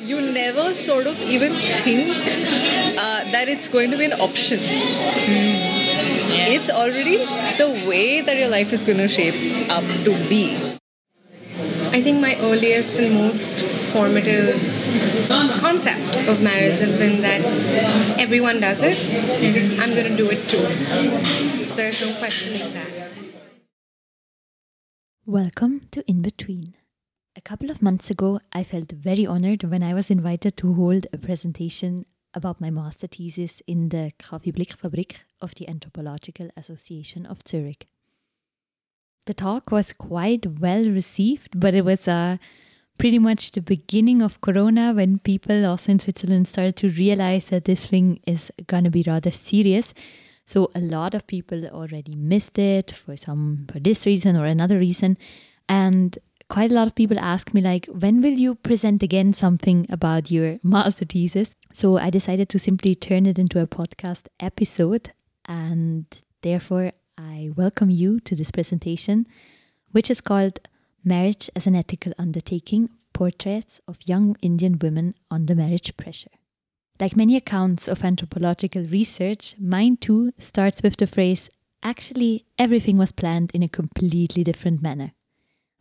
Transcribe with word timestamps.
you 0.00 0.20
never 0.32 0.74
sort 0.74 1.06
of 1.06 1.20
even 1.22 1.52
think 1.52 2.08
uh, 2.98 3.24
that 3.32 3.48
it's 3.48 3.68
going 3.68 3.90
to 3.90 3.98
be 3.98 4.04
an 4.04 4.20
option. 4.20 4.58
It's 6.50 6.70
already 6.70 7.16
the 7.56 7.86
way 7.88 8.20
that 8.20 8.36
your 8.36 8.48
life 8.48 8.72
is 8.72 8.82
going 8.84 8.98
to 8.98 9.08
shape 9.08 9.34
up 9.70 9.84
to 10.04 10.10
be. 10.28 10.56
I 11.90 12.02
think 12.02 12.20
my 12.20 12.36
earliest 12.40 13.00
and 13.00 13.14
most 13.14 13.60
formative 13.92 14.60
concept 15.60 16.16
of 16.28 16.42
marriage 16.42 16.78
has 16.78 16.96
been 16.96 17.22
that 17.22 17.40
everyone 18.18 18.60
does 18.60 18.82
it, 18.82 18.96
I'm 19.80 19.94
going 19.94 20.06
to 20.06 20.16
do 20.16 20.28
it 20.30 20.38
too. 20.48 21.64
So 21.64 21.74
there's 21.74 22.00
no 22.06 22.18
questioning 22.18 22.72
that. 22.74 22.88
Welcome 25.26 25.88
to 25.90 26.02
In 26.08 26.22
Between. 26.22 26.77
A 27.38 27.40
couple 27.40 27.70
of 27.70 27.80
months 27.80 28.10
ago, 28.10 28.40
I 28.52 28.64
felt 28.64 28.90
very 28.90 29.24
honored 29.24 29.62
when 29.62 29.80
I 29.80 29.94
was 29.94 30.10
invited 30.10 30.56
to 30.56 30.74
hold 30.74 31.06
a 31.12 31.18
presentation 31.18 32.04
about 32.34 32.60
my 32.60 32.68
master 32.68 33.06
thesis 33.06 33.62
in 33.64 33.90
the 33.90 34.10
Kafi 34.18 34.52
Blickfabrik 34.52 35.18
of 35.40 35.54
the 35.54 35.68
Anthropological 35.68 36.50
Association 36.56 37.24
of 37.24 37.38
Zurich. 37.46 37.86
The 39.26 39.34
talk 39.34 39.70
was 39.70 39.92
quite 39.92 40.58
well 40.58 40.84
received, 40.86 41.60
but 41.60 41.74
it 41.74 41.84
was 41.84 42.08
uh, 42.08 42.38
pretty 42.98 43.20
much 43.20 43.52
the 43.52 43.62
beginning 43.62 44.20
of 44.20 44.40
Corona 44.40 44.92
when 44.92 45.20
people 45.20 45.64
also 45.64 45.92
in 45.92 46.00
Switzerland 46.00 46.48
started 46.48 46.74
to 46.78 46.90
realize 46.90 47.44
that 47.50 47.66
this 47.66 47.86
thing 47.86 48.18
is 48.26 48.50
going 48.66 48.82
to 48.82 48.90
be 48.90 49.04
rather 49.06 49.30
serious. 49.30 49.94
So 50.44 50.72
a 50.74 50.80
lot 50.80 51.14
of 51.14 51.28
people 51.28 51.68
already 51.68 52.16
missed 52.16 52.58
it 52.58 52.90
for 52.90 53.16
some 53.16 53.68
for 53.70 53.78
this 53.78 54.06
reason 54.06 54.34
or 54.34 54.46
another 54.46 54.80
reason, 54.80 55.16
and 55.68 56.18
quite 56.48 56.70
a 56.70 56.74
lot 56.74 56.86
of 56.86 56.94
people 56.94 57.18
ask 57.18 57.52
me 57.52 57.60
like 57.60 57.86
when 57.86 58.22
will 58.22 58.32
you 58.32 58.54
present 58.54 59.02
again 59.02 59.34
something 59.34 59.86
about 59.90 60.30
your 60.30 60.58
master 60.62 61.04
thesis? 61.04 61.54
So 61.72 61.98
i 61.98 62.10
decided 62.10 62.48
to 62.50 62.58
simply 62.58 62.94
turn 62.94 63.26
it 63.26 63.38
into 63.38 63.60
a 63.60 63.66
podcast 63.66 64.22
episode 64.40 65.12
and 65.44 66.06
therefore 66.42 66.92
i 67.16 67.50
welcome 67.56 67.90
you 67.90 68.20
to 68.20 68.34
this 68.34 68.50
presentation 68.50 69.26
which 69.92 70.10
is 70.10 70.20
called 70.20 70.60
marriage 71.04 71.50
as 71.54 71.66
an 71.66 71.76
ethical 71.76 72.12
undertaking 72.18 72.88
portraits 73.12 73.80
of 73.86 73.98
young 74.06 74.36
indian 74.40 74.78
women 74.80 75.14
under 75.30 75.54
marriage 75.54 75.96
pressure. 75.96 76.30
Like 77.00 77.16
many 77.16 77.36
accounts 77.36 77.86
of 77.86 78.04
anthropological 78.04 78.82
research 78.84 79.54
mine 79.58 79.98
too 79.98 80.32
starts 80.38 80.82
with 80.82 80.96
the 80.96 81.06
phrase 81.06 81.48
actually 81.82 82.46
everything 82.58 82.96
was 82.96 83.12
planned 83.12 83.52
in 83.54 83.62
a 83.62 83.68
completely 83.68 84.42
different 84.42 84.82
manner 84.82 85.12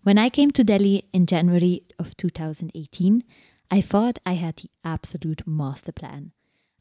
when 0.07 0.17
I 0.17 0.29
came 0.29 0.51
to 0.51 0.63
Delhi 0.63 1.03
in 1.11 1.25
January 1.25 1.83
of 1.99 2.15
2018, 2.15 3.25
I 3.69 3.81
thought 3.81 4.19
I 4.25 4.35
had 4.35 4.55
the 4.55 4.69
absolute 4.85 5.45
master 5.45 5.91
plan. 5.91 6.31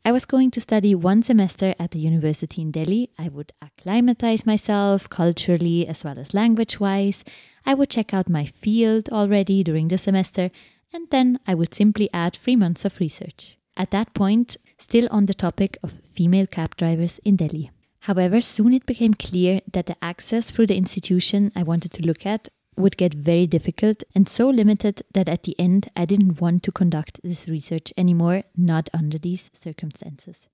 I 0.05 0.13
was 0.13 0.25
going 0.25 0.53
to 0.53 0.61
study 0.61 0.95
one 0.95 1.25
semester 1.25 1.75
at 1.77 1.91
the 1.91 1.99
university 1.99 2.63
in 2.63 2.71
Delhi. 2.71 3.11
I 3.19 3.29
would 3.29 3.53
acclimatize 3.61 4.47
myself 4.47 5.11
culturally 5.11 5.89
as 5.89 6.05
well 6.05 6.21
as 6.21 6.35
language 6.35 6.79
wise. 6.79 7.25
I 7.65 7.75
would 7.75 7.91
check 7.91 8.15
out 8.15 8.29
my 8.29 8.45
field 8.45 9.09
already 9.09 9.65
during 9.65 9.89
the 9.89 9.99
semester, 9.99 10.53
and 10.93 11.11
then 11.11 11.41
I 11.49 11.55
would 11.57 11.75
simply 11.75 12.09
add 12.15 12.37
three 12.37 12.55
months 12.55 12.85
of 12.85 13.01
research. 13.01 13.59
At 13.77 13.91
that 13.91 14.15
point, 14.15 14.57
still 14.79 15.09
on 15.11 15.27
the 15.27 15.35
topic 15.35 15.79
of 15.83 15.91
female 15.91 16.47
cab 16.47 16.77
drivers 16.77 17.19
in 17.25 17.35
Delhi. 17.35 17.73
However, 18.07 18.41
soon 18.41 18.73
it 18.73 18.87
became 18.87 19.15
clear 19.15 19.63
that 19.73 19.87
the 19.87 19.97
access 20.01 20.53
through 20.53 20.69
the 20.69 20.77
institution 20.77 21.51
I 21.57 21.65
wanted 21.65 21.93
to 21.95 22.07
look 22.07 22.25
at 22.25 22.51
would 22.77 22.97
get 22.97 23.15
very 23.15 23.47
difficult 23.47 24.03
and 24.15 24.29
so 24.29 24.49
limited 24.49 25.03
that 25.13 25.29
at 25.29 25.45
the 25.45 25.59
end 25.59 25.91
I 25.97 26.05
didn't 26.05 26.41
want 26.41 26.63
to 26.65 26.73
conduct 26.73 27.21
this 27.23 27.49
research 27.49 27.93
anymore, 27.97 28.43
not 28.57 28.89
under 28.93 29.19
these 29.19 29.51
circumstances. 29.55 30.47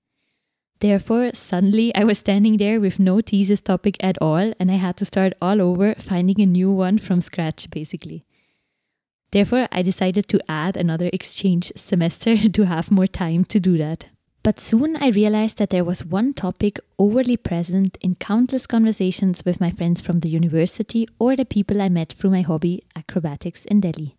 Therefore, 0.79 1.31
suddenly 1.33 1.95
I 1.95 2.03
was 2.03 2.17
standing 2.17 2.57
there 2.57 2.81
with 2.81 2.99
no 2.99 3.21
thesis 3.21 3.61
topic 3.61 3.95
at 4.01 4.17
all, 4.21 4.53
and 4.59 4.69
I 4.69 4.75
had 4.75 4.97
to 4.97 5.05
start 5.05 5.33
all 5.41 5.61
over 5.61 5.95
finding 5.95 6.41
a 6.41 6.45
new 6.45 6.71
one 6.71 6.97
from 6.97 7.21
scratch, 7.21 7.69
basically. 7.69 8.25
Therefore, 9.31 9.67
I 9.71 9.81
decided 9.81 10.27
to 10.27 10.41
add 10.49 10.77
another 10.77 11.09
exchange 11.13 11.71
semester 11.75 12.49
to 12.49 12.63
have 12.65 12.91
more 12.91 13.07
time 13.07 13.45
to 13.45 13.59
do 13.59 13.77
that. 13.77 14.05
But 14.43 14.59
soon 14.59 14.97
I 14.97 15.07
realized 15.07 15.57
that 15.57 15.69
there 15.69 15.85
was 15.85 16.05
one 16.05 16.33
topic 16.33 16.77
overly 16.99 17.37
present 17.37 17.97
in 18.01 18.15
countless 18.15 18.67
conversations 18.67 19.45
with 19.45 19.61
my 19.61 19.71
friends 19.71 20.01
from 20.01 20.19
the 20.19 20.27
university 20.27 21.07
or 21.17 21.37
the 21.37 21.45
people 21.45 21.81
I 21.81 21.87
met 21.87 22.11
through 22.11 22.31
my 22.31 22.41
hobby, 22.41 22.83
acrobatics 22.93 23.63
in 23.63 23.79
Delhi. 23.79 24.17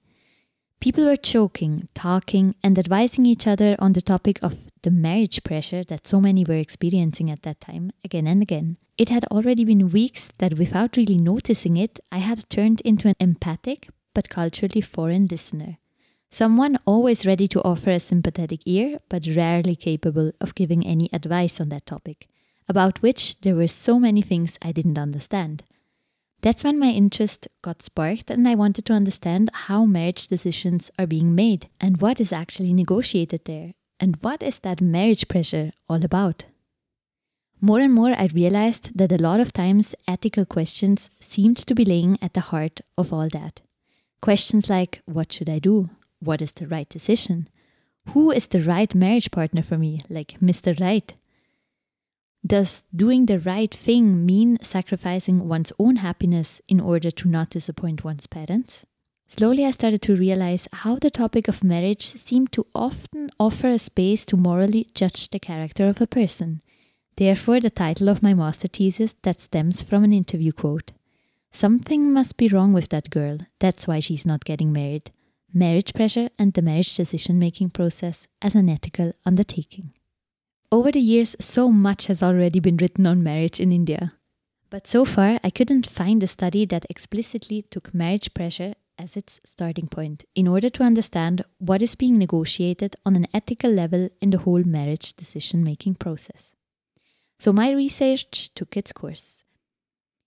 People 0.80 1.04
were 1.04 1.16
joking, 1.16 1.88
talking, 1.94 2.54
and 2.62 2.78
advising 2.78 3.26
each 3.26 3.46
other 3.46 3.76
on 3.78 3.92
the 3.92 4.02
topic 4.02 4.42
of 4.42 4.56
the 4.82 4.90
marriage 4.90 5.44
pressure 5.44 5.84
that 5.84 6.08
so 6.08 6.22
many 6.22 6.42
were 6.44 6.54
experiencing 6.54 7.30
at 7.30 7.42
that 7.42 7.60
time, 7.60 7.90
again 8.02 8.26
and 8.26 8.40
again. 8.40 8.78
It 8.96 9.10
had 9.10 9.24
already 9.26 9.64
been 9.64 9.90
weeks 9.90 10.30
that, 10.38 10.58
without 10.58 10.96
really 10.96 11.18
noticing 11.18 11.76
it, 11.76 12.00
I 12.10 12.18
had 12.18 12.48
turned 12.48 12.80
into 12.80 13.08
an 13.08 13.16
empathic 13.20 13.88
but 14.14 14.30
culturally 14.30 14.80
foreign 14.80 15.26
listener. 15.26 15.78
Someone 16.34 16.80
always 16.84 17.24
ready 17.24 17.46
to 17.46 17.62
offer 17.62 17.90
a 17.90 18.00
sympathetic 18.00 18.58
ear, 18.66 18.98
but 19.08 19.24
rarely 19.36 19.76
capable 19.76 20.32
of 20.40 20.56
giving 20.56 20.84
any 20.84 21.08
advice 21.12 21.60
on 21.60 21.68
that 21.68 21.86
topic, 21.86 22.26
about 22.68 23.02
which 23.02 23.40
there 23.42 23.54
were 23.54 23.68
so 23.68 24.00
many 24.00 24.20
things 24.20 24.58
I 24.60 24.72
didn't 24.72 24.98
understand. 24.98 25.62
That's 26.40 26.64
when 26.64 26.80
my 26.80 26.88
interest 26.88 27.46
got 27.62 27.82
sparked, 27.82 28.32
and 28.32 28.48
I 28.48 28.56
wanted 28.56 28.84
to 28.86 28.94
understand 28.94 29.48
how 29.54 29.84
marriage 29.84 30.26
decisions 30.26 30.90
are 30.98 31.06
being 31.06 31.36
made 31.36 31.68
and 31.80 32.00
what 32.02 32.18
is 32.18 32.32
actually 32.32 32.72
negotiated 32.72 33.44
there, 33.44 33.74
and 34.00 34.18
what 34.20 34.42
is 34.42 34.58
that 34.58 34.80
marriage 34.80 35.28
pressure 35.28 35.70
all 35.88 36.04
about. 36.04 36.46
More 37.60 37.78
and 37.78 37.94
more, 37.94 38.12
I 38.12 38.26
realized 38.34 38.98
that 38.98 39.12
a 39.12 39.22
lot 39.22 39.38
of 39.38 39.52
times 39.52 39.94
ethical 40.08 40.46
questions 40.46 41.10
seemed 41.20 41.58
to 41.58 41.76
be 41.76 41.84
laying 41.84 42.18
at 42.20 42.34
the 42.34 42.48
heart 42.50 42.80
of 42.98 43.12
all 43.12 43.28
that. 43.28 43.60
Questions 44.20 44.68
like, 44.68 45.00
What 45.06 45.32
should 45.32 45.48
I 45.48 45.60
do? 45.60 45.90
What 46.24 46.42
is 46.42 46.52
the 46.52 46.66
right 46.66 46.88
decision? 46.88 47.48
Who 48.10 48.30
is 48.30 48.46
the 48.46 48.60
right 48.60 48.94
marriage 48.94 49.30
partner 49.30 49.62
for 49.62 49.78
me, 49.78 50.00
like 50.08 50.38
Mr. 50.40 50.78
Right? 50.78 51.12
Does 52.46 52.84
doing 52.94 53.24
the 53.26 53.40
right 53.40 53.74
thing 53.74 54.26
mean 54.26 54.58
sacrificing 54.62 55.48
one's 55.48 55.72
own 55.78 55.96
happiness 55.96 56.60
in 56.68 56.78
order 56.78 57.10
to 57.10 57.28
not 57.28 57.50
disappoint 57.50 58.04
one's 58.04 58.26
parents? 58.26 58.84
Slowly, 59.26 59.64
I 59.64 59.70
started 59.70 60.02
to 60.02 60.16
realize 60.16 60.68
how 60.70 60.96
the 60.96 61.10
topic 61.10 61.48
of 61.48 61.64
marriage 61.64 62.02
seemed 62.02 62.52
to 62.52 62.66
often 62.74 63.30
offer 63.40 63.68
a 63.68 63.78
space 63.78 64.26
to 64.26 64.36
morally 64.36 64.88
judge 64.94 65.30
the 65.30 65.38
character 65.38 65.88
of 65.88 66.02
a 66.02 66.06
person. 66.06 66.60
Therefore, 67.16 67.60
the 67.60 67.70
title 67.70 68.10
of 68.10 68.22
my 68.22 68.34
master 68.34 68.68
thesis 68.68 69.14
that 69.22 69.40
stems 69.40 69.82
from 69.82 70.04
an 70.04 70.12
interview 70.12 70.52
quote 70.52 70.92
Something 71.50 72.12
must 72.12 72.36
be 72.36 72.48
wrong 72.48 72.74
with 72.74 72.90
that 72.90 73.08
girl, 73.08 73.38
that's 73.58 73.86
why 73.86 74.00
she's 74.00 74.26
not 74.26 74.44
getting 74.44 74.72
married 74.72 75.10
marriage 75.54 75.94
pressure 75.94 76.28
and 76.38 76.53
the 76.53 76.62
marriage 76.62 76.94
decision 76.94 77.38
making 77.38 77.70
process 77.70 78.26
as 78.42 78.54
an 78.54 78.69
ethical 78.69 79.12
undertaking. 79.25 79.92
Over 80.72 80.91
the 80.91 81.00
years, 81.00 81.37
so 81.41 81.70
much 81.70 82.06
has 82.06 82.22
already 82.22 82.59
been 82.59 82.76
written 82.76 83.06
on 83.06 83.22
marriage 83.22 83.60
in 83.60 83.70
India. 83.70 84.10
But 84.70 84.88
so 84.88 85.04
far, 85.04 85.38
I 85.44 85.50
couldn't 85.50 85.87
find 85.87 86.20
a 86.22 86.26
study 86.26 86.66
that 86.66 86.87
explicitly 86.91 87.62
took 87.62 87.94
marriage 87.94 88.34
pressure 88.34 88.75
as 88.98 89.16
its 89.16 89.41
starting 89.44 89.87
point 89.87 90.25
in 90.34 90.48
order 90.48 90.69
to 90.70 90.82
understand 90.82 91.44
what 91.59 91.82
is 91.82 91.94
being 91.94 92.19
negotiated 92.19 92.97
on 93.06 93.14
an 93.14 93.28
ethical 93.32 93.70
level 93.70 94.09
in 94.20 94.31
the 94.31 94.38
whole 94.38 94.64
marriage 94.64 95.14
decision 95.14 95.62
making 95.62 95.94
process. 95.94 96.50
So 97.38 97.52
my 97.52 97.70
research 97.70 98.52
took 98.55 98.76
its 98.76 98.93
course. 98.93 99.44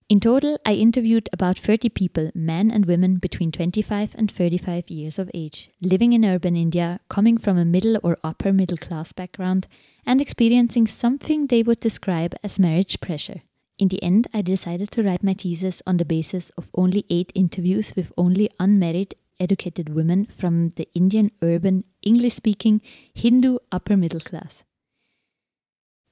In 0.09 0.21
total, 0.21 0.57
I 0.65 0.75
interviewed 0.75 1.27
about 1.33 1.59
30 1.59 1.89
people, 1.89 2.31
men 2.33 2.71
and 2.71 2.85
women 2.85 3.17
between 3.17 3.51
25 3.51 4.15
and 4.15 4.31
35 4.31 4.89
years 4.89 5.19
of 5.19 5.29
age, 5.33 5.69
living 5.81 6.13
in 6.13 6.23
urban 6.23 6.55
India, 6.55 7.01
coming 7.09 7.37
from 7.37 7.57
a 7.57 7.65
middle 7.65 7.99
or 8.01 8.17
upper 8.23 8.53
middle 8.53 8.77
class 8.77 9.11
background, 9.11 9.67
and 10.05 10.21
experiencing 10.21 10.87
something 10.87 11.47
they 11.47 11.61
would 11.61 11.81
describe 11.81 12.35
as 12.41 12.57
marriage 12.57 13.01
pressure. 13.01 13.41
In 13.77 13.89
the 13.89 14.01
end, 14.01 14.27
I 14.33 14.41
decided 14.43 14.91
to 14.91 15.03
write 15.03 15.23
my 15.23 15.33
thesis 15.33 15.81
on 15.85 15.97
the 15.97 16.05
basis 16.05 16.51
of 16.51 16.71
only 16.73 17.05
eight 17.09 17.33
interviews 17.35 17.93
with 17.93 18.13
only 18.17 18.49
unmarried, 18.61 19.13
educated 19.41 19.93
women 19.93 20.25
from 20.27 20.69
the 20.77 20.87
Indian 20.95 21.31
urban, 21.41 21.83
English 22.01 22.35
speaking, 22.35 22.79
Hindu 23.13 23.57
upper 23.73 23.97
middle 23.97 24.21
class. 24.21 24.63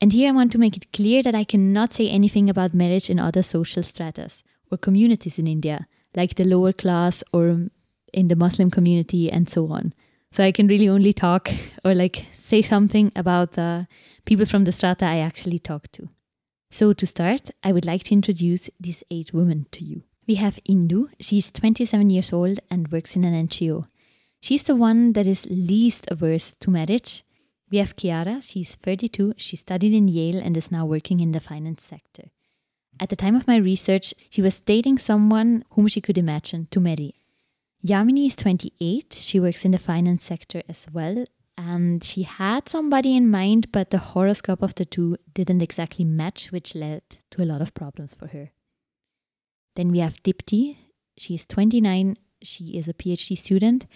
And 0.06 0.13
here 0.13 0.30
I 0.30 0.34
want 0.34 0.52
to 0.52 0.60
make 0.60 0.78
it 0.78 0.94
clear 0.94 1.24
that 1.24 1.34
I 1.34 1.44
cannot 1.44 1.96
say 1.96 2.07
anything 2.07 2.48
about 2.48 2.75
marriage 2.75 3.10
in 3.10 3.18
other 3.18 3.42
social 3.42 3.81
stratas 3.81 4.44
or 4.69 4.78
communities 4.78 5.40
in 5.40 5.48
India, 5.48 5.88
like 6.16 6.36
the 6.36 6.44
lower 6.44 6.74
class 6.74 7.24
or 7.34 7.69
in 8.13 8.28
the 8.28 8.36
Muslim 8.36 8.69
community 8.69 9.31
and 9.31 9.50
so 9.50 9.72
on. 9.72 9.96
So 10.31 10.44
I 10.44 10.52
can 10.52 10.68
really 10.68 10.88
only 10.88 11.12
talk 11.12 11.52
or 11.84 11.96
like 11.96 12.28
say 12.34 12.62
something 12.62 13.13
about 13.16 13.54
the 13.54 13.88
people 14.25 14.46
from 14.46 14.66
the 14.66 14.72
strata 14.72 15.06
I 15.06 15.18
actually 15.18 15.57
talk 15.57 15.92
to. 15.94 16.08
So 16.69 16.94
to 16.94 17.08
start, 17.08 17.50
I 17.63 17.72
would 17.72 17.88
like 17.88 18.04
to 18.04 18.13
introduce 18.13 18.69
these 18.80 19.04
eight 19.10 19.34
women 19.34 19.66
to 19.72 19.84
you. 19.84 20.04
We 20.28 20.36
have 20.36 20.60
Indu. 20.69 21.08
She's 21.19 21.50
27 21.50 22.12
years 22.12 22.31
old 22.31 22.60
and 22.69 22.92
works 22.92 23.16
in 23.16 23.24
an 23.24 23.48
NGO. 23.48 23.88
She's 24.40 24.62
the 24.62 24.75
one 24.75 25.13
that 25.13 25.25
is 25.25 25.48
least 25.50 26.06
averse 26.12 26.51
to 26.60 26.69
marriage. 26.69 27.24
We 27.71 27.79
have 27.79 27.95
Chiara, 27.95 28.41
she's 28.41 28.75
32, 28.75 29.33
she 29.38 29.56
studied 29.56 29.94
in 29.94 30.07
Yale 30.07 30.39
and 30.39 30.56
is 30.56 30.71
now 30.71 30.85
working 30.85 31.19
in 31.19 31.31
the 31.31 31.39
finance 31.39 31.83
sector. 31.83 32.29
At 33.00 33.09
the 33.09 33.15
time 33.15 33.35
of 33.35 33.47
my 33.47 33.57
research, 33.57 34.13
she 34.29 34.41
was 34.41 34.59
dating 34.59 35.00
someone 35.00 35.65
whom 35.71 35.88
she 35.88 36.00
could 36.00 36.17
imagine 36.17 36.67
to 36.71 36.79
marry. 36.79 37.15
Yamini 37.83 38.27
is 38.27 38.35
28, 38.35 39.13
she 39.19 39.39
works 39.39 39.65
in 39.65 39.71
the 39.71 39.77
finance 39.77 40.23
sector 40.23 40.62
as 40.69 40.88
well, 40.94 41.25
and 41.57 42.03
she 42.03 42.23
had 42.23 42.69
somebody 42.69 43.15
in 43.15 43.29
mind, 43.29 43.71
but 43.71 43.89
the 43.89 43.97
horoscope 43.97 44.62
of 44.62 44.75
the 44.75 44.85
two 44.85 45.17
didn't 45.33 45.62
exactly 45.62 46.06
match, 46.06 46.51
which 46.51 46.75
led 46.75 47.01
to 47.31 47.44
a 47.44 47.45
lot 47.45 47.62
of 47.62 47.73
problems 47.73 48.15
for 48.15 48.27
her. 48.27 48.51
Then 49.75 49.91
we 49.91 50.00
have 50.00 50.21
Dipti, 50.23 50.77
she's 51.17 51.45
29, 51.45 52.17
she 52.41 52.77
is 52.77 52.88
a 52.88 52.94
PhD 52.94 53.38
student, 53.38 53.88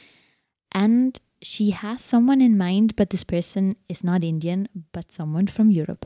and 0.72 1.20
she 1.42 1.72
has 1.72 2.02
someone 2.02 2.42
in 2.42 2.58
mind, 2.58 2.96
but 2.96 3.10
this 3.10 3.24
person 3.24 3.76
is 3.88 4.04
not 4.04 4.24
Indian, 4.24 4.68
but 4.92 5.12
someone 5.12 5.48
from 5.48 5.72
Europe. 5.72 6.06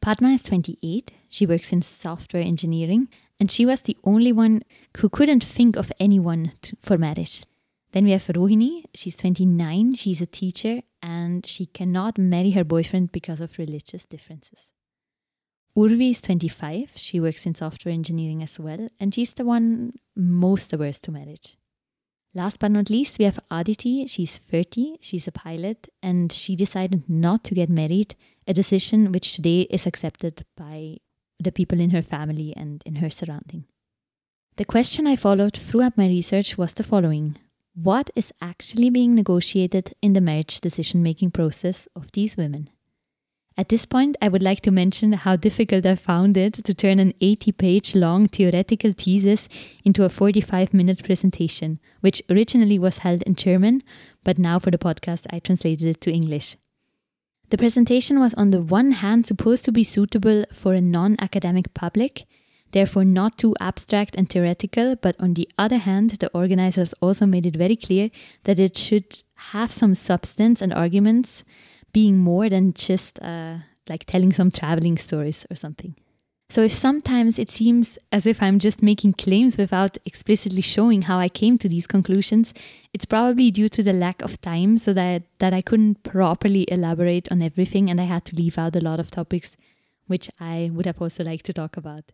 Padma 0.00 0.30
is 0.30 0.42
28, 0.42 1.12
she 1.28 1.46
works 1.46 1.72
in 1.72 1.82
software 1.82 2.42
engineering, 2.42 3.08
and 3.38 3.50
she 3.50 3.64
was 3.64 3.82
the 3.82 3.96
only 4.04 4.32
one 4.32 4.62
who 4.98 5.08
couldn't 5.08 5.44
think 5.44 5.76
of 5.76 5.92
anyone 6.00 6.52
to, 6.62 6.76
for 6.80 6.98
marriage. 6.98 7.44
Then 7.92 8.04
we 8.04 8.12
have 8.12 8.26
Rohini, 8.26 8.84
she's 8.94 9.16
29, 9.16 9.94
she's 9.94 10.20
a 10.20 10.26
teacher, 10.26 10.80
and 11.02 11.44
she 11.46 11.66
cannot 11.66 12.18
marry 12.18 12.50
her 12.52 12.64
boyfriend 12.64 13.12
because 13.12 13.40
of 13.40 13.58
religious 13.58 14.04
differences. 14.04 14.70
Urvi 15.76 16.10
is 16.10 16.20
25, 16.20 16.92
she 16.96 17.20
works 17.20 17.46
in 17.46 17.54
software 17.54 17.92
engineering 17.92 18.42
as 18.42 18.58
well, 18.58 18.88
and 18.98 19.14
she's 19.14 19.32
the 19.34 19.44
one 19.44 19.92
most 20.16 20.72
averse 20.72 20.98
to 21.00 21.10
marriage. 21.10 21.56
Last 22.34 22.58
but 22.60 22.70
not 22.70 22.88
least, 22.88 23.18
we 23.18 23.26
have 23.26 23.38
Aditi. 23.50 24.06
She's 24.06 24.38
30, 24.38 24.98
she's 25.00 25.28
a 25.28 25.32
pilot, 25.32 25.88
and 26.02 26.32
she 26.32 26.56
decided 26.56 27.08
not 27.08 27.44
to 27.44 27.54
get 27.54 27.68
married, 27.68 28.14
a 28.46 28.54
decision 28.54 29.12
which 29.12 29.34
today 29.34 29.62
is 29.70 29.86
accepted 29.86 30.46
by 30.56 30.96
the 31.38 31.52
people 31.52 31.78
in 31.78 31.90
her 31.90 32.02
family 32.02 32.54
and 32.56 32.82
in 32.86 32.96
her 32.96 33.10
surrounding. 33.10 33.64
The 34.56 34.64
question 34.64 35.06
I 35.06 35.16
followed 35.16 35.56
throughout 35.56 35.98
my 35.98 36.06
research 36.06 36.56
was 36.56 36.72
the 36.72 36.82
following 36.82 37.36
What 37.74 38.10
is 38.16 38.32
actually 38.40 38.88
being 38.88 39.14
negotiated 39.14 39.94
in 40.00 40.14
the 40.14 40.20
marriage 40.20 40.60
decision 40.60 41.02
making 41.02 41.32
process 41.32 41.86
of 41.94 42.12
these 42.12 42.36
women? 42.36 42.70
At 43.56 43.68
this 43.68 43.84
point, 43.84 44.16
I 44.22 44.28
would 44.28 44.42
like 44.42 44.62
to 44.62 44.70
mention 44.70 45.12
how 45.12 45.36
difficult 45.36 45.84
I 45.84 45.94
found 45.94 46.36
it 46.38 46.54
to 46.54 46.74
turn 46.74 46.98
an 46.98 47.12
80 47.20 47.52
page 47.52 47.94
long 47.94 48.26
theoretical 48.26 48.92
thesis 48.92 49.48
into 49.84 50.04
a 50.04 50.08
45 50.08 50.72
minute 50.72 51.04
presentation, 51.04 51.78
which 52.00 52.22
originally 52.30 52.78
was 52.78 52.98
held 52.98 53.22
in 53.22 53.34
German, 53.34 53.82
but 54.24 54.38
now 54.38 54.58
for 54.58 54.70
the 54.70 54.78
podcast 54.78 55.26
I 55.30 55.38
translated 55.38 55.86
it 55.86 56.00
to 56.00 56.12
English. 56.12 56.56
The 57.50 57.58
presentation 57.58 58.18
was 58.18 58.32
on 58.34 58.50
the 58.50 58.62
one 58.62 58.92
hand 58.92 59.26
supposed 59.26 59.66
to 59.66 59.72
be 59.72 59.84
suitable 59.84 60.46
for 60.54 60.72
a 60.72 60.80
non 60.80 61.16
academic 61.18 61.74
public, 61.74 62.24
therefore 62.70 63.04
not 63.04 63.36
too 63.36 63.54
abstract 63.60 64.14
and 64.16 64.30
theoretical, 64.30 64.96
but 64.96 65.14
on 65.20 65.34
the 65.34 65.46
other 65.58 65.76
hand, 65.76 66.12
the 66.12 66.30
organizers 66.32 66.94
also 67.02 67.26
made 67.26 67.44
it 67.44 67.56
very 67.56 67.76
clear 67.76 68.08
that 68.44 68.58
it 68.58 68.78
should 68.78 69.22
have 69.52 69.70
some 69.70 69.94
substance 69.94 70.62
and 70.62 70.72
arguments 70.72 71.44
being 71.92 72.18
more 72.18 72.48
than 72.48 72.72
just 72.74 73.20
uh, 73.20 73.56
like 73.88 74.04
telling 74.04 74.32
some 74.32 74.50
traveling 74.50 74.98
stories 74.98 75.46
or 75.50 75.56
something. 75.56 75.94
So, 76.50 76.62
if 76.62 76.72
sometimes 76.72 77.38
it 77.38 77.50
seems 77.50 77.98
as 78.12 78.26
if 78.26 78.42
I'm 78.42 78.58
just 78.58 78.82
making 78.82 79.14
claims 79.14 79.56
without 79.56 79.96
explicitly 80.04 80.60
showing 80.60 81.02
how 81.02 81.18
I 81.18 81.30
came 81.30 81.56
to 81.56 81.68
these 81.68 81.86
conclusions, 81.86 82.52
it's 82.92 83.06
probably 83.06 83.50
due 83.50 83.70
to 83.70 83.82
the 83.82 83.94
lack 83.94 84.20
of 84.20 84.38
time 84.42 84.76
so 84.76 84.92
that, 84.92 85.22
that 85.38 85.54
I 85.54 85.62
couldn't 85.62 86.02
properly 86.02 86.66
elaborate 86.70 87.32
on 87.32 87.40
everything 87.40 87.88
and 87.88 87.98
I 87.98 88.04
had 88.04 88.26
to 88.26 88.36
leave 88.36 88.58
out 88.58 88.76
a 88.76 88.80
lot 88.80 89.00
of 89.00 89.10
topics 89.10 89.56
which 90.06 90.28
I 90.38 90.70
would 90.74 90.84
have 90.84 91.00
also 91.00 91.24
liked 91.24 91.46
to 91.46 91.54
talk 91.54 91.78
about. 91.78 92.12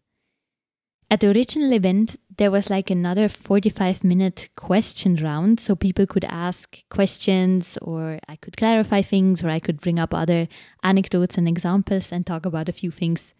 At 1.11 1.19
the 1.19 1.31
original 1.31 1.73
event, 1.73 2.17
there 2.39 2.53
was 2.53 2.71
like 2.71 2.89
another 2.89 3.29
45 3.29 4.05
minute 4.05 4.49
question 4.57 5.17
round, 5.17 5.61
so 5.61 5.75
people 5.75 6.07
could 6.07 6.25
ask 6.25 6.83
questions, 6.89 7.77
or 7.83 8.21
I 8.29 8.37
could 8.37 8.57
clarify 8.57 9.03
things, 9.03 9.43
or 9.43 9.51
I 9.51 9.59
could 9.59 9.81
bring 9.81 9.99
up 9.99 10.15
other 10.15 10.49
anecdotes 10.83 11.37
and 11.37 11.49
examples 11.49 12.13
and 12.13 12.25
talk 12.25 12.47
about 12.47 12.69
a 12.69 12.73
few 12.73 12.93
things 12.93 13.35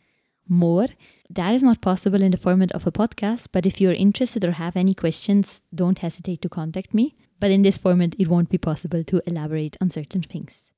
more. 0.49 0.89
That 1.31 1.55
is 1.55 1.63
not 1.63 1.81
possible 1.81 2.23
in 2.23 2.33
the 2.33 2.37
format 2.37 2.73
of 2.73 2.87
a 2.87 2.93
podcast, 2.93 3.49
but 3.53 3.67
if 3.67 3.81
you're 3.81 3.93
interested 3.93 4.45
or 4.45 4.53
have 4.53 4.77
any 4.77 4.95
questions, 4.95 5.63
don't 5.73 6.01
hesitate 6.01 6.43
to 6.43 6.49
contact 6.49 6.93
me. 6.93 7.15
But 7.39 7.53
in 7.53 7.63
this 7.63 7.79
format, 7.79 8.17
it 8.19 8.27
won't 8.27 8.51
be 8.51 8.59
possible 8.59 9.05
to 9.05 9.23
elaborate 9.27 9.77
on 9.81 9.93
certain 9.93 10.23
things. 10.23 10.73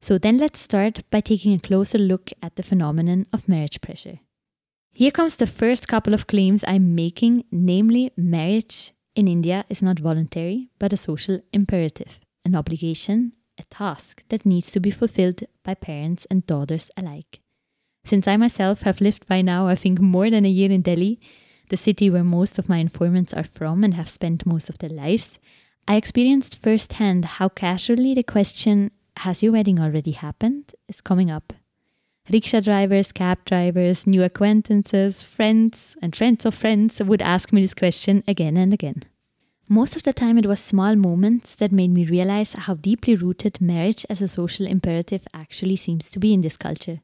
So 0.00 0.18
then 0.18 0.36
let's 0.36 0.60
start 0.60 1.02
by 1.10 1.20
taking 1.20 1.52
a 1.52 1.58
closer 1.58 1.98
look 1.98 2.30
at 2.42 2.54
the 2.54 2.62
phenomenon 2.62 3.26
of 3.32 3.48
marriage 3.48 3.80
pressure. 3.80 4.20
Here 4.92 5.10
comes 5.10 5.36
the 5.36 5.46
first 5.46 5.88
couple 5.88 6.14
of 6.14 6.26
claims 6.26 6.64
I'm 6.66 6.94
making, 6.94 7.44
namely, 7.50 8.12
marriage 8.16 8.92
in 9.14 9.28
India 9.28 9.64
is 9.68 9.82
not 9.82 9.98
voluntary, 9.98 10.68
but 10.78 10.92
a 10.92 10.96
social 10.96 11.40
imperative, 11.52 12.20
an 12.44 12.54
obligation, 12.54 13.32
a 13.58 13.62
task 13.64 14.22
that 14.28 14.44
needs 14.44 14.70
to 14.72 14.80
be 14.80 14.90
fulfilled 14.90 15.42
by 15.64 15.74
parents 15.74 16.26
and 16.30 16.46
daughters 16.46 16.90
alike. 16.96 17.40
Since 18.04 18.26
I 18.26 18.36
myself 18.36 18.82
have 18.82 19.00
lived 19.00 19.26
by 19.26 19.42
now, 19.42 19.68
I 19.68 19.74
think, 19.74 20.00
more 20.00 20.30
than 20.30 20.44
a 20.44 20.50
year 20.50 20.70
in 20.70 20.82
Delhi, 20.82 21.20
the 21.68 21.76
city 21.76 22.10
where 22.10 22.24
most 22.24 22.58
of 22.58 22.68
my 22.68 22.78
informants 22.78 23.32
are 23.32 23.44
from 23.44 23.84
and 23.84 23.94
have 23.94 24.08
spent 24.08 24.44
most 24.46 24.68
of 24.68 24.78
their 24.78 24.90
lives, 24.90 25.38
I 25.86 25.96
experienced 25.96 26.60
firsthand 26.60 27.24
how 27.24 27.48
casually 27.48 28.14
the 28.14 28.22
question, 28.22 28.90
Has 29.18 29.42
your 29.42 29.52
wedding 29.52 29.78
already 29.78 30.12
happened? 30.12 30.74
is 30.88 31.00
coming 31.00 31.30
up 31.30 31.52
rickshaw 32.32 32.60
drivers, 32.60 33.12
cab 33.12 33.44
drivers, 33.44 34.06
new 34.06 34.22
acquaintances, 34.22 35.22
friends, 35.22 35.96
and 36.00 36.14
friends 36.14 36.46
of 36.46 36.54
friends 36.54 37.00
would 37.00 37.22
ask 37.22 37.52
me 37.52 37.60
this 37.60 37.74
question 37.74 38.22
again 38.28 38.56
and 38.56 38.72
again. 38.72 39.04
Most 39.68 39.94
of 39.94 40.02
the 40.02 40.12
time, 40.12 40.36
it 40.36 40.46
was 40.46 40.58
small 40.58 40.96
moments 40.96 41.54
that 41.54 41.70
made 41.70 41.92
me 41.92 42.04
realize 42.04 42.54
how 42.54 42.74
deeply 42.74 43.14
rooted 43.14 43.60
marriage 43.60 44.04
as 44.10 44.20
a 44.20 44.26
social 44.26 44.66
imperative 44.66 45.28
actually 45.32 45.76
seems 45.76 46.10
to 46.10 46.18
be 46.18 46.34
in 46.34 46.40
this 46.40 46.56
culture. 46.56 47.00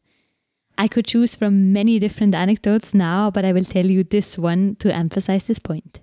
I 0.77 0.89
could 0.89 1.07
choose 1.07 1.37
from 1.37 1.73
many 1.73 1.99
different 1.99 2.35
anecdotes 2.35 2.93
now, 2.93 3.31
but 3.31 3.45
I 3.45 3.53
will 3.53 3.65
tell 3.65 3.87
you 3.87 4.03
this 4.05 4.37
one 4.37 4.77
to 4.81 4.95
emphasize 4.95 5.45
this 5.45 5.61
point. 5.61 6.01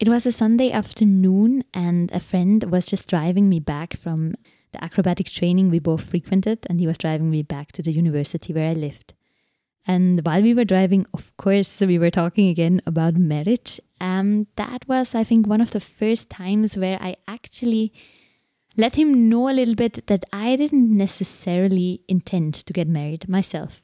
It 0.00 0.08
was 0.08 0.26
a 0.26 0.32
Sunday 0.32 0.72
afternoon, 0.72 1.64
and 1.72 2.10
a 2.12 2.20
friend 2.20 2.64
was 2.64 2.86
just 2.86 3.06
driving 3.06 3.48
me 3.48 3.60
back 3.60 3.96
from 3.96 4.34
the 4.74 4.84
acrobatic 4.84 5.30
training 5.30 5.70
we 5.70 5.78
both 5.78 6.10
frequented, 6.10 6.66
and 6.68 6.80
he 6.80 6.86
was 6.86 6.98
driving 6.98 7.30
me 7.30 7.42
back 7.42 7.72
to 7.72 7.82
the 7.82 7.92
university 7.92 8.52
where 8.52 8.70
I 8.70 8.74
lived. 8.74 9.14
And 9.86 10.24
while 10.26 10.42
we 10.42 10.54
were 10.54 10.64
driving, 10.64 11.06
of 11.12 11.36
course, 11.36 11.80
we 11.80 11.98
were 11.98 12.10
talking 12.10 12.48
again 12.48 12.80
about 12.86 13.14
marriage. 13.14 13.80
And 14.00 14.46
that 14.56 14.86
was, 14.88 15.14
I 15.14 15.24
think, 15.24 15.46
one 15.46 15.60
of 15.60 15.70
the 15.70 15.80
first 15.80 16.30
times 16.30 16.76
where 16.76 16.98
I 17.00 17.16
actually 17.28 17.92
let 18.76 18.96
him 18.96 19.28
know 19.28 19.48
a 19.48 19.52
little 19.52 19.74
bit 19.74 20.06
that 20.06 20.24
I 20.32 20.56
didn't 20.56 20.96
necessarily 20.96 22.02
intend 22.08 22.54
to 22.54 22.72
get 22.72 22.88
married 22.88 23.28
myself. 23.28 23.82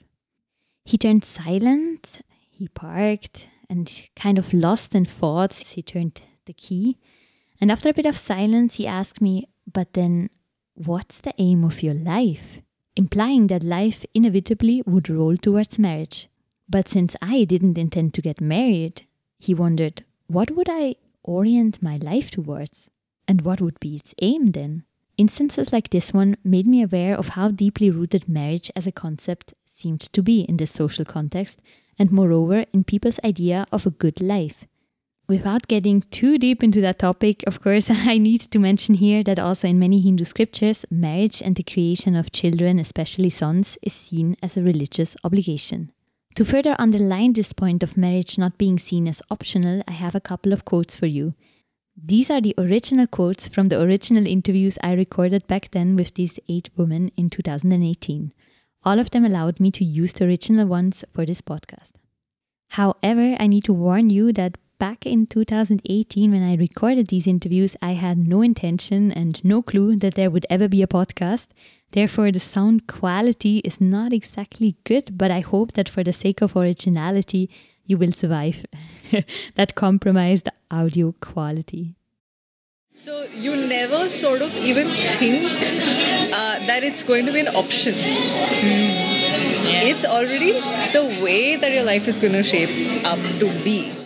He 0.84 0.96
turned 0.98 1.24
silent, 1.24 2.22
he 2.50 2.68
parked, 2.68 3.48
and 3.68 4.02
kind 4.16 4.38
of 4.38 4.54
lost 4.54 4.94
in 4.94 5.04
thoughts. 5.04 5.72
He 5.72 5.82
turned 5.82 6.22
the 6.46 6.54
key. 6.54 6.98
And 7.60 7.70
after 7.70 7.90
a 7.90 7.94
bit 7.94 8.06
of 8.06 8.16
silence, 8.16 8.76
he 8.76 8.86
asked 8.86 9.20
me, 9.20 9.48
But 9.70 9.92
then 9.92 10.30
What's 10.86 11.20
the 11.20 11.34
aim 11.36 11.62
of 11.62 11.82
your 11.82 11.92
life? 11.92 12.62
Implying 12.96 13.48
that 13.48 13.62
life 13.62 14.06
inevitably 14.14 14.82
would 14.86 15.10
roll 15.10 15.36
towards 15.36 15.78
marriage. 15.78 16.30
But 16.70 16.88
since 16.88 17.14
I 17.20 17.44
didn't 17.44 17.76
intend 17.76 18.14
to 18.14 18.22
get 18.22 18.40
married, 18.40 19.02
he 19.38 19.52
wondered, 19.52 20.06
what 20.26 20.52
would 20.52 20.68
I 20.70 20.94
orient 21.22 21.82
my 21.82 21.98
life 21.98 22.30
towards? 22.30 22.86
And 23.28 23.42
what 23.42 23.60
would 23.60 23.78
be 23.78 23.96
its 23.96 24.14
aim 24.22 24.52
then? 24.52 24.84
Instances 25.18 25.70
like 25.70 25.90
this 25.90 26.14
one 26.14 26.38
made 26.42 26.66
me 26.66 26.82
aware 26.82 27.14
of 27.14 27.28
how 27.28 27.50
deeply 27.50 27.90
rooted 27.90 28.26
marriage 28.26 28.70
as 28.74 28.86
a 28.86 28.92
concept 28.92 29.52
seemed 29.66 30.00
to 30.00 30.22
be 30.22 30.40
in 30.44 30.56
this 30.56 30.70
social 30.70 31.04
context, 31.04 31.60
and 31.98 32.10
moreover 32.10 32.64
in 32.72 32.84
people's 32.84 33.20
idea 33.22 33.66
of 33.70 33.84
a 33.84 33.90
good 33.90 34.22
life. 34.22 34.64
Without 35.30 35.68
getting 35.68 36.00
too 36.10 36.38
deep 36.38 36.60
into 36.60 36.80
that 36.80 36.98
topic, 36.98 37.44
of 37.46 37.60
course, 37.60 37.88
I 37.90 38.18
need 38.18 38.40
to 38.50 38.58
mention 38.58 38.96
here 38.96 39.22
that 39.22 39.38
also 39.38 39.68
in 39.68 39.78
many 39.78 40.00
Hindu 40.00 40.24
scriptures, 40.24 40.84
marriage 40.90 41.40
and 41.40 41.54
the 41.54 41.62
creation 41.62 42.16
of 42.16 42.32
children, 42.32 42.80
especially 42.80 43.30
sons, 43.30 43.78
is 43.80 43.92
seen 43.92 44.36
as 44.42 44.56
a 44.56 44.62
religious 44.64 45.16
obligation. 45.22 45.92
To 46.34 46.44
further 46.44 46.74
underline 46.80 47.34
this 47.34 47.52
point 47.52 47.84
of 47.84 47.96
marriage 47.96 48.38
not 48.38 48.58
being 48.58 48.76
seen 48.76 49.06
as 49.06 49.22
optional, 49.30 49.84
I 49.86 49.92
have 49.92 50.16
a 50.16 50.20
couple 50.20 50.52
of 50.52 50.64
quotes 50.64 50.96
for 50.96 51.06
you. 51.06 51.34
These 51.96 52.28
are 52.28 52.40
the 52.40 52.56
original 52.58 53.06
quotes 53.06 53.46
from 53.46 53.68
the 53.68 53.80
original 53.80 54.26
interviews 54.26 54.78
I 54.82 54.94
recorded 54.94 55.46
back 55.46 55.70
then 55.70 55.94
with 55.94 56.14
these 56.14 56.40
eight 56.48 56.70
women 56.76 57.12
in 57.16 57.30
2018. 57.30 58.32
All 58.82 58.98
of 58.98 59.12
them 59.12 59.24
allowed 59.24 59.60
me 59.60 59.70
to 59.70 59.84
use 59.84 60.12
the 60.12 60.24
original 60.24 60.66
ones 60.66 61.04
for 61.12 61.24
this 61.24 61.40
podcast. 61.40 61.92
However, 62.70 63.36
I 63.40 63.48
need 63.48 63.64
to 63.64 63.72
warn 63.72 64.10
you 64.10 64.32
that 64.32 64.56
back 64.80 65.04
in 65.04 65.26
2018 65.26 66.32
when 66.32 66.42
I 66.42 66.56
recorded 66.56 67.08
these 67.08 67.26
interviews, 67.26 67.76
I 67.82 67.92
had 67.92 68.16
no 68.16 68.40
intention 68.40 69.12
and 69.12 69.44
no 69.44 69.60
clue 69.62 69.94
that 69.96 70.14
there 70.14 70.30
would 70.30 70.46
ever 70.48 70.68
be 70.68 70.82
a 70.82 70.86
podcast. 70.88 71.48
Therefore, 71.92 72.32
the 72.32 72.40
sound 72.40 72.86
quality 72.86 73.58
is 73.58 73.80
not 73.80 74.12
exactly 74.12 74.76
good, 74.84 75.18
but 75.18 75.30
I 75.30 75.40
hope 75.40 75.74
that 75.74 75.88
for 75.88 76.02
the 76.02 76.14
sake 76.14 76.40
of 76.40 76.56
originality, 76.56 77.50
you 77.84 77.98
will 77.98 78.12
survive 78.12 78.64
that 79.54 79.74
compromised 79.74 80.48
audio 80.70 81.14
quality. 81.20 81.94
So 82.94 83.24
you 83.34 83.54
never 83.68 84.08
sort 84.08 84.40
of 84.40 84.56
even 84.56 84.88
think 84.88 85.44
uh, 85.44 86.66
that 86.66 86.80
it's 86.82 87.02
going 87.02 87.26
to 87.26 87.32
be 87.32 87.40
an 87.40 87.48
option. 87.48 87.92
Mm. 87.92 89.20
It's 89.92 90.04
already 90.06 90.52
the 90.92 91.22
way 91.22 91.56
that 91.56 91.70
your 91.70 91.84
life 91.84 92.08
is 92.08 92.18
going 92.18 92.32
to 92.32 92.42
shape 92.42 93.04
up 93.04 93.18
to 93.40 93.48
be. 93.62 93.99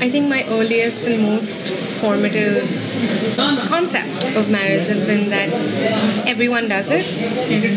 I 0.00 0.08
think 0.08 0.28
my 0.28 0.44
earliest 0.48 1.06
and 1.08 1.22
most 1.22 1.68
formative 2.00 2.64
concept 3.68 4.24
of 4.36 4.50
marriage 4.50 4.86
has 4.88 5.04
been 5.04 5.28
that 5.30 5.48
everyone 6.26 6.68
does 6.68 6.90
it, 6.90 7.04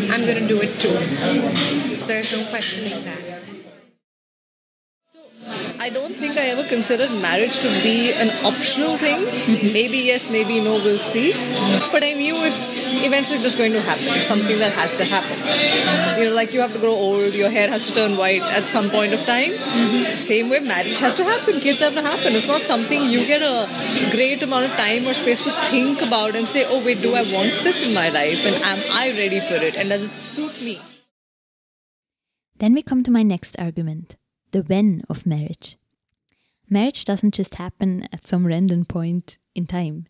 I'm 0.10 0.26
going 0.26 0.42
to 0.42 0.48
do 0.48 0.62
it 0.62 0.72
too. 0.80 1.96
So 1.96 2.08
there's 2.08 2.32
no 2.32 2.50
questioning 2.50 3.04
that. 3.06 3.33
I 5.84 5.90
don't 5.90 6.16
think 6.16 6.38
I 6.38 6.46
ever 6.48 6.64
considered 6.64 7.12
marriage 7.22 7.58
to 7.60 7.68
be 7.84 8.14
an 8.14 8.30
optional 8.46 8.96
thing. 8.96 9.20
Maybe 9.74 9.98
yes, 9.98 10.30
maybe 10.30 10.62
no, 10.62 10.76
we'll 10.76 10.96
see. 10.96 11.34
But 11.92 12.06
I 12.06 12.14
knew 12.14 12.36
it's 12.46 12.86
eventually 13.06 13.42
just 13.42 13.58
going 13.58 13.74
to 13.74 13.82
happen. 13.82 14.08
It's 14.16 14.30
something 14.30 14.60
that 14.60 14.72
has 14.72 14.96
to 14.96 15.04
happen. 15.04 15.36
You 16.18 16.30
know, 16.30 16.36
like 16.36 16.54
you 16.54 16.62
have 16.62 16.72
to 16.72 16.80
grow 16.80 16.94
old, 16.94 17.34
your 17.34 17.50
hair 17.50 17.68
has 17.68 17.88
to 17.88 17.94
turn 17.94 18.16
white 18.16 18.44
at 18.44 18.70
some 18.70 18.90
point 18.92 19.12
of 19.12 19.26
time. 19.26 19.52
Mm-hmm. 19.52 20.14
Same 20.14 20.50
way, 20.50 20.62
marriage 20.62 21.02
has 21.02 21.16
to 21.16 21.26
happen, 21.26 21.60
kids 21.60 21.82
have 21.82 21.96
to 21.96 22.02
happen. 22.02 22.32
It's 22.32 22.48
not 22.48 22.62
something 22.62 23.04
you 23.04 23.26
get 23.26 23.42
a 23.42 23.68
great 24.16 24.42
amount 24.42 24.68
of 24.68 24.78
time 24.78 25.06
or 25.06 25.14
space 25.14 25.44
to 25.44 25.52
think 25.68 26.02
about 26.02 26.34
and 26.38 26.48
say, 26.48 26.66
oh, 26.66 26.82
wait, 26.86 27.02
do 27.02 27.14
I 27.14 27.24
want 27.24 27.60
this 27.68 27.86
in 27.86 27.94
my 27.94 28.08
life? 28.08 28.46
And 28.46 28.56
am 28.64 28.80
I 28.90 29.12
ready 29.18 29.42
for 29.42 29.56
it? 29.56 29.76
And 29.76 29.90
does 29.90 30.08
it 30.08 30.16
suit 30.16 30.64
me? 30.64 30.80
Then 32.56 32.74
we 32.74 32.82
come 32.82 33.04
to 33.04 33.12
my 33.12 33.24
next 33.24 33.60
argument 33.60 34.16
the 34.54 34.62
when 34.62 35.04
of 35.10 35.26
marriage. 35.26 35.78
Marriage 36.70 37.06
doesn't 37.06 37.34
just 37.34 37.56
happen 37.56 38.08
at 38.14 38.26
some 38.26 38.48
random 38.48 38.86
point 38.86 39.38
in 39.54 39.68
time. 39.68 40.08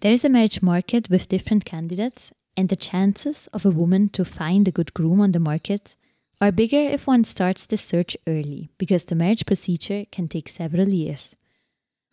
There 0.00 0.12
is 0.12 0.24
a 0.24 0.28
marriage 0.28 0.60
market 0.60 1.08
with 1.08 1.28
different 1.28 1.64
candidates, 1.64 2.32
and 2.56 2.68
the 2.68 2.76
chances 2.76 3.46
of 3.52 3.64
a 3.64 3.70
woman 3.70 4.08
to 4.10 4.24
find 4.24 4.66
a 4.66 4.72
good 4.72 4.92
groom 4.92 5.20
on 5.20 5.32
the 5.32 5.40
market 5.40 5.96
are 6.40 6.52
bigger 6.52 6.80
if 6.80 7.06
one 7.06 7.24
starts 7.24 7.66
the 7.66 7.76
search 7.76 8.16
early, 8.26 8.70
because 8.76 9.04
the 9.04 9.14
marriage 9.14 9.46
procedure 9.46 10.04
can 10.10 10.28
take 10.28 10.48
several 10.48 10.88
years. 10.88 11.34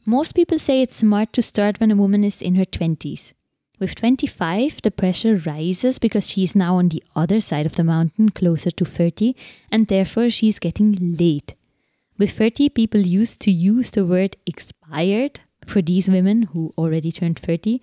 Most 0.05 0.35
people 0.35 0.59
say 0.59 0.81
it's 0.81 0.97
smart 0.97 1.33
to 1.33 1.41
start 1.41 1.79
when 1.79 1.91
a 1.91 1.95
woman 1.95 2.23
is 2.23 2.41
in 2.41 2.55
her 2.55 2.65
20s. 2.65 3.33
With 3.79 3.95
25, 3.95 4.83
the 4.83 4.91
pressure 4.91 5.41
rises 5.45 5.99
because 5.99 6.29
she's 6.29 6.55
now 6.55 6.75
on 6.75 6.89
the 6.89 7.03
other 7.15 7.41
side 7.41 7.65
of 7.65 7.75
the 7.75 7.83
mountain, 7.83 8.29
closer 8.29 8.71
to 8.71 8.85
30, 8.85 9.35
and 9.71 9.87
therefore 9.87 10.29
she's 10.29 10.59
getting 10.59 10.95
late. 11.17 11.55
With 12.17 12.31
30, 12.31 12.69
people 12.69 13.01
used 13.01 13.39
to 13.41 13.51
use 13.51 13.91
the 13.91 14.05
word 14.05 14.35
expired 14.45 15.41
for 15.65 15.81
these 15.81 16.07
women 16.07 16.43
who 16.43 16.73
already 16.77 17.11
turned 17.11 17.39
30, 17.39 17.81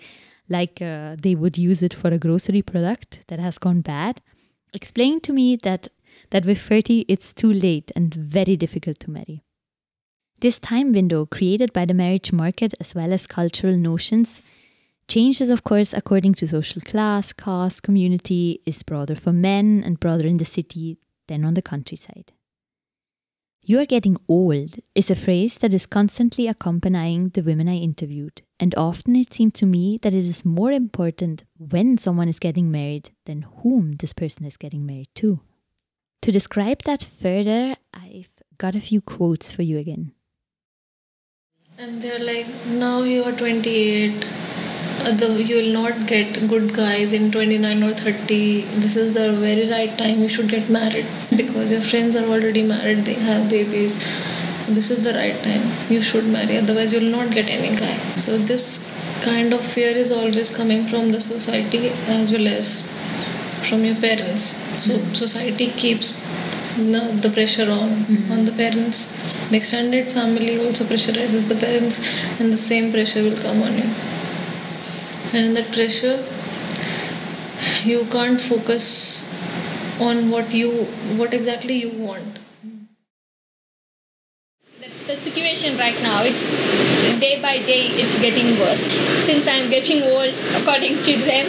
like 0.48 0.80
uh, 0.80 1.16
they 1.20 1.34
would 1.34 1.58
use 1.58 1.82
it 1.82 1.94
for 1.94 2.08
a 2.08 2.18
grocery 2.18 2.62
product 2.62 3.24
that 3.28 3.38
has 3.38 3.58
gone 3.58 3.80
bad. 3.80 4.20
Explain 4.72 5.20
to 5.22 5.32
me 5.32 5.56
that, 5.56 5.88
that 6.30 6.46
with 6.46 6.60
30, 6.60 7.06
it's 7.08 7.32
too 7.32 7.52
late 7.52 7.90
and 7.96 8.14
very 8.14 8.56
difficult 8.56 8.98
to 9.00 9.10
marry. 9.10 9.42
This 10.40 10.58
time 10.58 10.92
window, 10.92 11.26
created 11.26 11.72
by 11.72 11.84
the 11.84 11.94
marriage 11.94 12.32
market 12.32 12.72
as 12.78 12.94
well 12.94 13.12
as 13.12 13.26
cultural 13.26 13.76
notions, 13.76 14.40
changes, 15.08 15.50
of 15.50 15.64
course, 15.64 15.92
according 15.92 16.34
to 16.34 16.46
social 16.46 16.80
class, 16.82 17.32
caste, 17.32 17.82
community, 17.82 18.60
is 18.64 18.82
broader 18.84 19.16
for 19.16 19.32
men 19.32 19.82
and 19.84 19.98
broader 19.98 20.26
in 20.26 20.36
the 20.36 20.44
city 20.44 20.98
than 21.26 21.44
on 21.44 21.54
the 21.54 21.62
countryside. 21.62 22.32
You 23.68 23.78
are 23.80 23.84
getting 23.84 24.16
old 24.28 24.76
is 24.94 25.10
a 25.10 25.14
phrase 25.14 25.58
that 25.58 25.74
is 25.74 25.84
constantly 25.84 26.48
accompanying 26.48 27.28
the 27.28 27.42
women 27.42 27.68
I 27.68 27.76
interviewed, 27.76 28.40
and 28.58 28.74
often 28.76 29.14
it 29.14 29.34
seemed 29.34 29.52
to 29.56 29.66
me 29.66 29.98
that 30.00 30.14
it 30.14 30.24
is 30.24 30.42
more 30.42 30.72
important 30.72 31.44
when 31.58 31.98
someone 31.98 32.30
is 32.30 32.38
getting 32.38 32.70
married 32.70 33.10
than 33.26 33.42
whom 33.60 33.96
this 33.96 34.14
person 34.14 34.46
is 34.46 34.56
getting 34.56 34.86
married 34.86 35.10
to. 35.16 35.40
To 36.22 36.32
describe 36.32 36.84
that 36.84 37.02
further, 37.02 37.76
I've 37.92 38.32
got 38.56 38.74
a 38.74 38.80
few 38.80 39.02
quotes 39.02 39.52
for 39.52 39.60
you 39.60 39.76
again. 39.76 40.12
And 41.76 42.00
they're 42.00 42.24
like, 42.24 42.46
now 42.68 43.02
you 43.02 43.22
are 43.24 43.32
28 43.32 44.47
the, 45.04 45.42
you 45.42 45.56
will 45.56 45.72
not 45.72 46.06
get 46.06 46.48
good 46.48 46.74
guys 46.74 47.12
in 47.12 47.30
29 47.30 47.82
or 47.82 47.92
30 47.92 48.62
this 48.82 48.96
is 48.96 49.14
the 49.14 49.32
very 49.32 49.70
right 49.70 49.96
time 49.98 50.20
you 50.20 50.28
should 50.28 50.48
get 50.48 50.68
married. 50.68 51.06
Because 51.36 51.72
your 51.72 51.80
friends 51.80 52.16
are 52.16 52.24
already 52.24 52.62
married 52.62 53.04
they 53.04 53.14
have 53.14 53.48
babies. 53.50 53.96
This 54.68 54.90
is 54.90 55.02
the 55.02 55.14
right 55.14 55.42
time 55.42 55.70
you 55.88 56.02
should 56.02 56.26
marry. 56.26 56.58
Otherwise 56.58 56.92
you 56.92 57.00
will 57.00 57.16
not 57.18 57.32
get 57.32 57.50
any 57.50 57.74
guy. 57.76 57.96
So 58.16 58.38
this 58.38 58.86
kind 59.22 59.52
of 59.52 59.64
fear 59.64 59.96
is 59.96 60.12
always 60.12 60.54
coming 60.54 60.86
from 60.86 61.10
the 61.10 61.20
society 61.20 61.88
as 62.06 62.30
well 62.32 62.46
as 62.46 62.86
from 63.68 63.84
your 63.84 63.96
parents. 63.96 64.56
So 64.82 64.94
mm-hmm. 64.94 65.14
society 65.14 65.70
keeps 65.70 66.12
the, 66.76 67.18
the 67.22 67.30
pressure 67.30 67.70
on 67.70 67.88
mm-hmm. 67.90 68.32
on 68.32 68.44
the 68.44 68.52
parents. 68.52 69.16
The 69.48 69.56
extended 69.56 70.12
family 70.12 70.58
also 70.64 70.84
pressurizes 70.84 71.48
the 71.48 71.56
parents 71.56 71.98
and 72.38 72.52
the 72.52 72.58
same 72.58 72.92
pressure 72.92 73.22
will 73.22 73.36
come 73.36 73.62
on 73.62 73.78
you 73.78 73.90
and 75.32 75.44
in 75.46 75.54
that 75.54 75.70
pressure 75.72 76.16
you 77.84 78.04
can't 78.16 78.40
focus 78.40 78.86
on 80.00 80.30
what 80.30 80.52
you 80.54 80.70
what 81.20 81.34
exactly 81.34 81.74
you 81.84 81.90
want. 82.04 82.38
That's 84.80 85.02
the 85.04 85.14
situation 85.16 85.76
right 85.76 86.00
now. 86.02 86.22
It's 86.24 86.48
day 87.20 87.40
by 87.42 87.58
day 87.58 87.82
it's 88.02 88.18
getting 88.18 88.48
worse. 88.60 88.84
Since 89.26 89.46
i'm 89.54 89.68
getting 89.70 90.02
old 90.02 90.32
according 90.60 90.96
to 91.08 91.12
them 91.28 91.46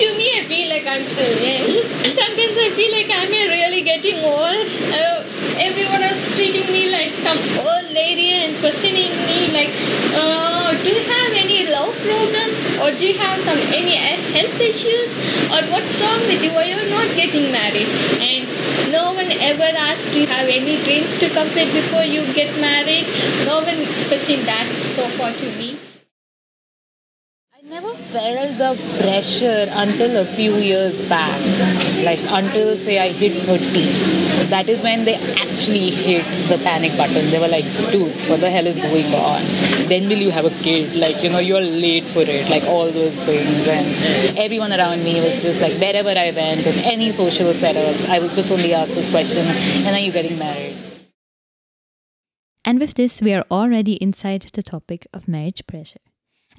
to 0.00 0.06
me 0.18 0.26
i 0.38 0.42
feel 0.52 0.68
like 0.74 0.86
i'm 0.94 1.04
still 1.04 1.34
young. 1.48 1.70
And 2.04 2.12
sometimes 2.20 2.56
i 2.66 2.68
feel 2.78 2.92
like 2.98 3.10
i'm 3.18 3.30
really 3.30 3.82
getting 3.82 4.18
old. 4.32 4.66
Uh, 5.00 5.22
everyone 5.68 6.02
is 6.10 6.20
treating 6.36 6.68
me 6.76 6.82
like 6.92 7.12
some 7.26 7.38
old 7.66 7.90
lady 8.00 8.30
and 8.42 8.58
questioning 8.60 9.12
me 9.30 9.38
like 9.58 9.72
uh, 10.20 10.72
do 10.82 10.88
you 10.96 11.02
have 11.14 11.32
any 11.44 11.61
love 11.82 11.94
problem 12.06 12.50
or 12.82 12.96
do 12.96 13.06
you 13.06 13.18
have 13.18 13.38
some 13.40 13.58
any 13.58 13.96
health 13.96 14.60
issues? 14.60 15.14
Or 15.50 15.62
what's 15.72 16.00
wrong 16.00 16.20
with 16.30 16.42
you? 16.42 16.50
Or 16.50 16.62
you're 16.62 16.90
not 16.90 17.14
getting 17.16 17.50
married? 17.52 17.88
And 18.30 18.92
no 18.92 19.12
one 19.12 19.30
ever 19.50 19.70
asked 19.86 20.12
do 20.12 20.20
you 20.20 20.26
have 20.26 20.48
any 20.48 20.82
dreams 20.84 21.14
to 21.16 21.28
complete 21.28 21.72
before 21.72 22.04
you 22.04 22.26
get 22.34 22.58
married? 22.60 23.06
No 23.46 23.62
one 23.62 23.86
questioned 24.08 24.46
that 24.46 24.68
so 24.82 25.08
far 25.08 25.32
to 25.32 25.46
me 25.56 25.78
felt 28.12 28.58
the 28.58 28.72
pressure 29.00 29.66
until 29.72 30.20
a 30.20 30.24
few 30.24 30.54
years 30.56 31.00
back. 31.08 31.40
Like 32.04 32.20
until 32.28 32.76
say 32.76 32.98
I 32.98 33.08
hit 33.08 33.32
30. 33.32 34.48
That 34.50 34.68
is 34.68 34.82
when 34.82 35.04
they 35.04 35.14
actually 35.14 35.90
hit 35.90 36.24
the 36.48 36.58
panic 36.62 36.96
button. 36.96 37.30
They 37.30 37.38
were 37.38 37.48
like, 37.48 37.64
dude, 37.90 38.12
what 38.28 38.40
the 38.40 38.50
hell 38.50 38.66
is 38.66 38.78
going 38.78 39.06
on? 39.14 39.40
When 39.88 40.08
will 40.08 40.18
you 40.18 40.30
have 40.30 40.44
a 40.44 40.54
kid? 40.62 40.94
Like, 40.96 41.22
you 41.22 41.30
know, 41.30 41.38
you're 41.38 41.60
late 41.60 42.04
for 42.04 42.22
it. 42.22 42.50
Like 42.50 42.64
all 42.64 42.90
those 42.90 43.22
things. 43.22 43.66
And 43.66 44.38
everyone 44.38 44.72
around 44.72 45.02
me 45.04 45.20
was 45.20 45.42
just 45.42 45.60
like, 45.60 45.72
wherever 45.80 46.10
I 46.10 46.30
went, 46.32 46.66
in 46.66 46.78
any 46.84 47.10
social 47.10 47.52
setups, 47.52 48.08
I 48.08 48.18
was 48.18 48.34
just 48.34 48.52
only 48.52 48.74
asked 48.74 48.94
this 48.94 49.10
question, 49.10 49.46
and 49.86 49.96
are 49.96 49.98
you 49.98 50.12
getting 50.12 50.38
married? 50.38 50.76
And 52.64 52.78
with 52.78 52.94
this, 52.94 53.20
we 53.20 53.32
are 53.32 53.44
already 53.50 53.94
inside 53.94 54.42
the 54.52 54.62
topic 54.62 55.06
of 55.12 55.26
marriage 55.26 55.66
pressure. 55.66 56.11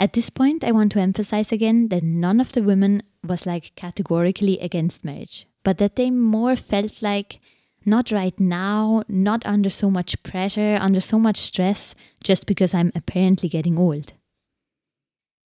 At 0.04 0.12
this 0.12 0.30
point, 0.30 0.66
I 0.66 0.74
want 0.74 0.92
to 0.92 1.00
emphasize 1.00 1.54
again 1.54 1.88
that 1.88 2.04
none 2.04 2.42
of 2.42 2.52
the 2.52 2.62
women 2.62 3.04
was 3.26 3.46
like 3.46 3.72
categorically 3.78 4.60
against 4.60 5.06
marriage, 5.06 5.48
but 5.64 5.78
that 5.78 5.96
they 5.96 6.12
more 6.12 6.58
felt 6.58 7.02
like 7.02 7.40
not 7.86 8.12
right 8.12 8.38
now, 8.38 9.04
not 9.08 9.46
under 9.46 9.70
so 9.70 9.90
much 9.90 10.22
pressure, 10.22 10.78
under 10.82 11.00
so 11.00 11.18
much 11.18 11.38
stress, 11.38 11.96
just 12.22 12.48
because 12.48 12.74
I'm 12.74 12.92
apparently 12.94 13.48
getting 13.48 13.80
old. 13.80 14.12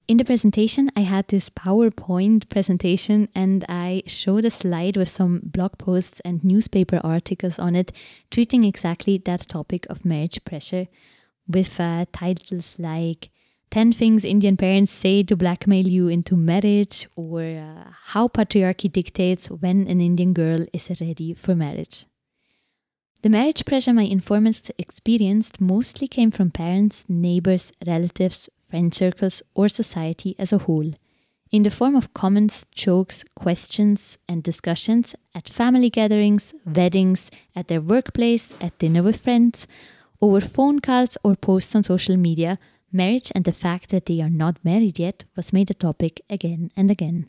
In 0.08 0.16
the 0.16 0.24
presentation, 0.24 0.90
I 0.96 1.02
had 1.02 1.28
this 1.28 1.50
PowerPoint 1.50 2.48
presentation 2.48 3.28
and 3.36 3.66
I 3.68 4.04
showed 4.08 4.46
a 4.46 4.50
slide 4.50 4.96
with 4.96 5.10
some 5.10 5.42
blog 5.44 5.78
posts 5.78 6.22
and 6.24 6.42
newspaper 6.46 7.02
articles 7.04 7.60
on 7.60 7.76
it, 7.76 7.92
treating 8.32 8.64
exactly 8.64 9.18
that 9.18 9.50
topic 9.50 9.86
of 9.90 10.06
marriage 10.06 10.46
pressure 10.46 10.88
with 11.46 11.78
uh, 11.78 12.06
titles 12.14 12.80
like 12.80 13.32
10 13.72 13.92
things 13.92 14.24
Indian 14.24 14.56
parents 14.58 14.92
say 14.92 15.24
to 15.24 15.36
blackmail 15.36 15.88
you 15.88 16.08
into 16.08 16.36
marriage, 16.36 17.08
or 17.16 17.42
uh, 17.42 17.92
how 18.06 18.28
patriarchy 18.28 18.92
dictates 18.92 19.48
when 19.48 19.88
an 19.88 20.00
Indian 20.02 20.34
girl 20.34 20.66
is 20.72 20.90
ready 21.02 21.34
for 21.34 21.56
marriage. 21.56 22.06
The 23.22 23.30
marriage 23.30 23.66
pressure 23.66 23.92
my 23.92 24.04
informants 24.04 24.70
experienced 24.78 25.60
mostly 25.60 26.08
came 26.08 26.32
from 26.32 26.52
parents, 26.52 27.06
neighbors, 27.08 27.72
relatives, 27.86 28.50
friend 28.68 28.94
circles, 28.94 29.42
or 29.56 29.68
society 29.68 30.36
as 30.38 30.54
a 30.54 30.60
whole, 30.60 30.92
in 31.52 31.64
the 31.64 31.72
form 31.72 31.96
of 31.96 32.14
comments, 32.14 32.66
jokes, 32.72 33.24
questions, 33.36 34.18
and 34.28 34.44
discussions 34.44 35.16
at 35.34 35.50
family 35.50 35.90
gatherings, 35.90 36.54
weddings, 36.66 37.32
at 37.56 37.68
their 37.68 37.82
workplace, 37.82 38.54
at 38.62 38.78
dinner 38.78 39.02
with 39.02 39.22
friends, 39.22 39.66
over 40.22 40.40
phone 40.40 40.80
calls 40.80 41.18
or 41.24 41.36
posts 41.36 41.76
on 41.76 41.84
social 41.84 42.18
media. 42.18 42.60
Marriage 42.96 43.32
and 43.36 43.44
the 43.44 43.52
fact 43.52 43.90
that 43.90 44.06
they 44.06 44.22
are 44.22 44.30
not 44.30 44.64
married 44.64 44.98
yet 44.98 45.26
was 45.36 45.52
made 45.52 45.70
a 45.70 45.74
topic 45.74 46.22
again 46.30 46.72
and 46.78 46.90
again. 46.90 47.28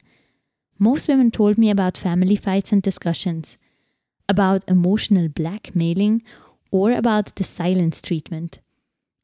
Most 0.78 1.08
women 1.08 1.30
told 1.30 1.58
me 1.58 1.70
about 1.70 1.96
family 1.96 2.36
fights 2.36 2.70
and 2.70 2.80
discussions, 2.80 3.56
about 4.28 4.68
emotional 4.68 5.28
blackmailing, 5.28 6.22
or 6.70 6.92
about 6.92 7.34
the 7.34 7.44
silence 7.44 8.00
treatment. 8.00 8.60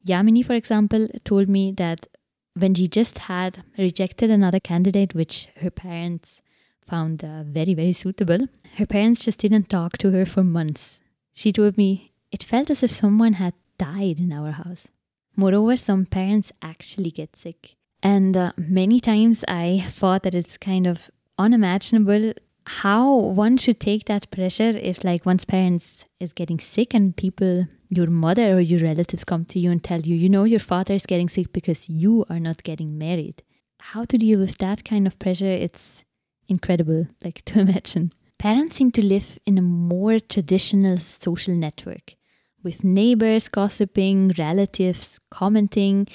Yamini, 0.05 0.45
for 0.45 0.53
example, 0.53 1.07
told 1.23 1.47
me 1.47 1.71
that 1.71 2.07
when 2.55 2.73
she 2.73 2.87
just 2.89 3.19
had 3.19 3.63
rejected 3.77 4.29
another 4.29 4.59
candidate, 4.59 5.15
which 5.15 5.47
her 5.61 5.71
parents 5.71 6.41
found 6.85 7.23
uh, 7.23 7.43
very, 7.43 7.73
very 7.73 7.93
suitable, 7.93 8.47
her 8.77 8.85
parents 8.85 9.23
just 9.23 9.39
didn't 9.39 9.69
talk 9.69 9.97
to 9.99 10.11
her 10.11 10.25
for 10.25 10.43
months. 10.43 10.99
She 11.33 11.53
told 11.53 11.77
me 11.77 12.11
it 12.31 12.43
felt 12.43 12.69
as 12.69 12.83
if 12.83 12.91
someone 12.91 13.33
had 13.33 13.53
died 13.77 14.19
in 14.19 14.33
our 14.33 14.51
house. 14.51 14.87
Moreover, 15.35 15.75
some 15.77 16.05
parents 16.05 16.51
actually 16.61 17.11
get 17.11 17.35
sick. 17.35 17.75
And 18.01 18.35
uh, 18.35 18.51
many 18.57 18.99
times 18.99 19.43
I 19.47 19.83
thought 19.87 20.23
that 20.23 20.35
it's 20.35 20.57
kind 20.57 20.85
of 20.85 21.09
unimaginable 21.37 22.33
how 22.65 23.15
one 23.15 23.57
should 23.57 23.79
take 23.79 24.05
that 24.05 24.29
pressure 24.31 24.77
if 24.77 25.03
like 25.03 25.25
one's 25.25 25.45
parents 25.45 26.05
is 26.19 26.31
getting 26.31 26.59
sick 26.59 26.93
and 26.93 27.15
people 27.15 27.67
your 27.89 28.07
mother 28.07 28.53
or 28.53 28.59
your 28.59 28.81
relatives 28.81 29.23
come 29.25 29.43
to 29.45 29.59
you 29.59 29.69
and 29.69 29.83
tell 29.83 29.99
you 29.99 30.15
you 30.15 30.29
know 30.29 30.45
your 30.45 30.59
father 30.59 30.93
is 30.93 31.05
getting 31.05 31.27
sick 31.27 31.51
because 31.51 31.89
you 31.89 32.25
are 32.29 32.39
not 32.39 32.63
getting 32.63 32.97
married. 32.97 33.43
How 33.79 34.05
to 34.05 34.17
deal 34.17 34.39
with 34.39 34.57
that 34.59 34.85
kind 34.85 35.07
of 35.07 35.19
pressure 35.19 35.45
it's 35.45 36.03
incredible 36.47 37.07
like 37.23 37.41
to 37.45 37.59
imagine. 37.59 38.13
Parents 38.39 38.77
seem 38.77 38.91
to 38.91 39.05
live 39.05 39.39
in 39.45 39.57
a 39.57 39.61
more 39.61 40.19
traditional 40.19 40.97
social 40.97 41.53
network 41.53 42.15
with 42.63 42.83
neighbors 42.83 43.47
gossiping 43.47 44.33
relatives 44.37 45.19
commenting 45.29 46.07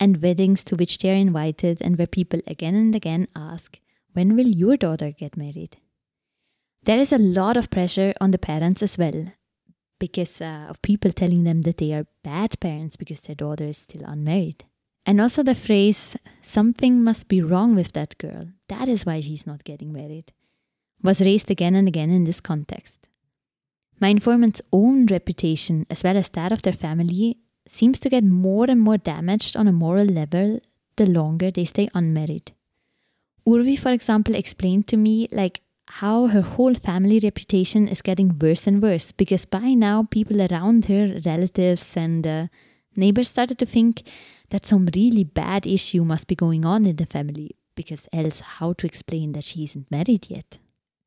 and 0.00 0.22
weddings 0.22 0.64
to 0.64 0.76
which 0.76 0.98
they 0.98 1.10
are 1.10 1.14
invited 1.14 1.80
and 1.80 1.96
where 1.96 2.06
people 2.06 2.40
again 2.46 2.74
and 2.74 2.94
again 2.94 3.28
ask 3.36 3.78
when 4.12 4.36
will 4.36 4.46
your 4.46 4.76
daughter 4.76 5.10
get 5.10 5.36
married? 5.36 5.76
There 6.82 6.98
is 6.98 7.12
a 7.12 7.18
lot 7.18 7.56
of 7.56 7.70
pressure 7.70 8.12
on 8.20 8.32
the 8.32 8.38
parents 8.38 8.82
as 8.82 8.98
well 8.98 9.32
because 9.98 10.40
uh, 10.40 10.66
of 10.68 10.82
people 10.82 11.12
telling 11.12 11.44
them 11.44 11.62
that 11.62 11.78
they 11.78 11.92
are 11.92 12.06
bad 12.24 12.58
parents 12.58 12.96
because 12.96 13.20
their 13.20 13.36
daughter 13.36 13.64
is 13.64 13.78
still 13.78 14.02
unmarried. 14.04 14.64
And 15.06 15.20
also 15.20 15.42
the 15.42 15.54
phrase, 15.54 16.16
something 16.42 17.02
must 17.02 17.28
be 17.28 17.40
wrong 17.40 17.74
with 17.74 17.92
that 17.92 18.18
girl, 18.18 18.48
that 18.68 18.88
is 18.88 19.06
why 19.06 19.20
she's 19.20 19.46
not 19.46 19.64
getting 19.64 19.92
married, 19.92 20.32
was 21.02 21.20
raised 21.20 21.50
again 21.50 21.74
and 21.74 21.88
again 21.88 22.10
in 22.10 22.24
this 22.24 22.40
context. 22.40 23.01
My 24.00 24.08
informant's 24.08 24.62
own 24.72 25.06
reputation, 25.06 25.86
as 25.88 26.02
well 26.02 26.16
as 26.16 26.28
that 26.30 26.52
of 26.52 26.62
their 26.62 26.72
family, 26.72 27.38
seems 27.68 27.98
to 28.00 28.08
get 28.08 28.24
more 28.24 28.66
and 28.68 28.80
more 28.80 28.98
damaged 28.98 29.56
on 29.56 29.68
a 29.68 29.72
moral 29.72 30.06
level 30.06 30.60
the 30.96 31.06
longer 31.06 31.50
they 31.50 31.64
stay 31.64 31.88
unmarried. 31.94 32.52
Urvi, 33.46 33.78
for 33.78 33.90
example, 33.90 34.34
explained 34.34 34.86
to 34.88 34.96
me 34.96 35.28
like 35.32 35.60
how 35.88 36.26
her 36.26 36.42
whole 36.42 36.74
family 36.74 37.20
reputation 37.22 37.88
is 37.88 38.02
getting 38.02 38.38
worse 38.38 38.66
and 38.66 38.82
worse 38.82 39.12
because 39.12 39.44
by 39.44 39.74
now 39.74 40.04
people 40.10 40.40
around 40.40 40.86
her, 40.86 41.20
relatives 41.26 41.96
and 41.96 42.26
uh, 42.26 42.46
neighbors 42.96 43.28
started 43.28 43.58
to 43.58 43.66
think 43.66 44.02
that 44.50 44.66
some 44.66 44.88
really 44.94 45.24
bad 45.24 45.66
issue 45.66 46.04
must 46.04 46.26
be 46.26 46.34
going 46.34 46.64
on 46.64 46.86
in 46.86 46.96
the 46.96 47.06
family 47.06 47.56
because 47.74 48.06
else 48.12 48.40
how 48.40 48.72
to 48.74 48.86
explain 48.86 49.32
that 49.32 49.44
she 49.44 49.64
isn't 49.64 49.90
married 49.90 50.26
yet. 50.28 50.58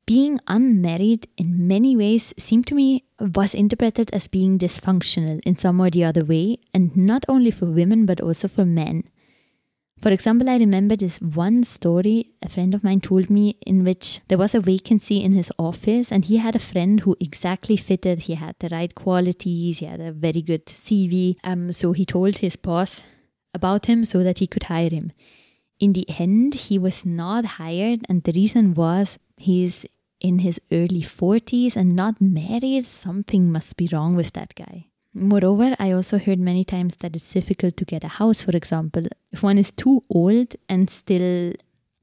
Being 0.06 0.38
unmarried 0.46 1.26
in 1.36 1.66
many 1.66 1.96
ways 1.96 2.32
seemed 2.38 2.68
to 2.68 2.76
me 2.76 3.04
was 3.18 3.54
interpreted 3.54 4.08
as 4.12 4.28
being 4.28 4.56
dysfunctional 4.56 5.40
in 5.44 5.56
some 5.56 5.80
or 5.80 5.90
the 5.90 6.04
other 6.04 6.24
way, 6.24 6.58
and 6.72 6.96
not 6.96 7.24
only 7.28 7.50
for 7.50 7.66
women 7.66 8.06
but 8.06 8.20
also 8.20 8.46
for 8.46 8.64
men. 8.64 9.02
For 9.98 10.10
example, 10.12 10.48
I 10.48 10.58
remember 10.58 10.94
this 10.94 11.20
one 11.20 11.64
story 11.64 12.30
a 12.40 12.48
friend 12.48 12.72
of 12.72 12.84
mine 12.84 13.00
told 13.00 13.30
me 13.30 13.56
in 13.66 13.82
which 13.82 14.20
there 14.28 14.38
was 14.38 14.54
a 14.54 14.60
vacancy 14.60 15.24
in 15.24 15.32
his 15.32 15.50
office 15.58 16.12
and 16.12 16.24
he 16.24 16.36
had 16.36 16.54
a 16.54 16.60
friend 16.60 17.00
who 17.00 17.16
exactly 17.18 17.76
fitted. 17.76 18.20
He 18.20 18.34
had 18.34 18.54
the 18.60 18.68
right 18.68 18.94
qualities, 18.94 19.78
he 19.78 19.86
had 19.86 20.00
a 20.00 20.12
very 20.12 20.42
good 20.42 20.66
CV. 20.66 21.36
Um, 21.42 21.72
so 21.72 21.92
he 21.92 22.04
told 22.04 22.38
his 22.38 22.54
boss 22.54 23.02
about 23.54 23.86
him 23.86 24.04
so 24.04 24.22
that 24.22 24.38
he 24.38 24.46
could 24.46 24.64
hire 24.64 24.90
him. 24.90 25.10
In 25.80 25.94
the 25.94 26.06
end, 26.18 26.54
he 26.54 26.78
was 26.78 27.04
not 27.04 27.44
hired, 27.44 28.00
and 28.08 28.22
the 28.22 28.32
reason 28.32 28.72
was 28.74 29.18
he's 29.36 29.84
in 30.20 30.40
his 30.40 30.60
early 30.72 31.02
40s 31.02 31.76
and 31.76 31.94
not 31.94 32.20
married. 32.20 32.86
Something 32.86 33.50
must 33.50 33.76
be 33.76 33.88
wrong 33.92 34.16
with 34.16 34.32
that 34.32 34.54
guy. 34.54 34.86
Moreover, 35.14 35.74
I 35.78 35.92
also 35.92 36.18
heard 36.18 36.38
many 36.38 36.64
times 36.64 36.96
that 36.98 37.16
it's 37.16 37.32
difficult 37.32 37.76
to 37.78 37.84
get 37.84 38.04
a 38.04 38.08
house, 38.08 38.42
for 38.42 38.54
example, 38.54 39.06
if 39.32 39.42
one 39.42 39.56
is 39.56 39.70
too 39.70 40.02
old 40.10 40.56
and 40.68 40.90
still 40.90 41.54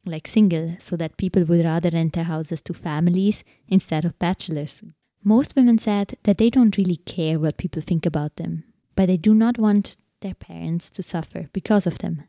like 0.06 0.28
single, 0.28 0.76
so 0.80 0.97
that 0.97 1.17
people 1.17 1.43
would 1.45 1.63
rather 1.63 1.89
rent 1.91 2.13
their 2.13 2.23
houses 2.23 2.62
to 2.62 2.73
families 2.73 3.43
instead 3.67 4.04
of 4.04 4.17
bachelors. 4.19 4.84
Most 5.23 5.56
women 5.56 5.78
said 5.78 6.17
that 6.23 6.38
they 6.38 6.49
don't 6.49 6.78
really 6.78 6.97
care 6.97 7.39
what 7.39 7.58
people 7.58 7.82
think 7.82 8.06
about 8.06 8.36
them, 8.36 8.63
but 8.95 9.08
they 9.08 9.17
do 9.17 9.34
not 9.34 9.58
want 9.58 9.95
their 10.21 10.34
parents 10.34 10.89
to 10.89 11.04
suffer 11.04 11.49
because 11.54 11.88
of 11.88 11.99
them. 11.99 12.23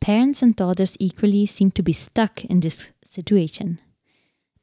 Parents 0.00 0.42
and 0.42 0.56
daughters 0.56 0.96
equally 0.98 1.46
seem 1.46 1.70
to 1.72 1.82
be 1.82 1.92
stuck 1.92 2.44
in 2.44 2.60
this 2.60 2.90
situation. 3.08 3.80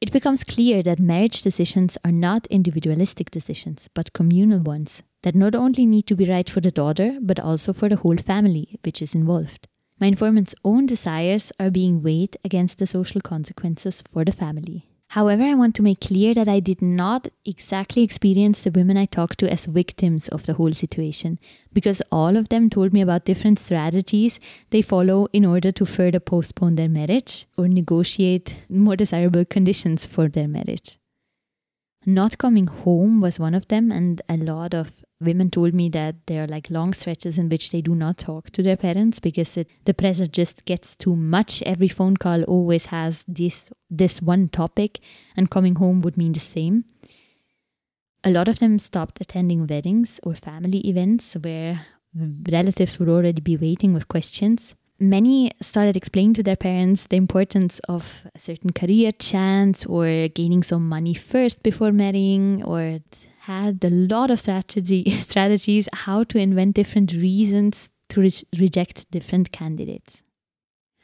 It 0.00 0.12
becomes 0.12 0.44
clear 0.44 0.82
that 0.82 0.98
marriage 0.98 1.42
decisions 1.42 1.98
are 2.06 2.12
not 2.12 2.46
individualistic 2.46 3.30
decisions, 3.30 3.90
but 3.92 4.14
communal 4.14 4.60
ones 4.60 5.02
that 5.22 5.34
not 5.34 5.54
only 5.54 5.84
need 5.84 6.06
to 6.06 6.16
be 6.16 6.24
right 6.24 6.48
for 6.48 6.62
the 6.62 6.70
daughter, 6.70 7.18
but 7.20 7.38
also 7.38 7.74
for 7.74 7.90
the 7.90 7.96
whole 7.96 8.16
family 8.16 8.78
which 8.82 9.02
is 9.02 9.14
involved. 9.14 9.68
My 10.00 10.06
informant's 10.06 10.54
own 10.64 10.86
desires 10.86 11.52
are 11.60 11.70
being 11.70 12.02
weighed 12.02 12.38
against 12.42 12.78
the 12.78 12.86
social 12.86 13.20
consequences 13.20 14.02
for 14.10 14.24
the 14.24 14.32
family. 14.32 14.89
However, 15.14 15.42
I 15.42 15.54
want 15.54 15.74
to 15.74 15.82
make 15.82 16.02
clear 16.02 16.34
that 16.34 16.46
I 16.48 16.60
did 16.60 16.80
not 16.80 17.26
exactly 17.44 18.02
experience 18.02 18.62
the 18.62 18.70
women 18.70 18.96
I 18.96 19.06
talked 19.06 19.40
to 19.40 19.50
as 19.50 19.64
victims 19.66 20.28
of 20.28 20.46
the 20.46 20.54
whole 20.54 20.72
situation, 20.72 21.40
because 21.72 22.00
all 22.12 22.36
of 22.36 22.48
them 22.48 22.70
told 22.70 22.92
me 22.92 23.00
about 23.00 23.24
different 23.24 23.58
strategies 23.58 24.38
they 24.70 24.82
follow 24.82 25.26
in 25.32 25.44
order 25.44 25.72
to 25.72 25.84
further 25.84 26.20
postpone 26.20 26.76
their 26.76 26.88
marriage 26.88 27.46
or 27.58 27.66
negotiate 27.66 28.54
more 28.68 28.94
desirable 28.94 29.44
conditions 29.44 30.06
for 30.06 30.28
their 30.28 30.46
marriage. 30.46 31.00
Not 32.06 32.38
coming 32.38 32.68
home 32.68 33.20
was 33.20 33.40
one 33.40 33.56
of 33.56 33.66
them, 33.66 33.90
and 33.90 34.22
a 34.28 34.36
lot 34.36 34.74
of 34.74 35.04
women 35.20 35.50
told 35.50 35.74
me 35.74 35.88
that 35.90 36.14
there 36.26 36.44
are 36.44 36.46
like 36.46 36.70
long 36.70 36.92
stretches 36.94 37.36
in 37.36 37.48
which 37.48 37.70
they 37.70 37.82
do 37.82 37.94
not 37.94 38.18
talk 38.18 38.50
to 38.50 38.62
their 38.62 38.76
parents 38.76 39.20
because 39.20 39.56
it, 39.56 39.68
the 39.84 39.94
pressure 39.94 40.26
just 40.26 40.64
gets 40.64 40.96
too 40.96 41.14
much. 41.14 41.62
Every 41.62 41.88
phone 41.88 42.16
call 42.16 42.42
always 42.44 42.86
has 42.86 43.24
this 43.28 43.64
this 43.90 44.22
one 44.22 44.48
topic, 44.48 45.00
and 45.36 45.50
coming 45.50 45.74
home 45.74 46.00
would 46.00 46.16
mean 46.16 46.32
the 46.32 46.40
same. 46.40 46.84
A 48.22 48.30
lot 48.30 48.48
of 48.48 48.58
them 48.58 48.78
stopped 48.78 49.20
attending 49.20 49.66
weddings 49.66 50.20
or 50.22 50.34
family 50.34 50.78
events 50.86 51.34
where 51.34 51.86
relatives 52.50 52.98
would 52.98 53.08
already 53.08 53.40
be 53.40 53.56
waiting 53.56 53.94
with 53.94 54.08
questions. 54.08 54.74
Many 54.98 55.50
started 55.62 55.96
explaining 55.96 56.34
to 56.34 56.42
their 56.42 56.56
parents 56.56 57.06
the 57.06 57.16
importance 57.16 57.80
of 57.88 58.26
a 58.34 58.38
certain 58.38 58.70
career 58.70 59.12
chance 59.12 59.86
or 59.86 60.28
gaining 60.28 60.62
some 60.62 60.86
money 60.86 61.14
first 61.14 61.62
before 61.62 61.90
marrying 61.90 62.62
or 62.62 62.98
had 63.50 63.84
a 63.84 63.90
lot 63.90 64.30
of 64.30 64.38
strategy 64.38 65.08
strategies 65.28 65.88
how 65.92 66.24
to 66.24 66.38
invent 66.38 66.74
different 66.76 67.12
reasons 67.12 67.88
to 68.08 68.20
re- 68.20 68.48
reject 68.58 69.10
different 69.10 69.52
candidates. 69.52 70.22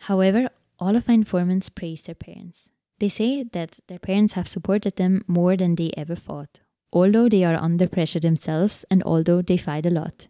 However, 0.01 0.49
all 0.79 0.97
of 0.97 1.09
my 1.09 1.15
informants 1.15 1.69
praise 1.69 2.03
their 2.03 2.15
parents. 2.15 2.69
They 2.99 3.09
say 3.09 3.45
that 3.53 3.79
their 3.89 3.99
parents 3.99 4.35
have 4.35 4.49
supported 4.49 4.97
them 4.97 5.23
more 5.27 5.57
than 5.57 5.75
they 5.75 5.91
ever 5.97 6.15
thought, 6.15 6.61
although 6.93 7.29
they 7.29 7.45
are 7.45 7.57
under 7.57 7.89
pressure 7.89 8.21
themselves 8.21 8.85
and 8.91 9.03
although 9.03 9.43
they 9.43 9.57
fight 9.57 9.87
a 9.87 9.91
lot. 9.91 10.29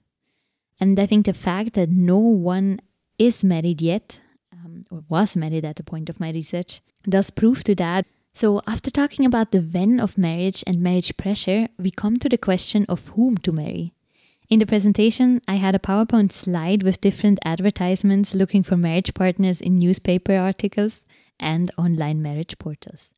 And 0.81 0.99
I 0.99 1.07
think 1.07 1.27
the 1.27 1.35
fact 1.35 1.75
that 1.75 1.91
no 1.91 2.19
one 2.19 2.81
is 3.19 3.43
married 3.43 3.81
yet, 3.81 4.21
um, 4.53 4.85
or 4.91 5.05
was 5.09 5.37
married 5.37 5.65
at 5.65 5.77
the 5.77 5.83
point 5.83 6.11
of 6.11 6.21
my 6.21 6.31
research, 6.31 6.81
does 7.09 7.31
prove 7.31 7.65
to 7.65 7.75
that 7.77 8.07
so, 8.37 8.61
after 8.67 8.91
talking 8.91 9.25
about 9.25 9.51
the 9.51 9.63
when 9.63 9.99
of 9.99 10.19
marriage 10.19 10.63
and 10.67 10.83
marriage 10.83 11.17
pressure, 11.17 11.69
we 11.79 11.91
come 11.91 12.19
to 12.19 12.29
the 12.29 12.37
question 12.37 12.85
of 12.87 13.09
whom 13.15 13.39
to 13.39 13.51
marry. 13.51 13.95
In 14.51 14.59
the 14.59 14.67
presentation, 14.67 15.41
I 15.49 15.55
had 15.55 15.75
a 15.75 15.79
PowerPoint 15.79 16.33
slide 16.33 16.83
with 16.83 17.01
different 17.01 17.39
advertisements 17.47 18.35
looking 18.35 18.63
for 18.63 18.77
marriage 18.77 19.15
partners 19.15 19.63
in 19.63 19.77
newspaper 19.77 20.37
articles 20.37 21.01
and 21.41 21.71
online 21.79 22.21
marriage 22.21 22.59
portals. 22.59 23.15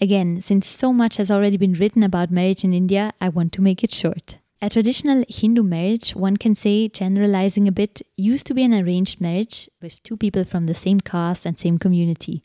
Again, 0.00 0.40
since 0.40 0.68
so 0.68 0.92
much 0.92 1.16
has 1.16 1.28
already 1.28 1.56
been 1.56 1.72
written 1.72 2.04
about 2.04 2.30
marriage 2.30 2.62
in 2.62 2.72
India, 2.72 3.12
I 3.20 3.30
want 3.30 3.52
to 3.54 3.62
make 3.62 3.82
it 3.82 3.92
short. 3.92 4.38
A 4.62 4.70
traditional 4.70 5.24
Hindu 5.28 5.64
marriage, 5.64 6.14
one 6.14 6.36
can 6.36 6.54
say, 6.54 6.86
generalizing 6.86 7.66
a 7.66 7.72
bit, 7.72 8.00
used 8.16 8.46
to 8.46 8.54
be 8.54 8.62
an 8.62 8.74
arranged 8.74 9.20
marriage 9.20 9.68
with 9.82 10.00
two 10.04 10.16
people 10.16 10.44
from 10.44 10.66
the 10.66 10.74
same 10.74 11.00
caste 11.00 11.46
and 11.46 11.58
same 11.58 11.78
community. 11.78 12.44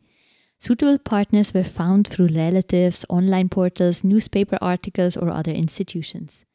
Suitable 0.60 0.98
partners 0.98 1.54
were 1.54 1.64
found 1.64 2.08
through 2.08 2.28
relatives, 2.28 3.06
online 3.10 3.50
portals, 3.50 4.04
newspaper 4.04 4.58
articles, 4.62 5.16
or 5.18 5.30
other 5.30 5.52
institutions. 5.52 6.46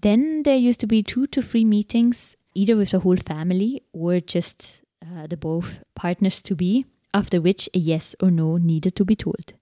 Then 0.00 0.42
there 0.44 0.56
used 0.56 0.80
to 0.80 0.86
be 0.86 1.02
two 1.02 1.26
to 1.28 1.42
three 1.42 1.64
meetings, 1.64 2.36
either 2.54 2.76
with 2.76 2.90
the 2.90 3.00
whole 3.00 3.16
family 3.16 3.82
or 3.92 4.20
just 4.20 4.80
uh, 5.02 5.26
the 5.26 5.36
both 5.36 5.80
partners 5.94 6.40
to 6.42 6.54
be, 6.54 6.86
after 7.12 7.40
which 7.40 7.68
a 7.74 7.78
yes 7.78 8.14
or 8.20 8.30
no 8.30 8.56
needed 8.56 8.96
to 8.96 9.04
be 9.04 9.16
told. 9.16 9.54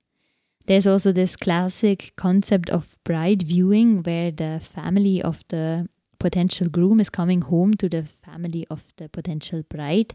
There's 0.66 0.86
also 0.86 1.10
this 1.10 1.36
classic 1.36 2.12
concept 2.16 2.70
of 2.70 2.96
bride 3.04 3.42
viewing 3.42 4.02
where 4.02 4.30
the 4.30 4.60
family 4.62 5.20
of 5.20 5.44
the 5.48 5.88
potential 6.18 6.68
groom 6.68 7.00
is 7.00 7.10
coming 7.10 7.42
home 7.42 7.74
to 7.74 7.88
the 7.88 8.04
family 8.04 8.64
of 8.70 8.92
the 8.96 9.08
potential 9.08 9.64
bride 9.68 10.14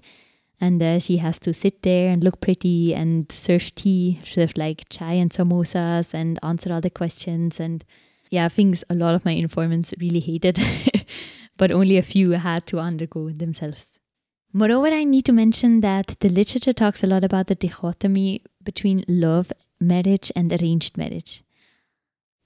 and 0.60 0.82
uh, 0.82 1.00
she 1.00 1.17
has 1.17 1.38
to 1.39 1.54
sit 1.54 1.84
there 1.84 2.10
and 2.12 2.24
look 2.24 2.41
pretty 2.41 2.93
and 2.93 3.32
serve 3.32 3.74
tea, 3.76 4.20
serve 4.24 4.58
like 4.58 4.86
chai 4.89 5.13
and 5.13 5.32
samosas 5.32 6.13
and 6.13 6.39
answer 6.41 6.74
all 6.74 6.82
the 6.82 6.89
questions. 6.89 7.60
And 7.60 7.86
yeah, 8.30 8.48
things 8.48 8.84
a 8.89 8.96
lot 8.96 9.15
of 9.15 9.24
my 9.24 9.32
informants 9.32 9.93
really 10.00 10.20
hated, 10.20 10.60
but 11.58 11.72
only 11.72 11.98
a 11.98 12.02
few 12.02 12.32
had 12.32 12.65
to 12.67 12.80
undergo 12.80 13.30
themselves. 13.30 13.86
Moreover, 14.54 14.88
I 14.88 15.04
need 15.04 15.26
to 15.26 15.34
mention 15.34 15.82
that 15.82 16.15
the 16.22 16.30
literature 16.30 16.74
talks 16.74 17.04
a 17.04 17.08
lot 17.08 17.24
about 17.24 17.48
the 17.48 17.56
dichotomy 17.56 18.41
between 18.63 19.04
love, 19.08 19.52
marriage, 19.80 20.32
and 20.36 20.52
arranged 20.52 20.98
marriage. 20.98 21.43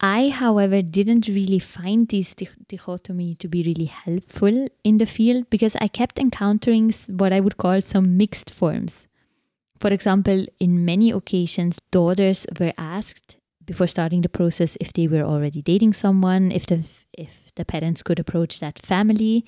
I, 0.03 0.29
however, 0.29 0.81
didn't 0.81 1.27
really 1.27 1.59
find 1.59 2.07
this 2.07 2.33
dichotomy 2.33 3.35
to 3.35 3.47
be 3.47 3.61
really 3.61 3.85
helpful 3.85 4.67
in 4.83 4.97
the 4.97 5.05
field 5.05 5.47
because 5.51 5.75
I 5.75 5.87
kept 5.89 6.17
encountering 6.17 6.91
what 7.07 7.31
I 7.31 7.39
would 7.39 7.57
call 7.57 7.83
some 7.83 8.17
mixed 8.17 8.49
forms. 8.49 9.07
For 9.79 9.89
example, 9.89 10.47
in 10.59 10.85
many 10.85 11.11
occasions, 11.11 11.77
daughters 11.91 12.47
were 12.59 12.73
asked 12.79 13.37
before 13.63 13.85
starting 13.85 14.21
the 14.21 14.29
process 14.29 14.75
if 14.81 14.91
they 14.91 15.07
were 15.07 15.21
already 15.21 15.61
dating 15.61 15.93
someone, 15.93 16.51
if 16.51 16.65
the 16.65 16.83
if 17.13 17.53
the 17.53 17.63
parents 17.63 18.01
could 18.01 18.19
approach 18.19 18.59
that 18.59 18.79
family. 18.79 19.45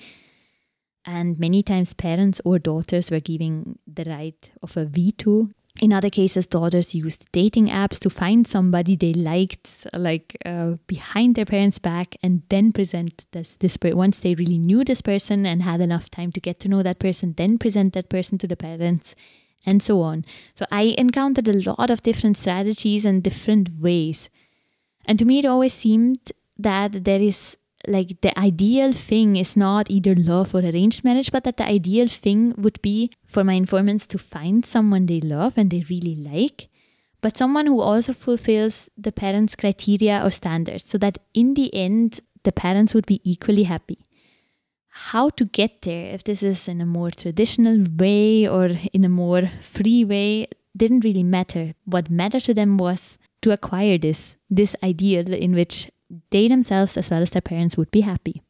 And 1.04 1.38
many 1.38 1.62
times 1.62 1.94
parents 1.94 2.40
or 2.44 2.60
daughters 2.60 3.10
were 3.10 3.20
giving 3.20 3.78
the 3.86 4.04
right 4.04 4.50
of 4.62 4.76
a 4.76 4.84
veto 4.84 5.50
in 5.80 5.92
other 5.92 6.10
cases, 6.10 6.46
daughters 6.46 6.94
used 6.94 7.26
dating 7.32 7.66
apps 7.66 7.98
to 8.00 8.10
find 8.10 8.46
somebody 8.46 8.94
they 8.94 9.12
liked, 9.12 9.86
like 9.92 10.36
uh, 10.46 10.74
behind 10.86 11.34
their 11.34 11.44
parents' 11.44 11.80
back, 11.80 12.14
and 12.22 12.42
then 12.48 12.70
present 12.70 13.26
this, 13.32 13.56
this 13.58 13.76
once 13.82 14.20
they 14.20 14.36
really 14.36 14.58
knew 14.58 14.84
this 14.84 15.02
person 15.02 15.44
and 15.44 15.62
had 15.62 15.80
enough 15.80 16.10
time 16.10 16.30
to 16.30 16.40
get 16.40 16.60
to 16.60 16.68
know 16.68 16.82
that 16.84 17.00
person, 17.00 17.34
then 17.36 17.58
present 17.58 17.92
that 17.94 18.08
person 18.08 18.38
to 18.38 18.46
the 18.46 18.56
parents, 18.56 19.16
and 19.66 19.82
so 19.82 20.00
on. 20.00 20.24
So 20.54 20.64
I 20.70 20.94
encountered 20.96 21.48
a 21.48 21.70
lot 21.70 21.90
of 21.90 22.04
different 22.04 22.38
strategies 22.38 23.04
and 23.04 23.20
different 23.20 23.80
ways. 23.80 24.28
And 25.06 25.18
to 25.18 25.24
me, 25.24 25.40
it 25.40 25.44
always 25.44 25.74
seemed 25.74 26.30
that 26.56 27.04
there 27.04 27.20
is 27.20 27.56
like 27.88 28.20
the 28.20 28.38
ideal 28.38 28.92
thing 28.92 29.36
is 29.36 29.56
not 29.56 29.90
either 29.90 30.14
love 30.14 30.54
or 30.54 30.60
arranged 30.60 31.04
marriage, 31.04 31.30
but 31.30 31.44
that 31.44 31.56
the 31.56 31.66
ideal 31.66 32.08
thing 32.08 32.54
would 32.56 32.80
be 32.82 33.10
for 33.26 33.44
my 33.44 33.54
informants 33.54 34.06
to 34.08 34.18
find 34.18 34.64
someone 34.64 35.06
they 35.06 35.20
love 35.20 35.56
and 35.56 35.70
they 35.70 35.84
really 35.88 36.14
like, 36.14 36.68
but 37.20 37.36
someone 37.36 37.66
who 37.66 37.80
also 37.80 38.12
fulfills 38.12 38.88
the 38.96 39.12
parents' 39.12 39.56
criteria 39.56 40.24
or 40.24 40.30
standards, 40.30 40.84
so 40.86 40.98
that 40.98 41.18
in 41.32 41.54
the 41.54 41.74
end, 41.74 42.20
the 42.42 42.52
parents 42.52 42.94
would 42.94 43.06
be 43.06 43.20
equally 43.24 43.64
happy. 43.64 43.98
How 44.88 45.30
to 45.30 45.44
get 45.44 45.82
there, 45.82 46.14
if 46.14 46.22
this 46.24 46.42
is 46.42 46.68
in 46.68 46.80
a 46.80 46.86
more 46.86 47.10
traditional 47.10 47.84
way 47.98 48.46
or 48.46 48.70
in 48.92 49.04
a 49.04 49.08
more 49.08 49.50
free 49.60 50.04
way, 50.04 50.48
didn't 50.76 51.04
really 51.04 51.24
matter. 51.24 51.74
What 51.84 52.10
mattered 52.10 52.44
to 52.44 52.54
them 52.54 52.76
was 52.78 53.18
to 53.42 53.52
acquire 53.52 53.98
this, 53.98 54.36
this 54.48 54.76
ideal 54.82 55.32
in 55.32 55.52
which 55.52 55.90
they 56.30 56.48
themselves 56.48 56.96
as 56.96 57.10
well 57.10 57.22
as 57.22 57.30
their 57.30 57.42
parents 57.42 57.76
would 57.76 57.90
be 57.90 58.02
happy. 58.02 58.42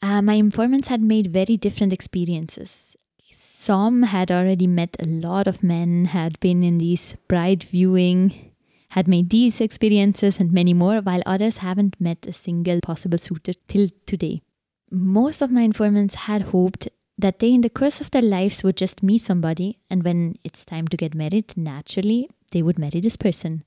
Uh, 0.00 0.20
my 0.20 0.34
informants 0.34 0.88
had 0.88 1.02
made 1.02 1.32
very 1.32 1.56
different 1.56 1.92
experiences. 1.92 2.96
Some 3.32 4.02
had 4.02 4.32
already 4.32 4.66
met 4.66 4.96
a 4.98 5.06
lot 5.06 5.46
of 5.46 5.62
men, 5.62 6.06
had 6.06 6.40
been 6.40 6.64
in 6.64 6.78
these 6.78 7.14
bride 7.28 7.62
viewing, 7.62 8.52
had 8.90 9.06
made 9.06 9.30
these 9.30 9.60
experiences 9.60 10.40
and 10.40 10.52
many 10.52 10.74
more, 10.74 10.98
while 11.00 11.22
others 11.24 11.58
haven't 11.58 12.00
met 12.00 12.26
a 12.26 12.32
single 12.32 12.80
possible 12.80 13.18
suitor 13.18 13.52
till 13.68 13.88
today. 14.04 14.42
Most 14.90 15.40
of 15.40 15.52
my 15.52 15.62
informants 15.62 16.16
had 16.26 16.42
hoped 16.42 16.88
that 17.16 17.38
they, 17.38 17.52
in 17.52 17.60
the 17.60 17.70
course 17.70 18.00
of 18.00 18.10
their 18.10 18.20
lives, 18.20 18.64
would 18.64 18.76
just 18.76 19.02
meet 19.02 19.22
somebody, 19.22 19.78
and 19.88 20.02
when 20.02 20.36
it's 20.42 20.64
time 20.64 20.88
to 20.88 20.96
get 20.96 21.14
married, 21.14 21.56
naturally, 21.56 22.28
they 22.50 22.62
would 22.62 22.78
marry 22.78 23.00
this 23.00 23.16
person. 23.16 23.64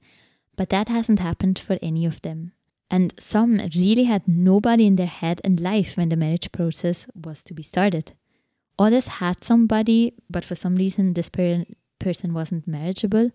But 0.57 0.69
that 0.69 0.89
hasn't 0.89 1.19
happened 1.19 1.57
for 1.57 1.79
any 1.81 2.05
of 2.05 2.21
them. 2.21 2.51
And 2.89 3.13
some 3.19 3.59
really 3.75 4.03
had 4.03 4.27
nobody 4.27 4.85
in 4.85 4.95
their 4.95 5.07
head 5.07 5.41
and 5.43 5.59
life 5.59 5.97
when 5.97 6.09
the 6.09 6.15
marriage 6.15 6.51
process 6.51 7.07
was 7.15 7.43
to 7.43 7.53
be 7.53 7.63
started. 7.63 8.13
Others 8.77 9.07
had 9.07 9.43
somebody, 9.43 10.13
but 10.29 10.45
for 10.45 10.55
some 10.55 10.75
reason 10.75 11.13
this 11.13 11.29
per- 11.29 11.65
person 11.99 12.33
wasn't 12.33 12.67
marriageable, 12.67 13.31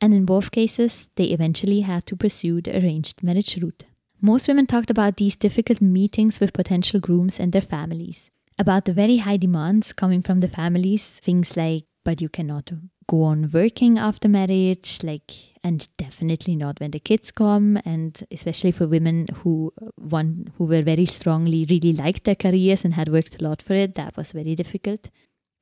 and 0.00 0.14
in 0.14 0.24
both 0.24 0.50
cases, 0.50 1.08
they 1.16 1.24
eventually 1.26 1.80
had 1.80 2.06
to 2.06 2.16
pursue 2.16 2.60
the 2.60 2.76
arranged 2.76 3.22
marriage 3.22 3.56
route. 3.60 3.84
Most 4.20 4.48
women 4.48 4.66
talked 4.66 4.90
about 4.90 5.16
these 5.16 5.36
difficult 5.36 5.80
meetings 5.80 6.40
with 6.40 6.52
potential 6.52 7.00
grooms 7.00 7.38
and 7.38 7.52
their 7.52 7.60
families, 7.60 8.30
about 8.58 8.84
the 8.84 8.92
very 8.92 9.18
high 9.18 9.36
demands 9.36 9.92
coming 9.92 10.22
from 10.22 10.40
the 10.40 10.48
families, 10.48 11.04
things 11.04 11.56
like, 11.56 11.84
but 12.04 12.20
you 12.22 12.28
cannot 12.28 12.70
go 13.06 13.22
on 13.24 13.50
working 13.52 13.98
after 13.98 14.28
marriage, 14.28 15.00
like, 15.02 15.53
and 15.64 15.88
definitely 15.96 16.54
not 16.54 16.78
when 16.78 16.90
the 16.90 17.00
kids 17.00 17.30
come, 17.30 17.78
and 17.84 18.24
especially 18.30 18.70
for 18.70 18.86
women 18.86 19.26
who 19.38 19.72
uh, 19.80 19.86
one 19.96 20.52
who 20.58 20.64
were 20.66 20.82
very 20.82 21.06
strongly 21.06 21.66
really 21.68 21.94
liked 21.94 22.24
their 22.24 22.34
careers 22.34 22.84
and 22.84 22.94
had 22.94 23.08
worked 23.08 23.40
a 23.40 23.44
lot 23.44 23.62
for 23.62 23.72
it, 23.74 23.94
that 23.94 24.16
was 24.16 24.32
very 24.32 24.54
difficult. 24.54 25.08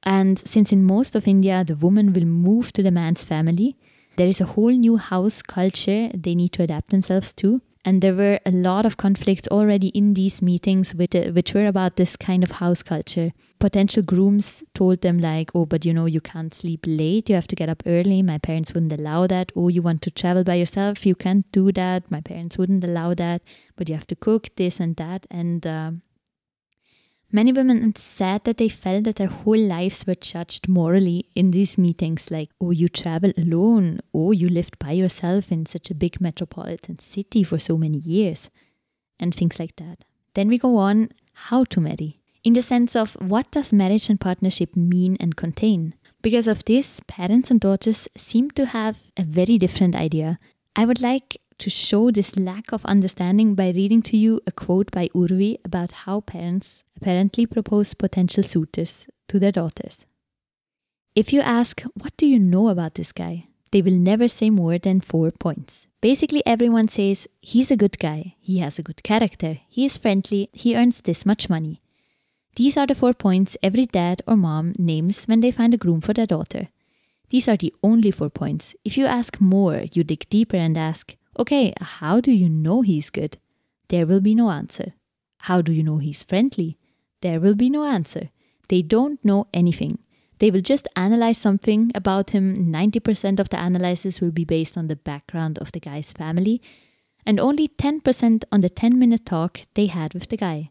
And 0.02 0.42
since 0.44 0.72
in 0.72 0.84
most 0.84 1.14
of 1.14 1.28
India 1.28 1.64
the 1.64 1.76
woman 1.76 2.12
will 2.12 2.24
move 2.24 2.72
to 2.72 2.82
the 2.82 2.90
man's 2.90 3.22
family, 3.22 3.76
there 4.16 4.26
is 4.26 4.40
a 4.40 4.46
whole 4.46 4.72
new 4.72 4.96
house 4.96 5.40
culture 5.40 6.10
they 6.12 6.34
need 6.34 6.52
to 6.54 6.64
adapt 6.64 6.90
themselves 6.90 7.32
to. 7.34 7.62
And 7.84 8.00
there 8.00 8.14
were 8.14 8.38
a 8.46 8.52
lot 8.52 8.86
of 8.86 8.96
conflicts 8.96 9.48
already 9.48 9.88
in 9.88 10.14
these 10.14 10.40
meetings, 10.40 10.94
which, 10.94 11.16
uh, 11.16 11.32
which 11.32 11.52
were 11.52 11.66
about 11.66 11.96
this 11.96 12.16
kind 12.16 12.44
of 12.44 12.52
house 12.52 12.82
culture. 12.82 13.32
Potential 13.58 14.04
grooms 14.04 14.62
told 14.72 15.00
them, 15.00 15.18
like, 15.18 15.50
oh, 15.54 15.66
but 15.66 15.84
you 15.84 15.92
know, 15.92 16.06
you 16.06 16.20
can't 16.20 16.54
sleep 16.54 16.84
late, 16.86 17.28
you 17.28 17.34
have 17.34 17.48
to 17.48 17.56
get 17.56 17.68
up 17.68 17.82
early. 17.84 18.22
My 18.22 18.38
parents 18.38 18.72
wouldn't 18.72 18.92
allow 18.92 19.26
that. 19.26 19.50
Oh, 19.56 19.66
you 19.68 19.82
want 19.82 20.00
to 20.02 20.10
travel 20.12 20.44
by 20.44 20.54
yourself, 20.54 21.04
you 21.04 21.16
can't 21.16 21.50
do 21.50 21.72
that. 21.72 22.08
My 22.08 22.20
parents 22.20 22.56
wouldn't 22.56 22.84
allow 22.84 23.14
that, 23.14 23.42
but 23.76 23.88
you 23.88 23.96
have 23.96 24.06
to 24.08 24.16
cook 24.16 24.50
this 24.54 24.78
and 24.78 24.94
that. 24.96 25.26
And 25.28 25.66
uh, 25.66 25.90
Many 27.34 27.50
women 27.50 27.96
said 27.96 28.44
that 28.44 28.58
they 28.58 28.68
felt 28.68 29.04
that 29.04 29.16
their 29.16 29.28
whole 29.28 29.56
lives 29.56 30.06
were 30.06 30.14
judged 30.14 30.68
morally 30.68 31.30
in 31.34 31.50
these 31.50 31.78
meetings, 31.78 32.30
like, 32.30 32.50
oh, 32.60 32.72
you 32.72 32.90
travel 32.90 33.32
alone, 33.38 34.00
oh, 34.12 34.32
you 34.32 34.50
lived 34.50 34.78
by 34.78 34.92
yourself 34.92 35.50
in 35.50 35.64
such 35.64 35.90
a 35.90 35.94
big 35.94 36.20
metropolitan 36.20 36.98
city 36.98 37.42
for 37.42 37.58
so 37.58 37.78
many 37.78 37.96
years, 37.96 38.50
and 39.18 39.34
things 39.34 39.58
like 39.58 39.76
that. 39.76 40.04
Then 40.34 40.48
we 40.48 40.58
go 40.58 40.76
on 40.76 41.08
how 41.32 41.64
to 41.64 41.80
marry, 41.80 42.20
in 42.44 42.52
the 42.52 42.60
sense 42.60 42.94
of 42.94 43.14
what 43.14 43.50
does 43.50 43.72
marriage 43.72 44.10
and 44.10 44.20
partnership 44.20 44.76
mean 44.76 45.16
and 45.18 45.34
contain. 45.34 45.94
Because 46.20 46.46
of 46.46 46.66
this, 46.66 47.00
parents 47.06 47.50
and 47.50 47.60
daughters 47.60 48.08
seem 48.14 48.50
to 48.52 48.66
have 48.66 49.04
a 49.16 49.22
very 49.22 49.56
different 49.56 49.96
idea. 49.96 50.38
I 50.76 50.84
would 50.84 51.00
like 51.00 51.38
to 51.58 51.70
show 51.70 52.10
this 52.10 52.36
lack 52.36 52.72
of 52.72 52.84
understanding 52.84 53.54
by 53.54 53.70
reading 53.70 54.02
to 54.02 54.16
you 54.16 54.40
a 54.46 54.52
quote 54.52 54.90
by 54.90 55.08
Urvi 55.08 55.58
about 55.64 55.92
how 55.92 56.20
parents 56.20 56.84
apparently 56.96 57.46
propose 57.46 57.94
potential 57.94 58.42
suitors 58.42 59.06
to 59.28 59.38
their 59.38 59.52
daughters. 59.52 60.04
If 61.14 61.32
you 61.32 61.40
ask, 61.40 61.82
What 61.94 62.16
do 62.16 62.26
you 62.26 62.38
know 62.38 62.68
about 62.68 62.94
this 62.94 63.12
guy? 63.12 63.48
they 63.72 63.82
will 63.82 63.98
never 63.98 64.28
say 64.28 64.50
more 64.50 64.78
than 64.78 65.00
four 65.00 65.30
points. 65.30 65.86
Basically, 66.00 66.42
everyone 66.46 66.88
says, 66.88 67.26
He's 67.40 67.70
a 67.70 67.76
good 67.76 67.98
guy, 67.98 68.36
he 68.38 68.58
has 68.58 68.78
a 68.78 68.82
good 68.82 69.02
character, 69.02 69.60
he 69.68 69.86
is 69.86 69.96
friendly, 69.96 70.50
he 70.52 70.76
earns 70.76 71.00
this 71.00 71.24
much 71.24 71.48
money. 71.48 71.80
These 72.56 72.76
are 72.76 72.86
the 72.86 72.94
four 72.94 73.14
points 73.14 73.56
every 73.62 73.86
dad 73.86 74.20
or 74.26 74.36
mom 74.36 74.74
names 74.78 75.24
when 75.24 75.40
they 75.40 75.50
find 75.50 75.72
a 75.72 75.78
groom 75.78 76.02
for 76.02 76.12
their 76.12 76.26
daughter. 76.26 76.68
These 77.30 77.48
are 77.48 77.56
the 77.56 77.74
only 77.82 78.10
four 78.10 78.28
points. 78.28 78.74
If 78.84 78.98
you 78.98 79.06
ask 79.06 79.40
more, 79.40 79.84
you 79.94 80.04
dig 80.04 80.28
deeper 80.28 80.58
and 80.58 80.76
ask, 80.76 81.16
Okay, 81.38 81.72
how 81.80 82.20
do 82.20 82.30
you 82.30 82.48
know 82.48 82.82
he's 82.82 83.10
good? 83.10 83.38
There 83.88 84.06
will 84.06 84.20
be 84.20 84.34
no 84.34 84.50
answer. 84.50 84.92
How 85.38 85.62
do 85.62 85.72
you 85.72 85.82
know 85.82 85.98
he's 85.98 86.22
friendly? 86.22 86.78
There 87.22 87.40
will 87.40 87.54
be 87.54 87.70
no 87.70 87.84
answer. 87.84 88.30
They 88.68 88.82
don't 88.82 89.24
know 89.24 89.48
anything. 89.54 89.98
They 90.38 90.50
will 90.50 90.60
just 90.60 90.88
analyze 90.96 91.38
something 91.38 91.90
about 91.94 92.30
him. 92.30 92.72
90% 92.72 93.38
of 93.38 93.48
the 93.48 93.62
analysis 93.62 94.20
will 94.20 94.30
be 94.30 94.44
based 94.44 94.76
on 94.76 94.88
the 94.88 94.96
background 94.96 95.58
of 95.58 95.72
the 95.72 95.80
guy's 95.80 96.12
family, 96.12 96.60
and 97.24 97.38
only 97.38 97.68
10% 97.68 98.44
on 98.50 98.60
the 98.60 98.68
10 98.68 98.98
minute 98.98 99.24
talk 99.24 99.60
they 99.74 99.86
had 99.86 100.14
with 100.14 100.28
the 100.28 100.36
guy. 100.36 100.70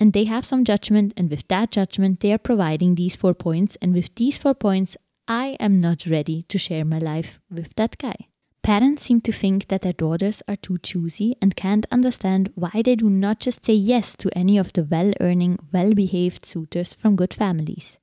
And 0.00 0.12
they 0.12 0.24
have 0.24 0.44
some 0.44 0.64
judgment, 0.64 1.14
and 1.16 1.30
with 1.30 1.46
that 1.48 1.70
judgment, 1.70 2.20
they 2.20 2.32
are 2.32 2.38
providing 2.38 2.94
these 2.94 3.16
four 3.16 3.34
points. 3.34 3.76
And 3.80 3.94
with 3.94 4.14
these 4.14 4.36
four 4.36 4.54
points, 4.54 4.96
I 5.28 5.56
am 5.60 5.80
not 5.80 6.06
ready 6.06 6.44
to 6.48 6.58
share 6.58 6.84
my 6.84 6.98
life 6.98 7.40
with 7.50 7.74
that 7.76 7.98
guy. 7.98 8.28
Parents 8.66 9.04
seem 9.04 9.20
to 9.20 9.30
think 9.30 9.68
that 9.68 9.82
their 9.82 9.92
daughters 9.92 10.42
are 10.48 10.56
too 10.56 10.76
choosy 10.78 11.36
and 11.40 11.54
can't 11.54 11.86
understand 11.92 12.50
why 12.56 12.82
they 12.84 12.96
do 12.96 13.08
not 13.08 13.38
just 13.38 13.64
say 13.64 13.74
yes 13.74 14.16
to 14.16 14.28
any 14.36 14.58
of 14.58 14.72
the 14.72 14.82
well 14.82 15.12
earning, 15.20 15.56
well 15.72 15.94
behaved 15.94 16.44
suitors 16.44 16.92
from 16.92 17.14
good 17.14 17.32
families. 17.32 18.00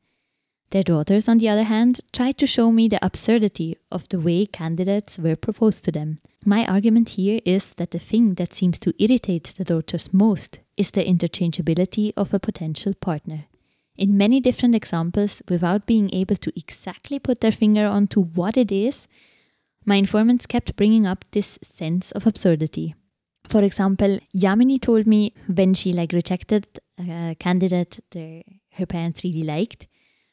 Their 0.70 0.84
daughters, 0.84 1.28
on 1.28 1.40
the 1.40 1.50
other 1.50 1.64
hand, 1.64 2.00
try 2.14 2.32
to 2.32 2.48
show 2.48 2.72
me 2.72 2.88
the 2.88 3.06
absurdity 3.06 3.76
of 3.92 4.08
the 4.08 4.22
way 4.22 4.46
candidates 4.46 5.20
were 5.20 5.36
proposed 5.36 5.84
to 5.84 5.92
them. 5.92 6.20
My 6.46 6.66
argument 6.66 7.10
here 7.10 7.42
is 7.44 7.74
that 7.74 7.92
the 7.92 8.00
thing 8.00 8.36
that 8.36 8.56
seems 8.56 8.80
to 8.80 8.94
irritate 9.04 9.54
the 9.58 9.66
daughters 9.66 10.14
most 10.14 10.60
is 10.78 10.92
the 10.92 11.04
interchangeability 11.04 12.14
of 12.16 12.34
a 12.34 12.40
potential 12.40 12.94
partner. 12.94 13.48
In 13.98 14.18
many 14.18 14.40
different 14.40 14.76
examples, 14.76 15.42
without 15.50 15.86
being 15.86 16.10
able 16.14 16.38
to 16.38 16.58
exactly 16.58 17.20
put 17.20 17.42
their 17.42 17.52
finger 17.52 17.86
onto 17.86 18.22
what 18.22 18.56
it 18.56 18.72
is, 18.72 19.10
my 19.86 19.96
informants 19.96 20.46
kept 20.46 20.76
bringing 20.76 21.06
up 21.06 21.26
this 21.32 21.60
sense 21.64 22.12
of 22.12 22.26
absurdity. 22.28 22.96
For 23.46 23.62
example, 23.62 24.20
Yamini 24.36 24.82
told 24.82 25.06
me 25.06 25.34
when 25.54 25.74
she 25.74 25.94
like 25.94 26.14
rejected 26.14 26.68
a 26.98 27.36
candidate 27.40 28.00
that 28.12 28.44
her 28.74 28.86
parents 28.86 29.24
really 29.24 29.44
liked, 29.44 29.88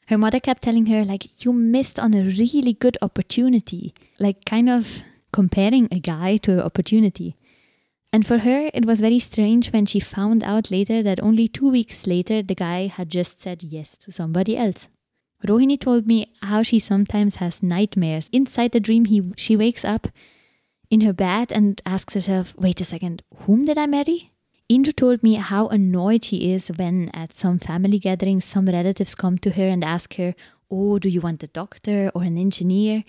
her 0.07 0.17
mother 0.17 0.39
kept 0.39 0.63
telling 0.63 0.87
her 0.87 1.03
like 1.03 1.43
you 1.43 1.53
missed 1.53 1.99
on 1.99 2.13
a 2.13 2.23
really 2.23 2.73
good 2.73 2.97
opportunity, 3.01 3.93
like 4.19 4.45
kind 4.45 4.69
of 4.69 5.03
comparing 5.31 5.87
a 5.91 5.99
guy 5.99 6.37
to 6.37 6.53
an 6.53 6.61
opportunity. 6.61 7.35
And 8.13 8.25
for 8.25 8.39
her, 8.39 8.69
it 8.73 8.85
was 8.85 8.99
very 8.99 9.19
strange 9.19 9.71
when 9.71 9.85
she 9.85 10.01
found 10.01 10.43
out 10.43 10.69
later 10.69 11.01
that 11.01 11.23
only 11.23 11.47
two 11.47 11.69
weeks 11.69 12.05
later 12.05 12.41
the 12.41 12.55
guy 12.55 12.87
had 12.87 13.09
just 13.09 13.41
said 13.41 13.63
yes 13.63 13.95
to 13.97 14.11
somebody 14.11 14.57
else. 14.57 14.89
Rohini 15.45 15.79
told 15.79 16.05
me 16.07 16.31
how 16.41 16.61
she 16.61 16.79
sometimes 16.79 17.37
has 17.37 17.63
nightmares. 17.63 18.29
Inside 18.31 18.71
the 18.71 18.79
dream, 18.79 19.05
he, 19.05 19.23
she 19.37 19.55
wakes 19.55 19.83
up 19.83 20.07
in 20.89 21.01
her 21.01 21.13
bed 21.13 21.51
and 21.51 21.81
asks 21.85 22.13
herself, 22.13 22.53
Wait 22.57 22.79
a 22.81 22.85
second, 22.85 23.23
whom 23.45 23.65
did 23.65 23.77
I 23.77 23.87
marry? 23.87 24.31
Indu 24.69 24.95
told 24.95 25.23
me 25.23 25.33
how 25.33 25.67
annoyed 25.67 26.23
she 26.23 26.53
is 26.53 26.69
when 26.69 27.09
at 27.13 27.35
some 27.35 27.59
family 27.59 27.99
gatherings 27.99 28.45
some 28.45 28.67
relatives 28.67 29.15
come 29.15 29.37
to 29.39 29.51
her 29.51 29.67
and 29.67 29.83
ask 29.83 30.15
her, 30.15 30.35
Oh, 30.69 30.99
do 30.99 31.09
you 31.09 31.19
want 31.19 31.43
a 31.43 31.47
doctor 31.47 32.11
or 32.15 32.23
an 32.23 32.37
engineer? 32.37 33.03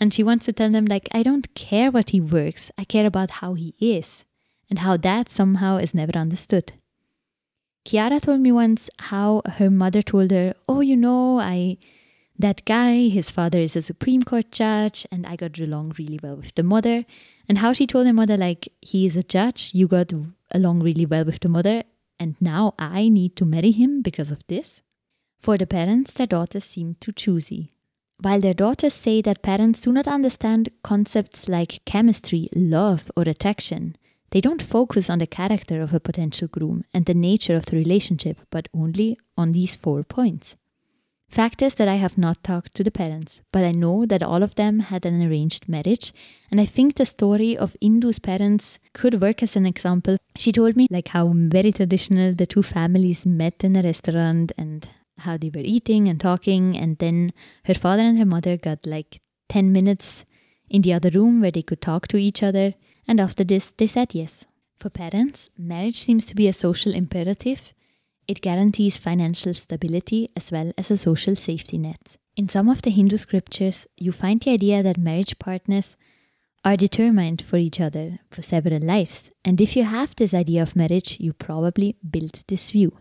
And 0.00 0.12
she 0.12 0.24
wants 0.24 0.46
to 0.46 0.52
tell 0.52 0.70
them, 0.70 0.86
like, 0.86 1.08
I 1.12 1.22
don't 1.22 1.54
care 1.54 1.90
what 1.90 2.10
he 2.10 2.20
works, 2.20 2.72
I 2.76 2.84
care 2.84 3.06
about 3.06 3.30
how 3.42 3.54
he 3.54 3.74
is, 3.78 4.24
and 4.68 4.80
how 4.80 4.96
that 4.96 5.30
somehow 5.30 5.76
is 5.76 5.94
never 5.94 6.18
understood. 6.18 6.72
Chiara 7.84 8.18
told 8.18 8.40
me 8.40 8.50
once 8.50 8.88
how 8.98 9.42
her 9.44 9.70
mother 9.70 10.00
told 10.00 10.30
her, 10.30 10.54
"Oh, 10.68 10.80
you 10.80 10.96
know, 10.96 11.38
I 11.38 11.76
that 12.38 12.64
guy, 12.64 13.08
his 13.08 13.30
father 13.30 13.60
is 13.60 13.76
a 13.76 13.82
Supreme 13.82 14.22
Court 14.22 14.50
judge, 14.50 15.06
and 15.12 15.26
I 15.26 15.36
got 15.36 15.58
along 15.58 15.94
really 15.98 16.18
well 16.22 16.36
with 16.36 16.54
the 16.54 16.62
mother." 16.62 17.04
And 17.48 17.58
how 17.58 17.72
she 17.74 17.86
told 17.86 18.06
her 18.06 18.12
mother, 18.12 18.38
like, 18.38 18.72
he 18.80 19.04
is 19.04 19.16
a 19.16 19.22
judge, 19.22 19.70
you 19.74 19.86
got 19.86 20.12
along 20.50 20.80
really 20.80 21.04
well 21.04 21.24
with 21.26 21.40
the 21.40 21.48
mother, 21.48 21.82
and 22.18 22.34
now 22.40 22.74
I 22.78 23.10
need 23.10 23.36
to 23.36 23.44
marry 23.44 23.70
him 23.70 24.00
because 24.00 24.30
of 24.30 24.46
this. 24.46 24.80
For 25.38 25.58
the 25.58 25.66
parents, 25.66 26.12
their 26.12 26.26
daughters 26.26 26.64
seem 26.64 26.96
too 27.00 27.12
choosy. 27.12 27.70
While 28.18 28.40
their 28.40 28.54
daughters 28.54 28.94
say 28.94 29.20
that 29.22 29.42
parents 29.42 29.82
do 29.82 29.92
not 29.92 30.08
understand 30.08 30.70
concepts 30.82 31.48
like 31.50 31.84
chemistry, 31.84 32.48
love, 32.56 33.10
or 33.14 33.24
attraction, 33.24 33.96
they 34.34 34.40
don't 34.40 34.60
focus 34.60 35.08
on 35.08 35.20
the 35.20 35.28
character 35.28 35.80
of 35.80 35.94
a 35.94 36.00
potential 36.00 36.48
groom 36.48 36.84
and 36.92 37.06
the 37.06 37.14
nature 37.14 37.54
of 37.54 37.66
the 37.66 37.76
relationship, 37.76 38.36
but 38.50 38.68
only 38.74 39.16
on 39.38 39.52
these 39.52 39.76
four 39.76 40.02
points. 40.02 40.56
Fact 41.28 41.62
is 41.62 41.76
that 41.76 41.86
I 41.86 41.94
have 41.94 42.18
not 42.18 42.42
talked 42.42 42.74
to 42.74 42.82
the 42.82 42.90
parents, 42.90 43.42
but 43.52 43.64
I 43.64 43.70
know 43.70 44.04
that 44.06 44.24
all 44.24 44.42
of 44.42 44.56
them 44.56 44.80
had 44.80 45.06
an 45.06 45.22
arranged 45.22 45.68
marriage, 45.68 46.12
and 46.50 46.60
I 46.60 46.66
think 46.66 46.96
the 46.96 47.06
story 47.06 47.56
of 47.56 47.76
Indu's 47.80 48.18
parents 48.18 48.80
could 48.92 49.22
work 49.22 49.40
as 49.40 49.54
an 49.54 49.66
example. 49.66 50.16
She 50.36 50.50
told 50.50 50.76
me 50.76 50.88
like 50.90 51.08
how 51.08 51.32
very 51.32 51.70
traditional 51.70 52.34
the 52.34 52.46
two 52.46 52.64
families 52.64 53.24
met 53.24 53.62
in 53.62 53.76
a 53.76 53.82
restaurant 53.82 54.50
and 54.58 54.88
how 55.18 55.36
they 55.36 55.50
were 55.54 55.62
eating 55.64 56.08
and 56.08 56.18
talking, 56.18 56.76
and 56.76 56.98
then 56.98 57.32
her 57.66 57.74
father 57.74 58.02
and 58.02 58.18
her 58.18 58.26
mother 58.26 58.56
got 58.56 58.84
like 58.84 59.20
10 59.48 59.70
minutes 59.70 60.24
in 60.68 60.82
the 60.82 60.92
other 60.92 61.10
room 61.10 61.40
where 61.40 61.52
they 61.52 61.62
could 61.62 61.80
talk 61.80 62.08
to 62.08 62.16
each 62.16 62.42
other 62.42 62.74
and 63.06 63.20
after 63.20 63.44
this, 63.44 63.72
they 63.76 63.86
said 63.86 64.14
yes. 64.14 64.44
For 64.78 64.90
parents, 64.90 65.48
marriage 65.56 66.00
seems 66.00 66.24
to 66.26 66.34
be 66.34 66.48
a 66.48 66.52
social 66.52 66.94
imperative. 66.94 67.72
It 68.26 68.40
guarantees 68.40 68.98
financial 68.98 69.54
stability 69.54 70.28
as 70.36 70.50
well 70.50 70.72
as 70.76 70.90
a 70.90 70.96
social 70.96 71.36
safety 71.36 71.78
net. 71.78 72.16
In 72.36 72.48
some 72.48 72.68
of 72.68 72.82
the 72.82 72.90
Hindu 72.90 73.16
scriptures, 73.16 73.86
you 73.96 74.10
find 74.10 74.40
the 74.40 74.50
idea 74.50 74.82
that 74.82 74.98
marriage 74.98 75.38
partners 75.38 75.96
are 76.64 76.76
determined 76.76 77.42
for 77.42 77.58
each 77.58 77.80
other 77.80 78.18
for 78.28 78.42
several 78.42 78.80
lives, 78.80 79.30
and 79.44 79.60
if 79.60 79.76
you 79.76 79.84
have 79.84 80.16
this 80.16 80.32
idea 80.32 80.62
of 80.62 80.74
marriage, 80.74 81.18
you 81.20 81.32
probably 81.32 81.96
built 82.10 82.42
this 82.48 82.70
view. 82.70 82.96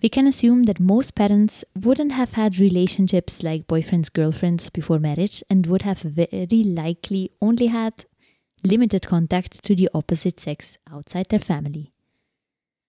We 0.00 0.08
can 0.08 0.26
assume 0.26 0.64
that 0.64 0.80
most 0.80 1.14
parents 1.14 1.64
wouldn't 1.74 2.12
have 2.12 2.34
had 2.34 2.58
relationships 2.58 3.42
like 3.42 3.66
boyfriends, 3.66 4.12
girlfriends 4.12 4.70
before 4.70 4.98
marriage 4.98 5.42
and 5.48 5.66
would 5.66 5.82
have 5.82 6.00
very 6.00 6.62
likely 6.62 7.32
only 7.40 7.66
had 7.66 8.04
limited 8.64 9.06
contact 9.06 9.62
to 9.64 9.74
the 9.74 9.88
opposite 9.94 10.40
sex 10.40 10.78
outside 10.90 11.28
their 11.28 11.38
family. 11.38 11.92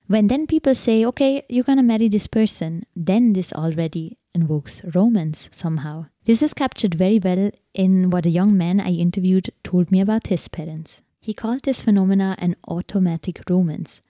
When 0.07 0.27
then 0.27 0.45
people 0.45 0.75
say, 0.75 1.03
okay, 1.05 1.43
you're 1.49 1.63
gonna 1.63 1.83
marry 1.83 2.07
this 2.09 2.27
person, 2.27 2.85
then 2.95 3.33
this 3.33 3.51
already 3.53 4.17
invokes 4.35 4.83
romance 4.93 5.49
somehow. 5.51 6.07
This 6.25 6.41
is 6.41 6.53
captured 6.53 6.93
very 6.93 7.19
well 7.19 7.51
in 7.73 8.09
what 8.09 8.25
a 8.25 8.29
young 8.29 8.55
man 8.57 8.79
I 8.79 8.91
interviewed 8.91 9.49
told 9.63 9.91
me 9.91 9.99
about 10.01 10.27
his 10.27 10.47
parents. 10.47 11.01
He 11.19 11.33
called 11.33 11.63
this 11.63 11.81
phenomena 11.81 12.35
an 12.37 12.55
automatic 12.67 13.41
romance. 13.49 14.01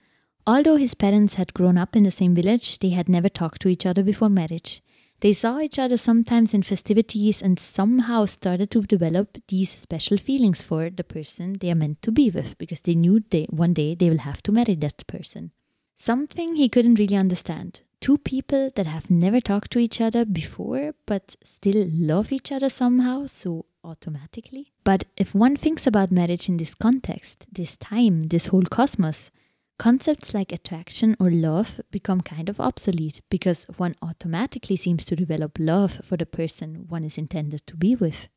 Although 0.46 0.76
his 0.76 0.94
parents 0.94 1.34
had 1.34 1.54
grown 1.54 1.78
up 1.78 1.96
in 1.96 2.02
the 2.02 2.10
same 2.10 2.34
village, 2.34 2.78
they 2.78 2.90
had 2.90 3.08
never 3.08 3.28
talked 3.28 3.62
to 3.62 3.68
each 3.68 3.86
other 3.86 4.02
before 4.02 4.28
marriage. 4.28 4.82
They 5.20 5.32
saw 5.32 5.60
each 5.60 5.78
other 5.78 5.96
sometimes 5.96 6.52
in 6.52 6.62
festivities 6.62 7.40
and 7.40 7.58
somehow 7.58 8.26
started 8.26 8.70
to 8.72 8.82
develop 8.82 9.38
these 9.48 9.70
special 9.70 10.18
feelings 10.18 10.60
for 10.60 10.90
the 10.90 11.04
person 11.04 11.56
they 11.58 11.70
are 11.70 11.74
meant 11.74 12.02
to 12.02 12.12
be 12.12 12.28
with 12.30 12.58
because 12.58 12.82
they 12.82 12.94
knew 12.94 13.22
they, 13.30 13.44
one 13.44 13.72
day 13.72 13.94
they 13.94 14.10
will 14.10 14.18
have 14.18 14.42
to 14.42 14.52
marry 14.52 14.74
that 14.74 15.06
person. 15.06 15.52
Something 15.96 16.56
he 16.56 16.68
couldn't 16.68 16.98
really 16.98 17.16
understand. 17.16 17.80
Two 18.00 18.18
people 18.18 18.70
that 18.76 18.86
have 18.86 19.10
never 19.10 19.40
talked 19.40 19.70
to 19.72 19.78
each 19.78 20.02
other 20.02 20.26
before 20.26 20.94
but 21.06 21.34
still 21.42 21.88
love 21.90 22.30
each 22.30 22.52
other 22.52 22.68
somehow, 22.68 23.24
so 23.24 23.64
automatically. 23.82 24.72
But 24.84 25.04
if 25.16 25.34
one 25.34 25.56
thinks 25.56 25.86
about 25.86 26.12
marriage 26.12 26.48
in 26.50 26.58
this 26.58 26.74
context, 26.74 27.46
this 27.50 27.76
time, 27.78 28.24
this 28.24 28.48
whole 28.48 28.64
cosmos, 28.64 29.30
Concepts 29.78 30.32
like 30.32 30.52
attraction 30.52 31.16
or 31.20 31.30
love 31.30 31.80
become 31.90 32.22
kind 32.22 32.48
of 32.48 32.60
obsolete 32.60 33.20
because 33.28 33.66
one 33.76 33.94
automatically 34.00 34.76
seems 34.76 35.04
to 35.04 35.14
develop 35.14 35.58
love 35.58 36.00
for 36.02 36.16
the 36.16 36.24
person 36.24 36.86
one 36.88 37.04
is 37.04 37.18
intended 37.18 37.66
to 37.66 37.76
be 37.76 37.94
with. 37.94 38.28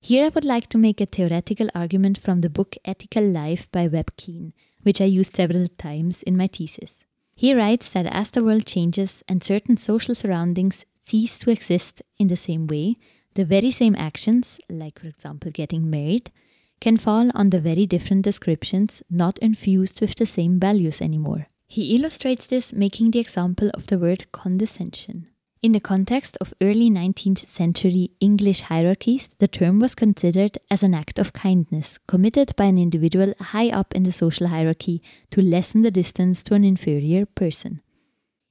Here 0.00 0.26
I 0.26 0.28
would 0.30 0.44
like 0.44 0.68
to 0.70 0.78
make 0.78 1.00
a 1.00 1.06
theoretical 1.06 1.68
argument 1.74 2.18
from 2.18 2.40
the 2.40 2.50
book 2.50 2.76
Ethical 2.84 3.24
Life 3.24 3.70
by 3.70 3.86
Webb 3.86 4.16
Keane, 4.16 4.52
which 4.82 5.00
I 5.00 5.04
used 5.04 5.36
several 5.36 5.68
times 5.68 6.22
in 6.24 6.36
my 6.36 6.48
thesis. 6.48 7.04
He 7.36 7.54
writes 7.54 7.88
that 7.90 8.06
as 8.06 8.30
the 8.30 8.42
world 8.42 8.66
changes 8.66 9.22
and 9.28 9.44
certain 9.44 9.76
social 9.76 10.16
surroundings 10.16 10.84
cease 11.04 11.38
to 11.38 11.50
exist 11.50 12.02
in 12.18 12.28
the 12.28 12.36
same 12.36 12.66
way, 12.66 12.96
the 13.34 13.44
very 13.44 13.70
same 13.70 13.94
actions, 13.96 14.58
like 14.68 14.98
for 14.98 15.06
example 15.06 15.52
getting 15.52 15.88
married, 15.88 16.32
can 16.80 16.96
fall 16.96 17.30
under 17.34 17.58
very 17.58 17.86
different 17.86 18.22
descriptions, 18.22 19.02
not 19.10 19.38
infused 19.38 20.00
with 20.00 20.14
the 20.14 20.26
same 20.26 20.58
values 20.60 21.00
anymore. 21.00 21.48
He 21.66 21.96
illustrates 21.96 22.46
this 22.46 22.72
making 22.72 23.10
the 23.10 23.18
example 23.18 23.70
of 23.74 23.86
the 23.88 23.98
word 23.98 24.30
condescension. 24.32 25.28
In 25.60 25.72
the 25.72 25.80
context 25.80 26.38
of 26.40 26.54
early 26.62 26.88
19th 26.88 27.48
century 27.48 28.12
English 28.20 28.60
hierarchies, 28.60 29.28
the 29.38 29.48
term 29.48 29.80
was 29.80 29.96
considered 29.96 30.56
as 30.70 30.84
an 30.84 30.94
act 30.94 31.18
of 31.18 31.32
kindness 31.32 31.98
committed 32.06 32.54
by 32.54 32.66
an 32.66 32.78
individual 32.78 33.34
high 33.40 33.68
up 33.68 33.92
in 33.92 34.04
the 34.04 34.12
social 34.12 34.46
hierarchy 34.46 35.02
to 35.32 35.42
lessen 35.42 35.82
the 35.82 35.90
distance 35.90 36.44
to 36.44 36.54
an 36.54 36.64
inferior 36.64 37.26
person. 37.26 37.82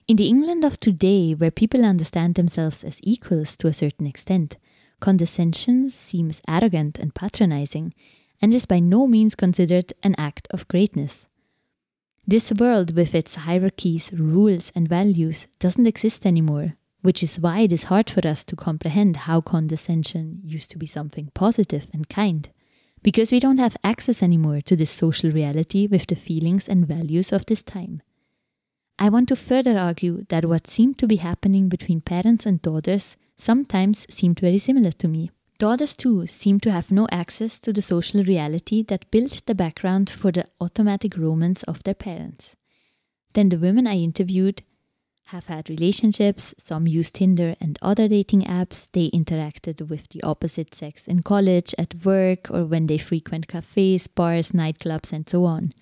In 0.08 0.18
the 0.18 0.28
England 0.28 0.66
of 0.66 0.80
today, 0.80 1.34
where 1.34 1.52
people 1.52 1.86
understand 1.86 2.36
themselves 2.36 2.84
as 2.84 3.00
equals 3.04 3.56
to 3.58 3.68
a 3.68 3.74
certain 3.74 4.06
extent, 4.06 4.58
condescension 5.00 5.90
seems 5.90 6.42
arrogant 6.48 6.98
and 7.00 7.14
patronizing, 7.14 7.94
and 8.42 8.54
is 8.54 8.66
by 8.66 8.80
no 8.80 9.08
means 9.08 9.36
considered 9.36 9.94
an 10.04 10.16
act 10.18 10.48
of 10.52 10.68
greatness. 10.68 11.26
This 12.26 12.52
world, 12.52 12.96
with 12.96 13.16
its 13.16 13.36
hierarchies, 13.36 14.12
rules, 14.12 14.72
and 14.76 14.88
values, 14.88 15.48
doesn't 15.60 15.88
exist 15.88 16.26
anymore. 16.26 16.76
which 17.02 17.24
is 17.24 17.40
why 17.40 17.62
it 17.62 17.72
is 17.72 17.86
hard 17.86 18.10
for 18.10 18.28
us 18.28 18.44
to 18.44 18.56
comprehend 18.56 19.16
how 19.16 19.42
condescension 19.42 20.42
used 20.44 20.70
to 20.72 20.78
be 20.78 20.86
something 20.86 21.32
positive 21.34 21.88
and 21.94 22.10
kind, 22.10 22.50
because 23.04 23.32
we 23.32 23.40
don't 23.40 23.60
have 23.60 23.78
access 23.84 24.24
anymore 24.24 24.60
to 24.62 24.76
this 24.76 24.92
social 24.92 25.32
reality 25.32 25.88
with 25.88 26.08
the 26.08 26.16
feelings 26.16 26.68
and 26.68 26.88
values 26.88 27.32
of 27.32 27.46
this 27.46 27.64
time. 27.64 28.02
I 29.00 29.10
want 29.10 29.30
to 29.30 29.36
further 29.36 29.78
argue 29.78 30.26
that 30.30 30.46
what 30.46 30.68
seemed 30.68 30.98
to 30.98 31.08
be 31.08 31.18
happening 31.18 31.70
between 31.70 32.02
parents 32.02 32.46
and 32.46 32.62
daughters 32.62 33.16
sometimes 33.38 34.06
seemed 34.10 34.40
very 34.40 34.58
similar 34.58 34.92
to 34.92 35.08
me. 35.08 35.32
Daughters, 35.60 35.96
too, 35.96 36.28
seem 36.28 36.60
to 36.60 36.72
have 36.72 36.92
no 36.92 37.08
access 37.12 37.58
to 37.60 37.74
the 37.74 37.82
social 37.82 38.24
reality 38.24 38.84
that 38.84 39.10
built 39.10 39.44
the 39.48 39.56
background 39.56 40.10
for 40.10 40.32
the 40.32 40.46
automatic 40.62 41.18
romance 41.18 41.64
of 41.64 41.82
their 41.84 41.96
parents. 41.96 42.56
Then 43.34 43.50
the 43.50 43.58
women 43.58 43.88
I 43.88 43.98
interviewed 43.98 44.62
have 45.28 45.48
had 45.48 45.70
relationships, 45.70 46.56
some 46.58 46.88
use 46.88 47.12
Tinder 47.12 47.56
and 47.60 47.78
other 47.82 48.08
dating 48.08 48.44
apps, 48.44 48.88
they 48.94 49.10
interacted 49.10 49.90
with 49.90 50.08
the 50.10 50.24
opposite 50.24 50.74
sex 50.74 51.06
in 51.06 51.22
college, 51.22 51.76
at 51.78 52.06
work, 52.06 52.50
or 52.50 52.64
when 52.66 52.88
they 52.88 52.98
frequent 52.98 53.48
cafes, 53.48 54.08
bars, 54.08 54.52
nightclubs, 54.52 55.12
and 55.12 55.30
so 55.30 55.44
on. 55.44 55.74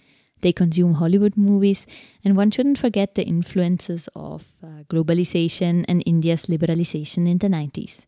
They 0.46 0.54
consume 0.54 0.94
Hollywood 0.94 1.36
movies, 1.36 1.88
and 2.24 2.38
one 2.38 2.52
shouldn't 2.52 2.78
forget 2.78 3.16
the 3.16 3.26
influences 3.26 4.08
of 4.16 4.46
uh, 4.62 4.84
globalization 4.88 5.86
and 5.88 6.04
India's 6.06 6.44
liberalization 6.44 7.28
in 7.28 7.40
the 7.40 7.48
90s. 7.48 8.02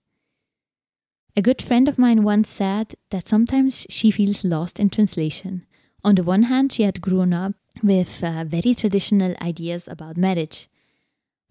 A 1.36 1.42
good 1.42 1.64
friend 1.64 1.90
of 1.90 1.98
mine 1.98 2.22
once 2.22 2.48
said 2.48 2.94
that 3.10 3.28
sometimes 3.28 3.88
she 3.90 4.12
feels 4.12 4.44
lost 4.44 4.80
in 4.80 4.92
translation. 4.92 5.66
On 6.04 6.14
the 6.14 6.22
one 6.22 6.44
hand, 6.44 6.72
she 6.72 6.84
had 6.84 7.02
grown 7.02 7.34
up 7.34 7.54
with 7.82 8.24
uh, 8.24 8.44
very 8.44 8.76
traditional 8.76 9.34
ideas 9.42 9.88
about 9.88 10.16
marriage 10.16 10.70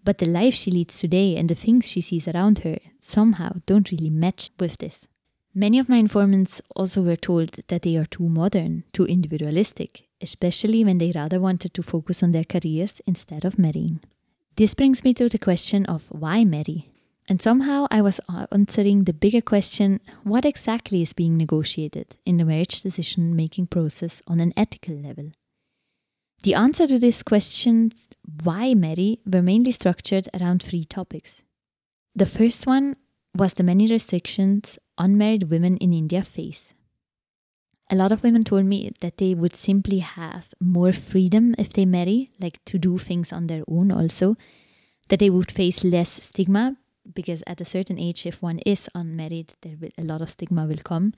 but 0.07 0.19
the 0.19 0.25
life 0.25 0.53
she 0.53 0.71
leads 0.71 0.97
today 0.97 1.35
and 1.35 1.49
the 1.49 1.55
things 1.55 1.85
she 1.85 1.99
sees 1.99 2.29
around 2.29 2.59
her 2.59 2.77
somehow 3.01 3.51
don't 3.65 3.91
really 3.91 4.09
match 4.09 4.51
with 4.57 4.77
this. 4.77 5.05
Many 5.57 5.79
of 5.79 5.89
my 5.89 5.95
informants 5.97 6.61
also 6.75 7.01
were 7.01 7.15
told 7.15 7.49
that 7.69 7.81
they 7.81 7.97
are 7.97 8.05
too 8.05 8.29
modern, 8.29 8.83
too 8.93 9.05
individualistic, 9.05 10.03
especially 10.21 10.85
when 10.85 10.99
they 10.99 11.11
rather 11.11 11.39
wanted 11.39 11.73
to 11.73 11.81
focus 11.81 12.21
on 12.21 12.31
their 12.31 12.43
careers 12.43 13.01
instead 13.07 13.43
of 13.43 13.57
marrying. 13.57 13.99
This 14.55 14.75
brings 14.75 15.03
me 15.03 15.15
to 15.15 15.27
the 15.27 15.39
question 15.39 15.87
of 15.87 16.05
why 16.11 16.45
marry? 16.45 16.91
And 17.27 17.41
somehow 17.41 17.87
I 17.89 18.03
was 18.03 18.21
answering 18.51 19.05
the 19.05 19.13
bigger 19.13 19.41
question 19.41 19.99
what 20.21 20.45
exactly 20.45 21.01
is 21.01 21.13
being 21.13 21.37
negotiated 21.37 22.17
in 22.23 22.37
the 22.37 22.45
marriage 22.45 22.81
decision 22.81 23.35
making 23.35 23.65
process 23.65 24.21
on 24.27 24.39
an 24.39 24.53
ethical 24.55 24.93
level? 24.93 25.31
The 26.43 26.53
answer 26.53 26.85
to 26.85 26.99
this 26.99 27.23
question, 27.23 27.93
why 28.43 28.75
marry, 28.75 29.21
were 29.25 29.41
mainly 29.41 29.71
structured 29.71 30.29
around 30.39 30.61
three 30.61 30.83
topics. 30.83 31.41
The 32.15 32.27
first 32.27 32.67
one 32.67 32.95
was 33.35 33.53
the 33.53 33.63
many 33.63 33.87
restrictions 33.87 34.79
unmarried 34.97 35.43
women 35.43 35.77
in 35.77 35.93
India 35.93 36.23
face. 36.23 36.73
A 37.89 37.95
lot 37.95 38.11
of 38.11 38.23
women 38.23 38.43
told 38.43 38.65
me 38.65 38.91
that 38.99 39.17
they 39.17 39.33
would 39.33 39.55
simply 39.55 39.99
have 39.99 40.53
more 40.59 40.91
freedom 40.91 41.55
if 41.57 41.71
they 41.71 41.85
marry, 41.85 42.31
like 42.39 42.63
to 42.65 42.77
do 42.77 42.97
things 42.97 43.31
on 43.31 43.47
their 43.47 43.63
own 43.67 43.91
also, 43.91 44.35
that 45.07 45.19
they 45.19 45.29
would 45.29 45.51
face 45.51 45.83
less 45.83 46.23
stigma 46.23 46.75
because 47.13 47.43
at 47.47 47.61
a 47.61 47.65
certain 47.65 47.97
age 47.97 48.25
if 48.25 48.41
one 48.41 48.59
is 48.59 48.89
unmarried 48.93 49.53
there 49.61 49.77
will, 49.79 49.89
a 49.97 50.03
lot 50.03 50.21
of 50.21 50.29
stigma 50.29 50.65
will 50.65 50.83
come 50.83 51.13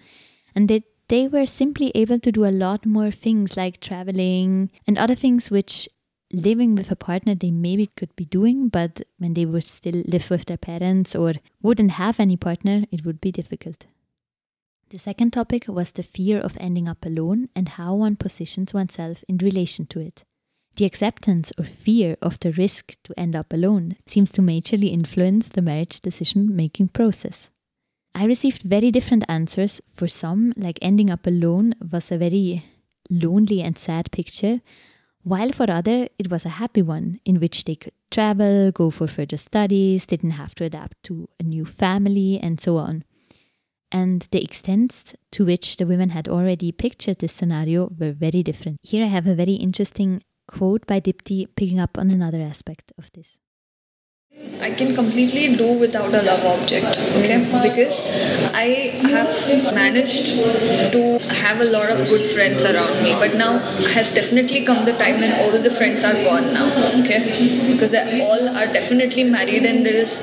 and 0.55 0.67
that 0.69 0.83
they 1.07 1.27
were 1.27 1.45
simply 1.45 1.91
able 1.95 2.19
to 2.19 2.31
do 2.31 2.45
a 2.45 2.53
lot 2.53 2.85
more 2.85 3.09
things 3.09 3.57
like 3.57 3.79
traveling 3.79 4.69
and 4.85 4.97
other 4.97 5.15
things 5.15 5.49
which 5.49 5.89
living 6.31 6.75
with 6.75 6.91
a 6.91 6.95
partner 6.95 7.35
they 7.35 7.51
maybe 7.51 7.87
could 7.87 8.15
be 8.15 8.25
doing, 8.25 8.69
but 8.69 9.01
when 9.17 9.33
they 9.33 9.45
would 9.45 9.63
still 9.63 10.03
live 10.05 10.29
with 10.29 10.45
their 10.45 10.57
parents 10.57 11.15
or 11.15 11.33
wouldn't 11.61 11.91
have 11.91 12.19
any 12.19 12.37
partner, 12.37 12.83
it 12.91 13.05
would 13.05 13.19
be 13.19 13.31
difficult. 13.31 13.85
The 14.89 14.99
second 14.99 15.31
topic 15.33 15.67
was 15.67 15.91
the 15.91 16.03
fear 16.03 16.39
of 16.39 16.57
ending 16.59 16.89
up 16.89 17.05
alone 17.05 17.49
and 17.55 17.69
how 17.69 17.93
one 17.95 18.15
positions 18.15 18.73
oneself 18.73 19.23
in 19.27 19.37
relation 19.37 19.85
to 19.87 19.99
it. 19.99 20.23
The 20.77 20.85
acceptance 20.85 21.51
or 21.57 21.65
fear 21.65 22.15
of 22.21 22.39
the 22.39 22.51
risk 22.53 22.95
to 23.03 23.19
end 23.19 23.35
up 23.35 23.53
alone 23.53 23.97
seems 24.07 24.31
to 24.31 24.41
majorly 24.41 24.91
influence 24.91 25.49
the 25.49 25.61
marriage 25.61 26.01
decision 26.01 26.55
making 26.55 26.89
process. 26.89 27.49
I 28.15 28.25
received 28.25 28.63
very 28.63 28.89
different 28.89 29.25
answers. 29.27 29.81
For 29.93 30.07
some, 30.07 30.53
like 30.57 30.79
ending 30.81 31.09
up 31.09 31.27
alone 31.27 31.75
was 31.91 32.11
a 32.11 32.17
very 32.17 32.65
lonely 33.09 33.61
and 33.61 33.77
sad 33.77 34.11
picture, 34.11 34.61
while 35.23 35.51
for 35.51 35.69
other 35.69 36.07
it 36.17 36.29
was 36.31 36.45
a 36.45 36.57
happy 36.61 36.81
one 36.81 37.19
in 37.25 37.39
which 37.39 37.65
they 37.65 37.75
could 37.75 37.93
travel, 38.11 38.71
go 38.71 38.89
for 38.89 39.07
further 39.07 39.37
studies, 39.37 40.05
didn't 40.05 40.31
have 40.31 40.55
to 40.55 40.63
adapt 40.63 41.01
to 41.03 41.29
a 41.39 41.43
new 41.43 41.65
family, 41.65 42.39
and 42.41 42.59
so 42.59 42.77
on. 42.77 43.03
And 43.91 44.27
the 44.31 44.43
extents 44.43 45.15
to 45.31 45.45
which 45.45 45.77
the 45.77 45.87
women 45.87 46.11
had 46.11 46.27
already 46.27 46.71
pictured 46.71 47.19
this 47.19 47.33
scenario 47.33 47.91
were 47.97 48.11
very 48.11 48.43
different. 48.43 48.77
Here 48.83 49.03
I 49.03 49.07
have 49.07 49.25
a 49.25 49.35
very 49.35 49.53
interesting 49.53 50.21
quote 50.47 50.85
by 50.85 50.99
Dipti 50.99 51.47
picking 51.55 51.79
up 51.79 51.97
on 51.97 52.11
another 52.11 52.41
aspect 52.41 52.91
of 52.97 53.11
this. 53.13 53.38
I 54.61 54.71
can 54.71 54.93
completely 54.93 55.55
do 55.55 55.73
without 55.79 56.13
a 56.13 56.21
love 56.21 56.43
object, 56.45 56.99
okay? 57.17 57.39
Because 57.63 58.03
I 58.53 58.91
have 59.09 59.73
managed 59.73 60.27
to 60.93 61.19
have 61.43 61.61
a 61.61 61.65
lot 61.65 61.89
of 61.89 62.07
good 62.07 62.25
friends 62.25 62.65
around 62.65 63.01
me, 63.01 63.13
but 63.13 63.35
now 63.35 63.59
has 63.95 64.11
definitely 64.11 64.65
come 64.65 64.85
the 64.85 64.93
time 64.93 65.21
when 65.21 65.33
all 65.39 65.57
the 65.57 65.71
friends 65.71 66.03
are 66.03 66.13
gone 66.13 66.53
now, 66.53 66.67
okay? 66.99 67.19
Because 67.71 67.95
all 67.95 68.49
are 68.57 68.67
definitely 68.71 69.23
married 69.23 69.65
and 69.65 69.85
there 69.85 69.95
is 69.95 70.21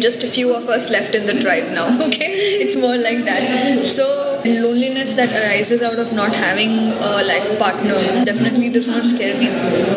just 0.00 0.24
a 0.24 0.26
few 0.26 0.54
of 0.54 0.68
us 0.68 0.90
left 0.90 1.14
in 1.14 1.26
the 1.26 1.40
tribe 1.40 1.72
now, 1.72 1.86
okay? 2.08 2.30
It's 2.62 2.76
more 2.76 2.96
like 2.96 3.24
that. 3.24 3.86
So, 3.86 4.42
loneliness 4.44 5.14
that 5.14 5.32
arises 5.32 5.82
out 5.82 5.98
of 5.98 6.12
not 6.12 6.34
having 6.34 6.72
a 6.92 7.22
life 7.22 7.58
partner 7.58 7.94
definitely 8.24 8.70
does 8.70 8.88
not 8.88 9.06
scare 9.06 9.38
me, 9.38 9.48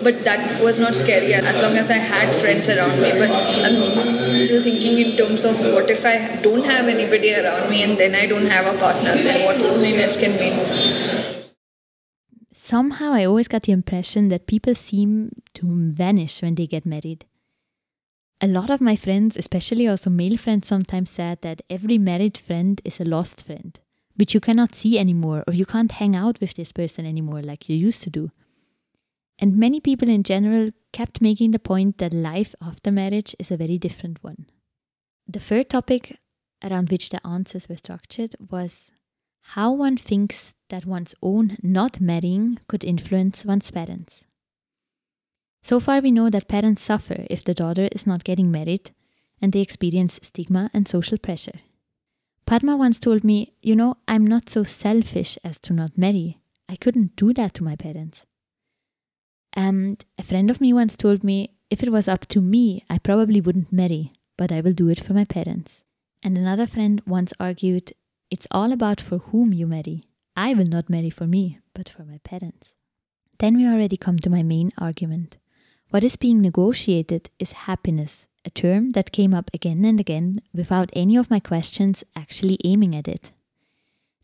but 0.04 0.24
that 0.24 0.62
was 0.62 0.80
not 0.80 0.96
scary 0.96 1.34
as 1.34 1.60
long 1.62 1.78
as 1.78 1.90
I 1.90 1.98
had 1.98 2.34
friends 2.36 2.70
around 2.70 2.93
me. 3.02 3.12
But 3.12 3.32
I'm 3.66 3.98
still 3.98 4.62
thinking 4.62 5.00
in 5.00 5.18
terms 5.18 5.44
of 5.44 5.58
what 5.74 5.90
if 5.90 6.06
I 6.06 6.42
don't 6.42 6.66
have 6.66 6.88
anybody 6.88 7.34
around 7.34 7.70
me 7.70 7.84
and 7.84 7.98
then 7.98 8.16
I 8.16 8.26
don't 8.28 8.48
have 8.48 8.74
a 8.74 8.78
partner, 8.78 9.14
then 9.14 9.46
what 9.46 9.58
loneliness 9.60 10.20
can 10.20 10.38
mean. 10.40 11.44
Somehow 12.52 13.12
I 13.14 13.26
always 13.26 13.48
got 13.48 13.64
the 13.64 13.72
impression 13.72 14.30
that 14.30 14.48
people 14.48 14.74
seem 14.74 15.32
to 15.56 15.66
vanish 15.66 16.42
when 16.42 16.56
they 16.56 16.66
get 16.66 16.86
married. 16.86 17.26
A 18.42 18.48
lot 18.48 18.70
of 18.70 18.82
my 18.82 18.96
friends, 18.96 19.38
especially 19.38 19.88
also 19.88 20.10
male 20.10 20.38
friends, 20.38 20.68
sometimes 20.68 21.10
said 21.10 21.42
that 21.42 21.62
every 21.70 21.98
married 21.98 22.38
friend 22.38 22.82
is 22.84 23.00
a 23.00 23.06
lost 23.06 23.46
friend, 23.46 23.80
which 24.16 24.34
you 24.34 24.40
cannot 24.40 24.76
see 24.76 24.98
anymore, 25.00 25.44
or 25.48 25.54
you 25.54 25.66
can't 25.66 25.92
hang 25.92 26.16
out 26.16 26.42
with 26.42 26.56
this 26.56 26.72
person 26.72 27.06
anymore 27.06 27.42
like 27.42 27.70
you 27.70 27.76
used 27.76 28.04
to 28.04 28.10
do. 28.10 28.32
And 29.44 29.58
many 29.58 29.82
people 29.82 30.08
in 30.08 30.24
general 30.24 30.70
kept 30.94 31.20
making 31.20 31.52
the 31.52 31.60
point 31.60 31.98
that 31.98 32.14
life 32.14 32.56
after 32.62 32.90
marriage 32.90 33.36
is 33.38 33.52
a 33.52 33.58
very 33.58 33.78
different 33.78 34.24
one. 34.24 34.46
The 35.28 35.42
third 35.42 35.70
topic 35.70 36.18
around 36.64 36.90
which 36.90 37.10
the 37.10 37.20
answers 37.28 37.68
were 37.68 37.76
structured 37.76 38.38
was 38.40 38.92
how 39.56 39.74
one 39.74 39.98
thinks 39.98 40.56
that 40.70 40.86
one's 40.86 41.14
own 41.22 41.58
not 41.62 42.00
marrying 42.00 42.58
could 42.70 42.86
influence 42.86 43.44
one's 43.44 43.70
parents. 43.70 44.24
So 45.62 45.82
far, 45.82 46.00
we 46.00 46.12
know 46.12 46.30
that 46.30 46.48
parents 46.48 46.82
suffer 46.82 47.26
if 47.30 47.44
the 47.44 47.54
daughter 47.54 47.90
is 47.92 48.08
not 48.08 48.24
getting 48.24 48.50
married 48.50 48.92
and 49.42 49.52
they 49.52 49.60
experience 49.60 50.22
stigma 50.24 50.72
and 50.74 50.88
social 50.88 51.18
pressure. 51.18 51.60
Padma 52.46 52.78
once 52.78 52.98
told 52.98 53.26
me, 53.26 53.56
You 53.62 53.76
know, 53.76 53.98
I'm 54.08 54.26
not 54.26 54.50
so 54.50 54.64
selfish 54.64 55.38
as 55.44 55.60
to 55.64 55.74
not 55.74 55.98
marry. 55.98 56.40
I 56.70 56.78
couldn't 56.78 57.18
do 57.18 57.34
that 57.34 57.54
to 57.56 57.64
my 57.66 57.76
parents. 57.76 58.24
And 59.54 60.04
a 60.18 60.24
friend 60.24 60.50
of 60.50 60.60
me 60.60 60.74
once 60.74 60.98
told 60.98 61.24
me 61.24 61.52
if 61.70 61.84
it 61.84 61.92
was 61.92 62.08
up 62.08 62.26
to 62.28 62.42
me, 62.42 62.84
I 62.90 62.98
probably 62.98 63.40
wouldn't 63.40 63.72
marry, 63.72 64.14
but 64.38 64.52
I 64.52 64.62
will 64.62 64.74
do 64.74 64.90
it 64.90 65.00
for 65.00 65.14
my 65.14 65.26
parents. 65.26 65.84
And 66.24 66.38
another 66.38 66.68
friend 66.68 67.02
once 67.06 67.34
argued 67.40 67.94
it's 68.32 68.48
all 68.50 68.72
about 68.72 69.00
for 69.00 69.20
whom 69.20 69.54
you 69.54 69.68
marry. 69.68 70.06
I 70.36 70.56
will 70.56 70.66
not 70.66 70.90
marry 70.90 71.12
for 71.12 71.28
me, 71.28 71.60
but 71.76 71.88
for 71.88 72.04
my 72.04 72.18
parents. 72.20 72.74
Then 73.38 73.56
we 73.58 73.68
already 73.68 73.98
come 73.98 74.18
to 74.20 74.30
my 74.30 74.42
main 74.42 74.72
argument. 74.78 75.38
What 75.92 76.04
is 76.04 76.16
being 76.16 76.42
negotiated 76.42 77.30
is 77.38 77.52
happiness, 77.52 78.26
a 78.44 78.50
term 78.50 78.92
that 78.92 79.12
came 79.12 79.34
up 79.34 79.52
again 79.54 79.86
and 79.86 80.00
again 80.00 80.42
without 80.54 80.90
any 80.94 81.16
of 81.16 81.30
my 81.30 81.40
questions 81.40 82.04
actually 82.16 82.58
aiming 82.64 82.96
at 82.96 83.08
it. 83.08 83.32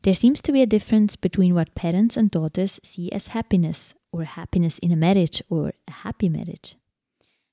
There 0.01 0.15
seems 0.15 0.41
to 0.41 0.51
be 0.51 0.63
a 0.63 0.65
difference 0.65 1.15
between 1.15 1.53
what 1.53 1.75
parents 1.75 2.17
and 2.17 2.31
daughters 2.31 2.79
see 2.83 3.11
as 3.11 3.27
happiness 3.27 3.93
or 4.11 4.23
happiness 4.23 4.79
in 4.79 4.91
a 4.91 4.95
marriage 4.95 5.41
or 5.49 5.73
a 5.87 5.91
happy 5.91 6.29
marriage. 6.29 6.75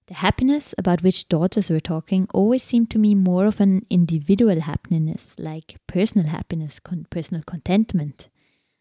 The 0.07 0.15
happiness 0.15 0.73
about 0.79 1.03
which 1.03 1.29
daughters 1.29 1.69
were 1.69 1.81
talking 1.81 2.29
always 2.33 2.63
seemed 2.63 2.91
to 2.91 2.99
me 2.99 3.15
more 3.17 3.47
of 3.47 3.61
an 3.61 3.85
individual 3.91 4.61
happiness, 4.61 5.35
like 5.37 5.79
personal 5.89 6.29
happiness, 6.29 6.79
con- 6.79 7.07
personal 7.11 7.43
contentment. 7.43 8.29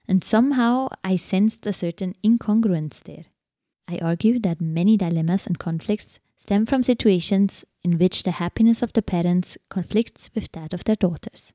And 0.07 0.23
somehow 0.23 0.89
I 1.03 1.15
sensed 1.15 1.65
a 1.65 1.73
certain 1.73 2.15
incongruence 2.23 3.01
there. 3.01 3.25
I 3.87 3.97
argue 3.97 4.39
that 4.39 4.61
many 4.61 4.97
dilemmas 4.97 5.47
and 5.47 5.57
conflicts 5.57 6.19
stem 6.37 6.67
from 6.67 6.83
situations 6.83 7.65
in 7.83 7.97
which 7.97 8.21
the 8.21 8.31
happiness 8.31 8.83
of 8.83 8.93
the 8.93 9.01
parents 9.01 9.57
conflicts 9.69 10.29
with 10.35 10.51
that 10.51 10.73
of 10.75 10.83
their 10.83 10.95
daughters. 10.95 11.53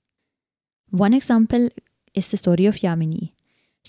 One 0.90 1.14
example 1.14 1.68
is 2.12 2.26
the 2.26 2.36
story 2.36 2.66
of 2.66 2.76
Yamini. 2.76 3.32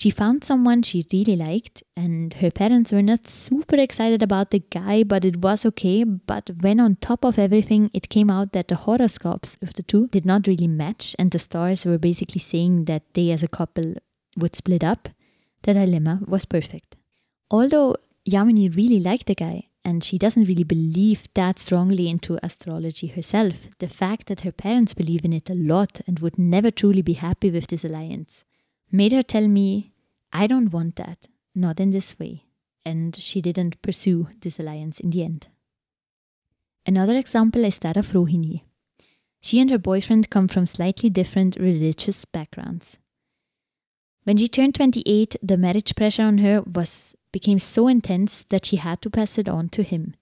She 0.02 0.10
found 0.10 0.44
someone 0.44 0.82
she 0.82 1.06
really 1.14 1.36
liked, 1.36 1.84
and 1.96 2.34
her 2.34 2.50
parents 2.50 2.92
were 2.92 3.04
not 3.04 3.28
super 3.28 3.76
excited 3.76 4.24
about 4.24 4.50
the 4.50 4.64
guy, 4.72 5.04
but 5.04 5.24
it 5.24 5.38
was 5.44 5.64
okay. 5.64 6.04
But 6.04 6.50
when 6.62 6.80
on 6.80 6.96
top 6.96 7.24
of 7.24 7.38
everything, 7.38 7.92
it 7.94 8.10
came 8.10 8.32
out 8.32 8.52
that 8.54 8.68
the 8.68 8.78
horoscopes 8.78 9.60
of 9.62 9.76
the 9.76 9.84
two 9.84 10.08
did 10.08 10.26
not 10.26 10.48
really 10.48 10.68
match, 10.68 11.16
and 11.20 11.30
the 11.30 11.38
stars 11.38 11.86
were 11.86 12.00
basically 12.00 12.42
saying 12.42 12.86
that 12.86 13.04
they 13.14 13.30
as 13.30 13.44
a 13.44 13.48
couple 13.48 13.94
would 14.38 14.56
split 14.56 14.84
up, 14.84 15.10
the 15.62 15.76
dilemma 15.76 16.22
was 16.26 16.46
perfect. 16.46 16.96
Although 17.52 17.96
Yamini 18.28 18.76
really 18.76 19.00
liked 19.00 19.28
the 19.28 19.36
guy, 19.36 19.68
and 19.86 20.04
she 20.04 20.18
doesn't 20.18 20.46
really 20.46 20.64
believe 20.64 21.28
that 21.36 21.60
strongly 21.60 22.10
into 22.10 22.40
astrology 22.42 23.06
herself, 23.06 23.68
the 23.78 23.88
fact 23.88 24.26
that 24.26 24.42
her 24.42 24.52
parents 24.52 24.96
believe 24.96 25.24
in 25.24 25.32
it 25.32 25.52
a 25.52 25.54
lot 25.54 26.02
and 26.08 26.18
would 26.22 26.40
never 26.40 26.72
truly 26.72 27.04
be 27.04 27.14
happy 27.14 27.52
with 27.52 27.68
this 27.68 27.86
alliance 27.86 28.46
made 28.92 29.14
her 29.14 29.24
tell 29.24 29.48
me, 29.48 29.91
I 30.34 30.48
don't 30.48 30.72
want 30.72 30.96
that, 30.96 31.28
not 31.54 31.80
in 31.80 31.92
this 31.92 32.18
way. 32.18 32.46
And 32.86 33.16
she 33.16 33.42
didn't 33.42 33.82
pursue 33.82 34.28
this 34.42 34.60
alliance 34.60 35.00
in 35.00 35.12
the 35.12 35.24
end. 35.24 35.48
Another 36.86 37.16
example 37.16 37.64
is 37.64 37.78
that 37.80 37.98
of 37.98 38.12
Rohini. 38.14 38.64
She 39.42 39.60
and 39.60 39.70
her 39.70 39.78
boyfriend 39.78 40.30
come 40.30 40.48
from 40.48 40.66
slightly 40.66 41.10
different 41.10 41.58
religious 41.58 42.26
backgrounds. 42.26 42.98
When 44.24 44.38
she 44.38 44.48
turned 44.48 44.76
28, 44.76 45.36
the 45.42 45.58
marriage 45.58 45.96
pressure 45.96 46.24
on 46.24 46.40
her 46.40 46.62
was 46.62 47.16
became 47.32 47.60
so 47.60 47.88
intense 47.88 48.46
that 48.50 48.66
she 48.66 48.76
had 48.76 49.02
to 49.02 49.10
pass 49.10 49.38
it 49.38 49.48
on 49.48 49.70
to 49.70 49.84
him. 49.84 50.16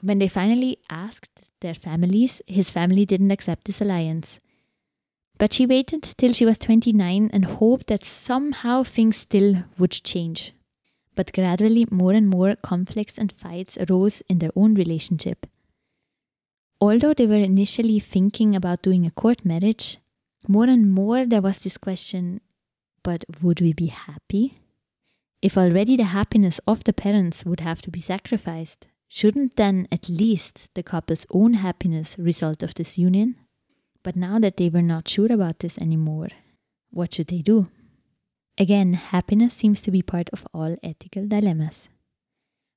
When 0.00 0.18
they 0.18 0.28
finally 0.28 0.78
asked 0.88 1.50
their 1.60 1.74
families, 1.74 2.40
his 2.46 2.70
family 2.70 3.04
didn't 3.04 3.30
accept 3.30 3.64
this 3.66 3.80
alliance. 3.80 4.40
But 5.38 5.52
she 5.52 5.66
waited 5.66 6.02
till 6.02 6.32
she 6.32 6.46
was 6.46 6.58
29 6.58 7.30
and 7.32 7.44
hoped 7.44 7.88
that 7.88 8.04
somehow 8.04 8.82
things 8.82 9.16
still 9.16 9.64
would 9.78 9.90
change. 9.90 10.52
But 11.14 11.32
gradually, 11.32 11.86
more 11.90 12.12
and 12.12 12.28
more 12.28 12.56
conflicts 12.56 13.18
and 13.18 13.32
fights 13.32 13.76
arose 13.78 14.22
in 14.28 14.38
their 14.38 14.50
own 14.56 14.74
relationship. 14.74 15.46
Although 16.80 17.14
they 17.14 17.26
were 17.26 17.34
initially 17.34 18.00
thinking 18.00 18.54
about 18.54 18.82
doing 18.82 19.06
a 19.06 19.10
court 19.10 19.44
marriage, 19.44 19.98
more 20.46 20.64
and 20.66 20.92
more 20.92 21.24
there 21.24 21.42
was 21.42 21.58
this 21.58 21.76
question 21.76 22.40
but 23.04 23.24
would 23.40 23.60
we 23.60 23.72
be 23.72 23.86
happy? 23.86 24.56
If 25.40 25.56
already 25.56 25.96
the 25.96 26.04
happiness 26.04 26.58
of 26.66 26.82
the 26.82 26.92
parents 26.92 27.44
would 27.44 27.60
have 27.60 27.82
to 27.82 27.90
be 27.90 28.00
sacrificed, 28.00 28.88
shouldn't 29.06 29.56
then 29.56 29.86
at 29.92 30.08
least 30.08 30.70
the 30.74 30.82
couple's 30.82 31.26
own 31.30 31.54
happiness 31.54 32.16
result 32.18 32.62
of 32.64 32.74
this 32.74 32.98
union? 32.98 33.36
But 34.04 34.14
now 34.14 34.38
that 34.38 34.58
they 34.58 34.68
were 34.68 34.82
not 34.82 35.08
sure 35.08 35.32
about 35.32 35.58
this 35.58 35.78
anymore, 35.78 36.28
what 36.90 37.14
should 37.14 37.28
they 37.28 37.42
do? 37.42 37.68
Again, 38.56 38.92
happiness 38.92 39.54
seems 39.54 39.80
to 39.80 39.90
be 39.90 40.02
part 40.02 40.30
of 40.30 40.46
all 40.54 40.76
ethical 40.84 41.26
dilemmas. 41.26 41.88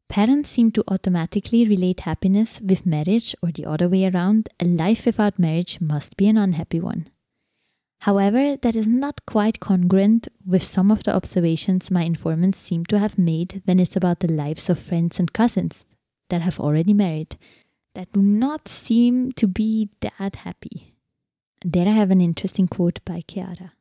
Parents 0.09 0.49
seem 0.49 0.71
to 0.71 0.83
automatically 0.87 1.67
relate 1.67 1.99
happiness 1.99 2.61
with 2.61 2.85
marriage 2.85 3.35
or 3.43 3.51
the 3.51 3.65
other 3.65 3.89
way 3.89 4.05
around. 4.05 4.49
A 4.59 4.65
life 4.65 5.05
without 5.05 5.37
marriage 5.37 5.79
must 5.81 6.15
be 6.15 6.27
an 6.27 6.37
unhappy 6.37 6.79
one. 6.79 7.09
However, 8.01 8.55
that 8.55 8.75
is 8.75 8.87
not 8.87 9.25
quite 9.25 9.59
congruent 9.59 10.29
with 10.45 10.63
some 10.63 10.91
of 10.91 11.03
the 11.03 11.13
observations 11.15 11.91
my 11.91 12.03
informants 12.03 12.57
seem 12.57 12.85
to 12.85 12.99
have 12.99 13.17
made 13.17 13.61
when 13.65 13.79
it's 13.79 13.95
about 13.95 14.21
the 14.21 14.31
lives 14.31 14.69
of 14.69 14.79
friends 14.79 15.19
and 15.19 15.33
cousins 15.33 15.85
that 16.29 16.41
have 16.41 16.59
already 16.59 16.93
married, 16.93 17.37
that 17.95 18.13
do 18.13 18.21
not 18.21 18.67
seem 18.67 19.31
to 19.33 19.47
be 19.47 19.89
that 19.99 20.37
happy. 20.37 20.93
There 21.65 21.87
I 21.87 21.91
have 21.91 22.11
an 22.11 22.21
interesting 22.21 22.67
quote 22.67 22.99
by 23.03 23.23
Chiara. 23.27 23.73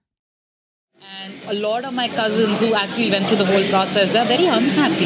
And 1.03 1.35
a 1.49 1.55
lot 1.61 1.85
of 1.85 1.93
my 1.93 2.09
cousins 2.09 2.61
who 2.61 2.75
actually 2.75 3.11
went 3.11 3.27
through 3.27 3.37
the 3.37 3.45
whole 3.45 3.63
process, 3.69 4.11
they're 4.15 4.25
very 4.25 4.47
unhappy. 4.47 5.05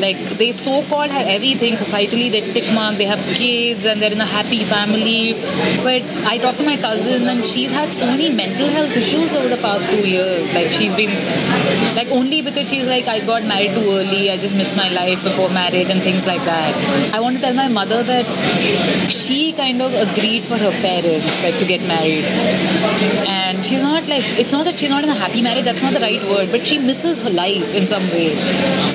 Like 0.00 0.18
they 0.38 0.52
so-called 0.52 1.10
have 1.10 1.26
everything 1.26 1.72
societally, 1.72 2.30
they 2.30 2.42
tick 2.52 2.72
mark, 2.72 2.96
they 2.96 3.06
have 3.06 3.18
kids, 3.34 3.84
and 3.84 4.00
they're 4.00 4.12
in 4.12 4.20
a 4.20 4.24
happy 4.24 4.62
family. 4.62 5.32
But 5.82 6.02
I 6.30 6.38
talked 6.38 6.58
to 6.58 6.64
my 6.64 6.76
cousin, 6.76 7.26
and 7.26 7.44
she's 7.44 7.72
had 7.72 7.92
so 7.92 8.06
many 8.06 8.32
mental 8.32 8.68
health 8.68 8.96
issues 8.96 9.34
over 9.34 9.48
the 9.48 9.56
past 9.56 9.90
two 9.90 10.08
years. 10.08 10.54
Like 10.54 10.70
she's 10.70 10.94
been, 10.94 11.10
like 11.96 12.08
only 12.12 12.40
because 12.40 12.68
she's 12.68 12.86
like 12.86 13.08
I 13.08 13.18
got 13.26 13.42
married 13.44 13.72
too 13.72 13.90
early, 13.90 14.30
I 14.30 14.36
just 14.36 14.54
missed 14.54 14.76
my 14.76 14.90
life 14.90 15.24
before 15.24 15.48
marriage 15.48 15.90
and 15.90 16.00
things 16.00 16.24
like 16.24 16.44
that. 16.44 17.12
I 17.12 17.18
want 17.18 17.34
to 17.36 17.42
tell 17.42 17.54
my 17.54 17.68
mother 17.68 18.04
that 18.04 18.24
she 19.10 19.52
kind 19.54 19.82
of 19.82 19.92
agreed 19.92 20.44
for 20.44 20.56
her 20.56 20.70
parents 20.70 21.42
like 21.42 21.58
to 21.58 21.66
get 21.66 21.80
married, 21.88 22.24
and 23.26 23.64
she's 23.64 23.82
not 23.82 24.06
like 24.06 24.24
it's 24.46 24.52
not 24.52 24.64
that 24.64 24.78
she's 24.78 24.90
not 24.90 25.02
in 25.02 25.10
a 25.10 25.14
happy 25.14 25.42
marriage, 25.42 25.64
that's 25.64 25.82
not 25.82 25.92
the 25.92 25.98
right 25.98 26.22
word, 26.22 26.52
but 26.52 26.64
she 26.64 26.78
misses 26.78 27.24
her 27.24 27.30
life 27.30 27.74
in 27.74 27.84
some 27.84 28.04
ways. 28.10 28.38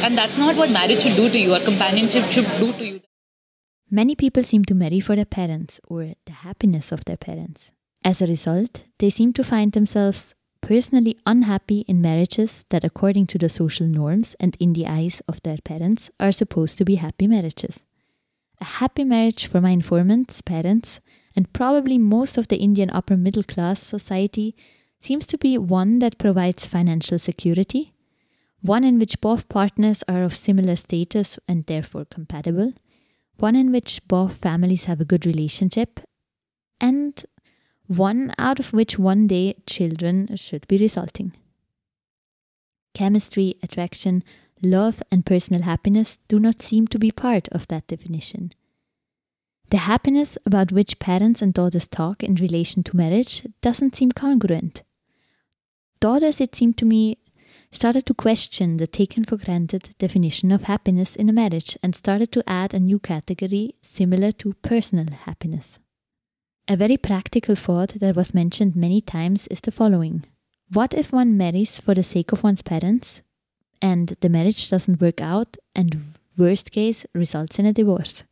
And 0.01 0.17
that's 0.17 0.37
not 0.37 0.55
what 0.55 0.71
marriage 0.71 1.01
should 1.01 1.17
do 1.17 1.27
to 1.27 1.37
you 1.37 1.53
or 1.53 1.59
companionship 1.59 2.23
should 2.31 2.47
do 2.57 2.71
to 2.71 2.85
you. 2.85 3.01
Many 3.89 4.15
people 4.15 4.43
seem 4.43 4.63
to 4.63 4.73
marry 4.73 5.01
for 5.01 5.17
their 5.17 5.25
parents 5.25 5.81
or 5.89 6.13
the 6.25 6.31
happiness 6.31 6.93
of 6.93 7.03
their 7.03 7.17
parents. 7.17 7.73
As 8.01 8.21
a 8.21 8.27
result, 8.27 8.83
they 8.99 9.09
seem 9.09 9.33
to 9.33 9.43
find 9.43 9.73
themselves 9.73 10.35
personally 10.61 11.17
unhappy 11.25 11.81
in 11.81 12.01
marriages 12.01 12.63
that, 12.69 12.85
according 12.85 13.27
to 13.27 13.37
the 13.37 13.49
social 13.49 13.87
norms 13.87 14.37
and 14.39 14.55
in 14.57 14.71
the 14.71 14.87
eyes 14.87 15.21
of 15.27 15.43
their 15.43 15.57
parents, 15.57 16.09
are 16.17 16.31
supposed 16.31 16.77
to 16.77 16.85
be 16.85 16.95
happy 16.95 17.27
marriages. 17.27 17.83
A 18.61 18.65
happy 18.79 19.03
marriage 19.03 19.47
for 19.47 19.59
my 19.59 19.71
informants' 19.71 20.41
parents, 20.41 21.01
and 21.35 21.51
probably 21.51 21.97
most 21.97 22.37
of 22.37 22.47
the 22.47 22.55
Indian 22.55 22.89
upper 22.91 23.17
middle 23.17 23.43
class 23.43 23.81
society, 23.81 24.55
seems 25.01 25.25
to 25.25 25.37
be 25.37 25.57
one 25.57 25.99
that 25.99 26.19
provides 26.19 26.67
financial 26.67 27.17
security, 27.17 27.91
one 28.61 28.83
in 28.83 28.99
which 28.99 29.19
both 29.19 29.49
partners 29.49 30.03
are 30.07 30.23
of 30.23 30.35
similar 30.35 30.75
status 30.75 31.39
and 31.47 31.65
therefore 31.65 32.05
compatible, 32.05 32.71
one 33.37 33.55
in 33.55 33.71
which 33.71 33.99
both 34.07 34.37
families 34.37 34.83
have 34.83 35.01
a 35.01 35.05
good 35.05 35.25
relationship, 35.25 35.99
and 36.79 37.25
one 37.87 38.33
out 38.37 38.59
of 38.59 38.73
which 38.73 38.99
one 38.99 39.25
day 39.25 39.55
children 39.65 40.35
should 40.35 40.67
be 40.67 40.77
resulting. 40.77 41.33
Chemistry, 42.93 43.55
attraction, 43.63 44.23
love, 44.61 45.01
and 45.09 45.25
personal 45.25 45.63
happiness 45.63 46.19
do 46.27 46.39
not 46.39 46.61
seem 46.61 46.87
to 46.87 46.99
be 46.99 47.09
part 47.09 47.47
of 47.49 47.67
that 47.67 47.87
definition. 47.87 48.51
The 49.71 49.77
happiness 49.77 50.37
about 50.45 50.71
which 50.71 50.99
parents 50.99 51.41
and 51.41 51.53
daughters 51.53 51.87
talk 51.87 52.21
in 52.21 52.35
relation 52.35 52.83
to 52.83 52.95
marriage 52.95 53.47
doesn't 53.61 53.95
seem 53.95 54.11
congruent 54.11 54.83
daughters, 56.01 56.41
it 56.41 56.55
seemed 56.55 56.77
to 56.79 56.85
me, 56.85 57.17
started 57.71 58.05
to 58.05 58.13
question 58.13 58.77
the 58.77 58.87
taken 58.87 59.23
for 59.23 59.37
granted 59.37 59.95
definition 59.97 60.51
of 60.51 60.63
happiness 60.63 61.15
in 61.15 61.29
a 61.29 61.33
marriage 61.33 61.77
and 61.81 61.95
started 61.95 62.31
to 62.33 62.43
add 62.49 62.73
a 62.73 62.79
new 62.79 62.99
category 62.99 63.75
similar 63.81 64.33
to 64.33 64.53
personal 64.61 65.05
happiness. 65.25 65.79
A 66.67 66.75
very 66.75 66.97
practical 66.97 67.55
thought 67.55 67.93
that 67.99 68.15
was 68.15 68.33
mentioned 68.33 68.75
many 68.75 68.99
times 68.99 69.47
is 69.47 69.61
the 69.61 69.71
following 69.71 70.25
What 70.73 70.93
if 70.93 71.13
one 71.13 71.37
marries 71.37 71.79
for 71.79 71.93
the 71.93 72.03
sake 72.03 72.31
of 72.31 72.43
one's 72.43 72.61
parents 72.61 73.21
and 73.81 74.15
the 74.19 74.29
marriage 74.29 74.69
doesn't 74.69 75.01
work 75.01 75.21
out 75.21 75.57
and, 75.73 76.13
worst 76.37 76.71
case, 76.71 77.05
results 77.13 77.57
in 77.57 77.65
a 77.65 77.73
divorce? 77.73 78.23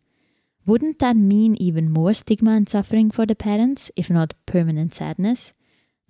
Wouldn't 0.65 0.99
that 0.99 1.15
mean 1.15 1.55
even 1.59 1.91
more 1.91 2.13
stigma 2.13 2.51
and 2.51 2.67
suffering 2.67 3.09
for 3.09 3.25
the 3.25 3.35
parents, 3.35 3.89
if 3.95 4.09
not 4.09 4.33
permanent 4.45 4.93
sadness? 4.93 5.53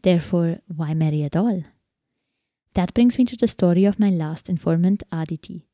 Therefore, 0.01 0.59
why 0.67 0.93
marry 0.93 1.23
at 1.23 1.35
all? 1.35 1.63
That 2.73 2.93
brings 2.93 3.17
me 3.17 3.25
to 3.25 3.35
the 3.35 3.47
story 3.47 3.85
of 3.85 3.99
my 3.99 4.09
last 4.09 4.49
informant, 4.49 5.03
Aditi. 5.11 5.65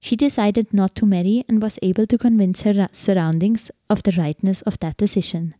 She 0.00 0.16
decided 0.16 0.72
not 0.72 0.94
to 0.96 1.06
marry 1.06 1.44
and 1.48 1.60
was 1.60 1.78
able 1.82 2.06
to 2.06 2.18
convince 2.18 2.62
her 2.62 2.88
surroundings 2.92 3.70
of 3.90 4.02
the 4.02 4.14
rightness 4.16 4.62
of 4.62 4.78
that 4.80 4.96
decision. 4.96 5.54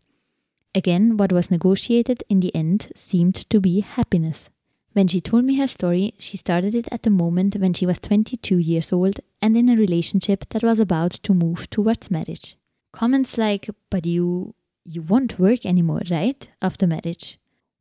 Again, 0.75 1.16
what 1.16 1.33
was 1.33 1.51
negotiated 1.51 2.23
in 2.29 2.41
the 2.41 2.55
end 2.55 2.93
seemed 2.95 3.35
to 3.35 3.61
be 3.61 3.81
happiness. 3.81 4.49
When 4.93 5.09
she 5.09 5.21
told 5.21 5.45
me 5.45 5.57
her 5.57 5.66
story, 5.66 6.14
she 6.19 6.37
started 6.37 6.75
it 6.75 6.89
at 6.91 7.03
the 7.03 7.11
moment 7.11 7.57
when 7.57 7.75
she 7.75 7.87
was 7.87 7.99
22 7.99 8.59
years 8.59 8.93
old 8.93 9.21
and 9.41 9.57
in 9.57 9.69
a 9.69 9.77
relationship 9.77 10.49
that 10.51 10.62
was 10.62 10.79
about 10.79 11.12
to 11.23 11.35
move 11.35 11.69
towards 11.71 12.11
marriage. 12.11 12.57
Comments 12.93 13.39
like, 13.39 13.71
but 13.91 14.07
you 14.07 14.55
you 14.85 15.03
won't 15.03 15.39
work 15.39 15.66
anymore, 15.66 16.01
right? 16.11 16.49
After 16.62 16.87
marriage. 16.87 17.39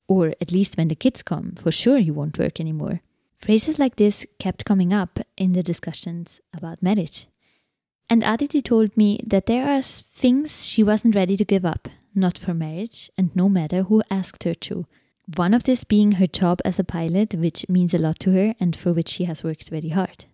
Or 0.07 0.33
at 0.39 0.51
least 0.51 0.77
when 0.77 0.87
the 0.87 0.95
kids 0.95 1.21
come, 1.21 1.53
for 1.57 1.71
sure 1.71 1.97
you 1.97 2.13
won't 2.13 2.39
work 2.39 2.59
anymore. 2.59 3.01
Phrases 3.39 3.77
like 3.77 3.97
this 3.97 4.25
kept 4.39 4.65
coming 4.65 4.93
up 4.93 5.19
in 5.37 5.53
the 5.53 5.61
discussions 5.61 6.41
about 6.55 6.81
marriage. 6.81 7.27
And 8.09 8.23
Aditi 8.23 8.61
told 8.61 8.95
me 8.95 9.19
that 9.25 9.45
there 9.45 9.67
are 9.67 9.81
things 9.81 10.65
she 10.65 10.81
wasn't 10.81 11.15
ready 11.15 11.35
to 11.37 11.45
give 11.45 11.65
up, 11.65 11.89
not 12.15 12.37
for 12.37 12.53
marriage, 12.53 13.11
and 13.17 13.35
no 13.35 13.49
matter 13.49 13.83
who 13.83 14.01
asked 14.09 14.43
her 14.43 14.53
to. 14.53 14.85
One 15.35 15.53
of 15.53 15.65
this 15.65 15.83
being 15.83 16.13
her 16.13 16.27
job 16.27 16.61
as 16.63 16.79
a 16.79 16.85
pilot, 16.85 17.35
which 17.35 17.67
means 17.67 17.93
a 17.93 17.97
lot 17.97 18.19
to 18.21 18.31
her 18.31 18.55
and 18.61 18.75
for 18.75 18.93
which 18.93 19.09
she 19.09 19.25
has 19.25 19.43
worked 19.43 19.69
very 19.69 19.89
hard. 19.89 20.25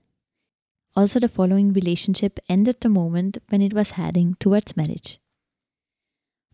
Also, 0.96 1.20
the 1.20 1.28
following 1.28 1.74
relationship 1.74 2.40
ended 2.48 2.80
the 2.82 2.90
moment 2.90 3.40
when 3.50 3.64
it 3.64 3.74
was 3.74 3.92
heading 3.92 4.36
towards 4.40 4.78
marriage. 4.78 5.20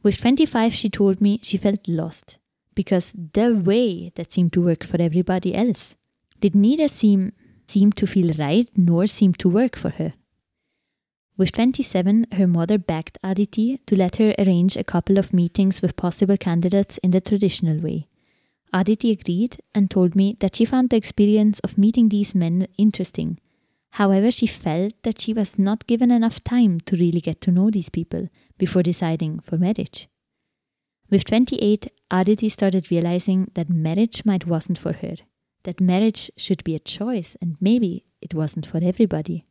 With 0.01 0.21
25, 0.21 0.73
she 0.73 0.89
told 0.89 1.19
me 1.19 1.41
she 1.43 1.57
felt 1.57 1.85
lost 1.89 2.37
because 2.79 3.11
the 3.33 3.53
way 3.53 4.09
that 4.15 4.31
seemed 4.31 4.53
to 4.53 4.61
work 4.61 4.85
for 4.85 5.01
everybody 5.01 5.53
else 5.53 5.95
did 6.39 6.55
neither 6.55 6.87
seem 6.87 7.33
seem 7.67 7.91
to 7.91 8.07
feel 8.07 8.33
right 8.35 8.69
nor 8.73 9.05
seem 9.05 9.33
to 9.33 9.49
work 9.49 9.75
for 9.75 9.89
her. 9.97 10.13
With 11.37 11.51
27, 11.51 12.27
her 12.37 12.47
mother 12.47 12.77
begged 12.77 13.17
Aditi 13.21 13.81
to 13.85 13.97
let 13.97 14.15
her 14.15 14.33
arrange 14.39 14.77
a 14.77 14.85
couple 14.85 15.17
of 15.17 15.33
meetings 15.33 15.81
with 15.81 15.97
possible 15.97 16.37
candidates 16.37 16.97
in 16.99 17.11
the 17.11 17.19
traditional 17.19 17.81
way. 17.81 18.07
Aditi 18.71 19.11
agreed 19.11 19.57
and 19.75 19.91
told 19.91 20.15
me 20.15 20.37
that 20.39 20.55
she 20.55 20.63
found 20.63 20.89
the 20.89 20.95
experience 20.95 21.59
of 21.59 21.77
meeting 21.77 22.07
these 22.07 22.33
men 22.33 22.65
interesting. 22.77 23.37
However, 23.99 24.31
she 24.31 24.47
felt 24.47 24.93
that 25.03 25.19
she 25.19 25.33
was 25.33 25.59
not 25.59 25.85
given 25.85 26.11
enough 26.11 26.41
time 26.45 26.79
to 26.85 26.95
really 26.95 27.19
get 27.19 27.41
to 27.41 27.51
know 27.51 27.69
these 27.69 27.89
people 27.89 28.27
before 28.57 28.83
deciding 28.83 29.41
for 29.41 29.57
marriage. 29.57 30.07
With 31.09 31.25
28, 31.25 31.91
Aditi 32.11 32.49
started 32.49 32.91
realizing 32.91 33.49
that 33.55 33.69
marriage 33.69 34.25
might 34.25 34.45
wasn't 34.45 34.77
for 34.77 34.93
her, 34.93 35.15
that 35.63 35.81
marriage 35.81 36.29
should 36.37 36.63
be 36.63 36.75
a 36.75 36.79
choice 36.79 37.35
and 37.41 37.57
maybe 37.59 38.05
it 38.21 38.33
wasn't 38.33 38.65
for 38.65 38.79
everybody. 38.81 39.43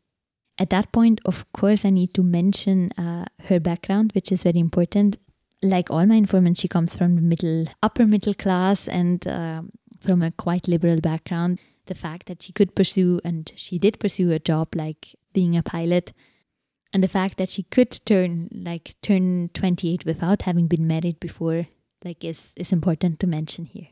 At 0.59 0.71
that 0.71 0.93
point, 0.93 1.21
of 1.25 1.51
course, 1.53 1.85
I 1.85 1.91
need 1.91 2.15
to 2.15 2.23
mention 2.23 2.93
uh, 2.93 3.27
her 3.45 3.61
background, 3.61 4.13
which 4.15 4.33
is 4.33 4.43
very 4.43 4.59
important. 4.59 5.17
Like 5.63 5.91
all 5.91 6.07
my 6.07 6.17
informants, 6.17 6.61
she 6.61 6.69
comes 6.69 6.97
from 6.97 7.17
the 7.17 7.23
middle, 7.23 7.67
upper 7.83 8.07
middle 8.07 8.35
class 8.35 8.89
and 8.89 9.27
uh, 9.27 9.63
from 10.01 10.23
a 10.23 10.33
quite 10.33 10.69
liberal 10.69 11.01
background. 11.01 11.59
The 11.87 11.95
fact 11.95 12.27
that 12.27 12.43
she 12.43 12.53
could 12.53 12.75
pursue 12.75 13.21
and 13.25 13.51
she 13.57 13.79
did 13.79 13.99
pursue 13.99 14.31
a 14.31 14.39
job 14.39 14.75
like 14.75 15.17
being 15.33 15.57
a 15.57 15.63
pilot 15.63 16.13
and 16.93 17.03
the 17.03 17.09
fact 17.09 17.37
that 17.37 17.51
she 17.51 17.63
could 17.63 18.01
turn 18.05 18.49
like 18.53 18.95
turn 19.03 19.51
28 19.55 20.05
without 20.05 20.43
having 20.43 20.67
been 20.67 20.87
married 20.87 21.21
before 21.21 21.67
like 22.05 22.25
is 22.25 22.53
is 22.57 22.73
important 22.73 23.21
to 23.21 23.27
mention 23.27 23.67
here. 23.67 23.89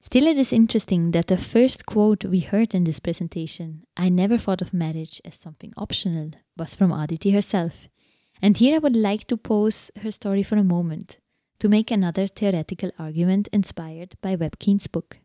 Still 0.00 0.26
it 0.26 0.36
is 0.36 0.52
interesting 0.52 1.12
that 1.12 1.28
the 1.28 1.38
first 1.38 1.86
quote 1.86 2.24
we 2.24 2.40
heard 2.40 2.74
in 2.74 2.84
this 2.84 3.00
presentation 3.00 3.84
i 3.96 4.08
never 4.08 4.38
thought 4.38 4.62
of 4.62 4.74
marriage 4.74 5.20
as 5.24 5.34
something 5.34 5.72
optional 5.76 6.30
was 6.56 6.74
from 6.74 6.92
aditi 6.92 7.30
herself. 7.30 7.88
And 8.42 8.56
here 8.56 8.76
i 8.76 8.78
would 8.78 8.96
like 8.96 9.26
to 9.28 9.36
pose 9.36 9.90
her 10.02 10.10
story 10.10 10.42
for 10.42 10.56
a 10.56 10.64
moment 10.64 11.18
to 11.60 11.68
make 11.68 11.90
another 11.90 12.26
theoretical 12.26 12.90
argument 12.98 13.48
inspired 13.52 14.16
by 14.20 14.34
Webb 14.34 14.58
Keane's 14.58 14.86
book 14.86 15.18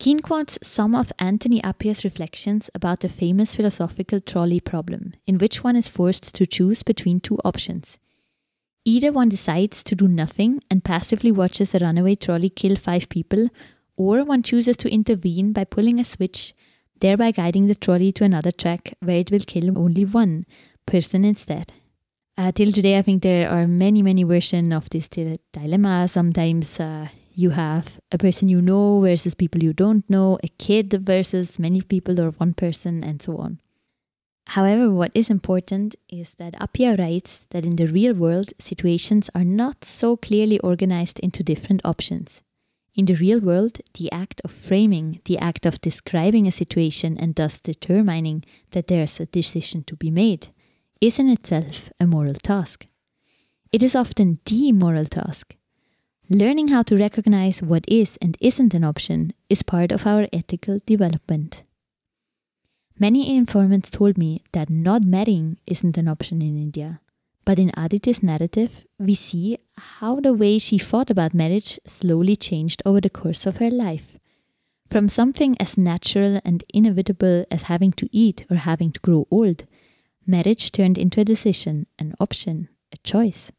Keane 0.00 0.20
quotes 0.20 0.58
some 0.62 0.94
of 0.94 1.12
Anthony 1.18 1.62
Appiah's 1.62 2.04
reflections 2.04 2.70
about 2.74 3.00
the 3.00 3.08
famous 3.10 3.54
philosophical 3.54 4.18
trolley 4.18 4.58
problem, 4.58 5.12
in 5.26 5.36
which 5.36 5.62
one 5.62 5.76
is 5.76 5.88
forced 5.88 6.34
to 6.36 6.46
choose 6.46 6.82
between 6.82 7.20
two 7.20 7.36
options. 7.44 7.98
Either 8.86 9.12
one 9.12 9.28
decides 9.28 9.84
to 9.84 9.94
do 9.94 10.08
nothing 10.08 10.62
and 10.70 10.82
passively 10.82 11.30
watches 11.30 11.72
the 11.72 11.80
runaway 11.80 12.14
trolley 12.14 12.48
kill 12.48 12.76
five 12.76 13.10
people, 13.10 13.50
or 13.98 14.24
one 14.24 14.42
chooses 14.42 14.78
to 14.78 14.90
intervene 14.90 15.52
by 15.52 15.64
pulling 15.64 16.00
a 16.00 16.04
switch, 16.04 16.54
thereby 17.00 17.30
guiding 17.30 17.66
the 17.66 17.74
trolley 17.74 18.10
to 18.10 18.24
another 18.24 18.50
track 18.50 18.94
where 19.00 19.18
it 19.18 19.30
will 19.30 19.40
kill 19.40 19.76
only 19.76 20.06
one 20.06 20.46
person 20.86 21.26
instead. 21.26 21.74
Uh, 22.38 22.50
till 22.50 22.72
today, 22.72 22.96
I 22.96 23.02
think 23.02 23.22
there 23.22 23.50
are 23.50 23.68
many, 23.68 24.02
many 24.02 24.22
versions 24.22 24.74
of 24.74 24.88
this 24.88 25.08
dilemma. 25.08 26.08
Sometimes 26.08 26.80
uh, 26.80 27.08
you 27.34 27.50
have 27.50 28.00
a 28.12 28.18
person 28.18 28.48
you 28.48 28.60
know 28.60 29.00
versus 29.00 29.34
people 29.34 29.62
you 29.62 29.72
don't 29.72 30.08
know, 30.08 30.38
a 30.42 30.48
kid 30.48 30.92
versus 30.92 31.58
many 31.58 31.80
people 31.80 32.20
or 32.20 32.30
one 32.30 32.54
person, 32.54 33.02
and 33.04 33.22
so 33.22 33.36
on. 33.38 33.60
However, 34.48 34.90
what 34.90 35.12
is 35.14 35.30
important 35.30 35.94
is 36.08 36.32
that 36.32 36.54
Appiah 36.54 36.98
writes 36.98 37.46
that 37.50 37.64
in 37.64 37.76
the 37.76 37.86
real 37.86 38.14
world, 38.14 38.52
situations 38.58 39.30
are 39.34 39.44
not 39.44 39.84
so 39.84 40.16
clearly 40.16 40.58
organized 40.60 41.20
into 41.20 41.44
different 41.44 41.80
options. 41.84 42.42
In 42.94 43.04
the 43.04 43.14
real 43.14 43.40
world, 43.40 43.80
the 43.94 44.10
act 44.10 44.40
of 44.44 44.50
framing, 44.50 45.20
the 45.24 45.38
act 45.38 45.66
of 45.66 45.80
describing 45.80 46.48
a 46.48 46.52
situation 46.52 47.16
and 47.16 47.36
thus 47.36 47.60
determining 47.60 48.44
that 48.72 48.88
there's 48.88 49.20
a 49.20 49.26
decision 49.26 49.84
to 49.84 49.94
be 49.94 50.10
made, 50.10 50.48
is 51.00 51.20
in 51.20 51.28
itself 51.28 51.92
a 52.00 52.06
moral 52.06 52.34
task. 52.34 52.88
It 53.72 53.84
is 53.84 53.94
often 53.94 54.40
the 54.44 54.72
moral 54.72 55.04
task, 55.04 55.54
Learning 56.32 56.68
how 56.68 56.84
to 56.84 56.96
recognize 56.96 57.60
what 57.60 57.84
is 57.88 58.16
and 58.22 58.36
isn't 58.40 58.72
an 58.72 58.84
option 58.84 59.32
is 59.48 59.64
part 59.64 59.90
of 59.90 60.06
our 60.06 60.28
ethical 60.32 60.78
development. 60.86 61.64
Many 63.00 63.36
informants 63.36 63.90
told 63.90 64.16
me 64.16 64.44
that 64.52 64.70
not 64.70 65.02
marrying 65.02 65.58
isn't 65.66 65.98
an 65.98 66.06
option 66.06 66.40
in 66.40 66.54
India. 66.56 67.00
But 67.44 67.58
in 67.58 67.72
Aditi's 67.72 68.22
narrative, 68.22 68.86
we 68.96 69.16
see 69.16 69.58
how 69.76 70.20
the 70.20 70.32
way 70.32 70.58
she 70.58 70.78
thought 70.78 71.10
about 71.10 71.34
marriage 71.34 71.80
slowly 71.84 72.36
changed 72.36 72.80
over 72.86 73.00
the 73.00 73.10
course 73.10 73.44
of 73.44 73.56
her 73.56 73.70
life. 73.70 74.16
From 74.88 75.08
something 75.08 75.56
as 75.58 75.76
natural 75.76 76.40
and 76.44 76.62
inevitable 76.72 77.44
as 77.50 77.62
having 77.62 77.90
to 77.94 78.08
eat 78.12 78.44
or 78.48 78.58
having 78.58 78.92
to 78.92 79.00
grow 79.00 79.26
old, 79.32 79.64
marriage 80.24 80.70
turned 80.70 80.96
into 80.96 81.22
a 81.22 81.24
decision, 81.24 81.88
an 81.98 82.14
option, 82.20 82.68
a 82.92 82.98
choice. 82.98 83.50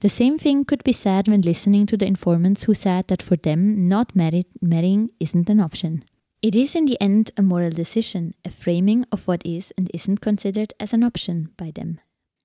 The 0.00 0.08
same 0.08 0.38
thing 0.38 0.64
could 0.64 0.82
be 0.82 0.92
said 0.92 1.28
when 1.28 1.42
listening 1.42 1.84
to 1.86 1.96
the 1.96 2.06
informants 2.06 2.64
who 2.64 2.74
said 2.74 3.08
that 3.08 3.20
for 3.20 3.36
them, 3.36 3.86
not 3.86 4.16
marrying 4.16 5.10
isn't 5.20 5.50
an 5.50 5.60
option. 5.60 6.04
It 6.40 6.56
is 6.56 6.74
in 6.74 6.86
the 6.86 6.98
end 7.02 7.32
a 7.36 7.42
moral 7.42 7.70
decision, 7.70 8.32
a 8.42 8.50
framing 8.50 9.04
of 9.12 9.28
what 9.28 9.44
is 9.44 9.72
and 9.76 9.90
isn't 9.92 10.22
considered 10.22 10.72
as 10.80 10.94
an 10.94 11.04
option 11.04 11.50
by 11.58 11.70
them. 11.70 12.00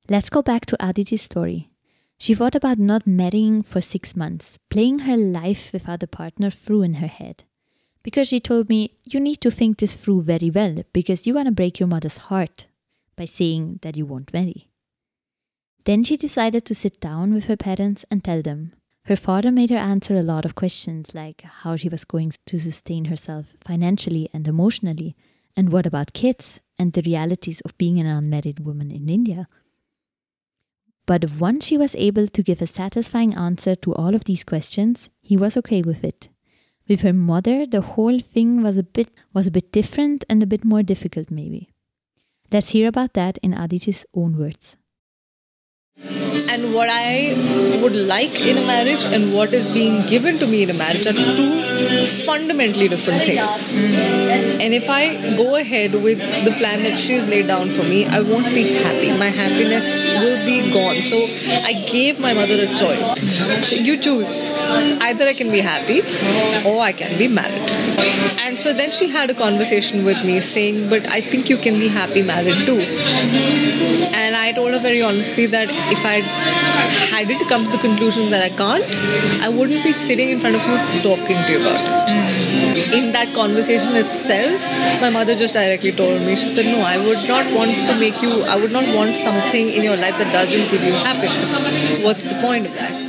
Let's 0.10 0.30
go 0.30 0.41
back 0.41 0.66
to 0.66 0.78
Aditi's 0.82 1.22
story. 1.22 1.72
She 2.18 2.36
thought 2.36 2.56
about 2.56 2.78
not 2.78 3.08
marrying 3.08 3.62
for 3.62 3.80
six 3.80 4.18
months, 4.18 4.60
playing 4.70 4.99
her 4.99 5.16
life 5.16 5.72
without 5.72 6.03
a 6.03 6.08
partner 6.08 6.49
through 6.49 6.82
in 6.82 6.95
her 6.95 7.08
head. 7.08 7.45
Because 8.03 8.28
she 8.28 8.41
told 8.41 8.68
me, 8.68 8.97
You 9.06 9.22
need 9.22 9.39
to 9.41 9.49
think 9.49 9.80
this 9.80 9.95
through 9.95 10.24
very 10.24 10.49
well, 10.49 10.84
because 10.91 11.26
you're 11.26 11.34
gonna 11.34 11.51
break 11.51 11.80
your 11.80 11.88
mother's 11.88 12.18
heart 12.18 12.68
by 13.16 13.26
saying 13.26 13.80
that 13.82 13.95
you 13.95 14.06
won't 14.06 14.34
marry. 14.34 14.70
Then 15.86 16.03
she 16.03 16.17
decided 16.17 16.65
to 16.65 16.75
sit 16.75 16.99
down 16.99 17.31
with 17.33 17.45
her 17.45 17.55
parents 17.55 18.05
and 18.09 18.23
tell 18.23 18.41
them. 18.41 18.73
Her 19.05 19.15
father 19.15 19.51
made 19.51 19.69
her 19.69 19.77
answer 19.77 20.15
a 20.15 20.23
lot 20.23 20.43
of 20.43 20.55
questions, 20.55 21.13
like 21.13 21.41
how 21.41 21.75
she 21.75 21.89
was 21.89 22.05
going 22.05 22.31
to 22.47 22.59
sustain 22.59 23.05
herself 23.05 23.53
financially 23.63 24.27
and 24.33 24.47
emotionally, 24.47 25.15
and 25.55 25.71
what 25.71 25.86
about 25.86 26.13
kids, 26.13 26.59
and 26.79 26.91
the 26.91 27.03
realities 27.05 27.61
of 27.61 27.77
being 27.77 27.99
an 27.99 28.07
unmarried 28.07 28.61
woman 28.61 28.89
in 28.89 29.09
India. 29.09 29.47
But 31.05 31.33
once 31.33 31.67
she 31.67 31.77
was 31.77 31.93
able 31.93 32.27
to 32.27 32.41
give 32.41 32.63
a 32.63 32.67
satisfying 32.67 33.38
answer 33.38 33.75
to 33.75 33.93
all 33.93 34.15
of 34.15 34.23
these 34.23 34.43
questions, 34.43 35.09
he 35.21 35.38
was 35.38 35.55
okay 35.55 35.83
with 35.83 36.03
it. 36.03 36.29
With 36.88 37.01
her 37.01 37.13
mother, 37.13 37.67
the 37.67 37.81
whole 37.81 38.19
thing 38.19 38.63
was 38.63 38.77
a 38.77 38.83
bit 38.83 39.09
was 39.33 39.45
a 39.45 39.51
bit 39.51 39.71
different 39.71 40.25
and 40.27 40.41
a 40.41 40.47
bit 40.47 40.65
more 40.65 40.81
difficult 40.81 41.29
maybe. 41.29 41.69
Let's 42.51 42.71
hear 42.71 42.88
about 42.88 43.13
that 43.13 43.38
in 43.43 43.53
Aditi's 43.53 44.05
own 44.15 44.38
words 44.38 44.77
and 46.56 46.74
what 46.74 46.89
I 46.89 47.80
would 47.82 47.96
like 47.96 48.39
in 48.39 48.58
a 48.58 48.66
marriage 48.66 49.04
and 49.06 49.34
what 49.34 49.54
is 49.54 49.70
being 49.70 50.06
given 50.08 50.38
to 50.39 50.48
me 50.48 50.64
in 50.64 50.70
a 50.70 50.74
marriage 50.74 51.06
are 51.08 51.14
two 51.14 52.06
fundamentally 52.26 52.88
different 52.88 53.24
things. 53.24 53.72
And 54.64 54.74
if 54.74 54.89
I 54.89 55.36
go 55.36 55.56
ahead 55.56 55.93
with 55.93 56.20
the 56.46 56.52
plan 56.52 56.84
that 56.84 56.98
she's 56.98 57.28
laid 57.28 57.48
down 57.48 57.70
for 57.70 57.84
me, 57.84 58.06
I 58.06 58.22
won't 58.22 58.46
be 58.46 58.64
happy. 58.74 59.12
My 59.18 59.28
happiness 59.28 59.96
will 60.22 60.46
be 60.46 60.72
gone. 60.72 61.02
So 61.02 61.24
I 61.64 61.86
gave 61.88 62.20
my 62.20 62.34
mother 62.34 62.56
a 62.62 62.68
choice. 62.68 63.80
You 63.80 63.98
choose. 63.98 64.54
Either 64.54 65.26
I 65.26 65.34
can 65.34 65.52
be 65.52 65.60
happy 65.60 66.00
or 66.68 66.80
I 66.82 66.91
can 66.91 67.18
be 67.18 67.28
married. 67.28 67.72
And 68.46 68.60
so 68.60 68.74
then 68.74 68.91
she 68.91 69.10
had 69.10 69.30
a 69.30 69.34
conversation 69.34 70.06
with 70.06 70.24
me 70.24 70.39
saying, 70.39 70.89
But 70.89 71.08
I 71.10 71.22
think 71.22 71.50
you 71.50 71.58
can 71.58 71.74
be 71.80 71.88
happy 71.88 72.22
married 72.22 72.66
too. 72.66 72.82
And 74.22 74.36
I 74.36 74.52
told 74.52 74.74
her 74.74 74.80
very 74.80 75.02
honestly 75.02 75.46
that 75.48 75.70
if 75.91 76.05
I 76.05 76.21
had 77.11 77.29
it 77.29 77.41
come 77.47 77.65
to 77.65 77.71
the 77.71 77.77
conclusion 77.77 78.29
that 78.31 78.43
I 78.43 78.49
can't, 78.49 78.83
I 79.41 79.49
wouldn't 79.49 79.83
be 79.83 79.93
sitting 79.93 80.29
in 80.29 80.39
front 80.39 80.55
of 80.55 80.61
you 80.65 81.01
talking 81.01 81.38
to 81.38 81.51
you 81.51 81.61
about 81.61 81.81
it. 82.09 82.93
In 82.93 83.11
that 83.13 83.33
conversation 83.33 83.95
itself, 83.95 84.61
my 85.01 85.09
mother 85.09 85.36
just 85.36 85.53
directly 85.53 85.91
told 85.91 86.21
me, 86.21 86.36
she 86.36 86.51
said, 86.51 86.65
No, 86.65 86.81
I 86.81 86.97
would 86.97 87.27
not 87.27 87.45
want 87.53 87.71
to 87.71 87.99
make 87.99 88.21
you, 88.21 88.43
I 88.43 88.55
would 88.59 88.71
not 88.71 88.86
want 88.95 89.15
something 89.15 89.67
in 89.69 89.83
your 89.83 89.97
life 89.97 90.17
that 90.17 90.31
doesn't 90.31 90.71
give 90.71 90.83
you 90.83 90.93
happiness. 90.93 92.03
What's 92.03 92.23
the 92.23 92.39
point 92.41 92.67
of 92.67 92.73
that? 92.75 93.05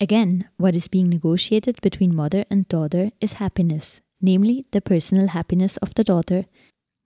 Again, 0.00 0.48
what 0.56 0.74
is 0.74 0.88
being 0.88 1.08
negotiated 1.08 1.80
between 1.80 2.14
mother 2.14 2.44
and 2.50 2.68
daughter 2.68 3.10
is 3.20 3.34
happiness, 3.34 4.00
namely 4.20 4.66
the 4.72 4.80
personal 4.80 5.28
happiness 5.28 5.76
of 5.78 5.94
the 5.94 6.04
daughter, 6.04 6.46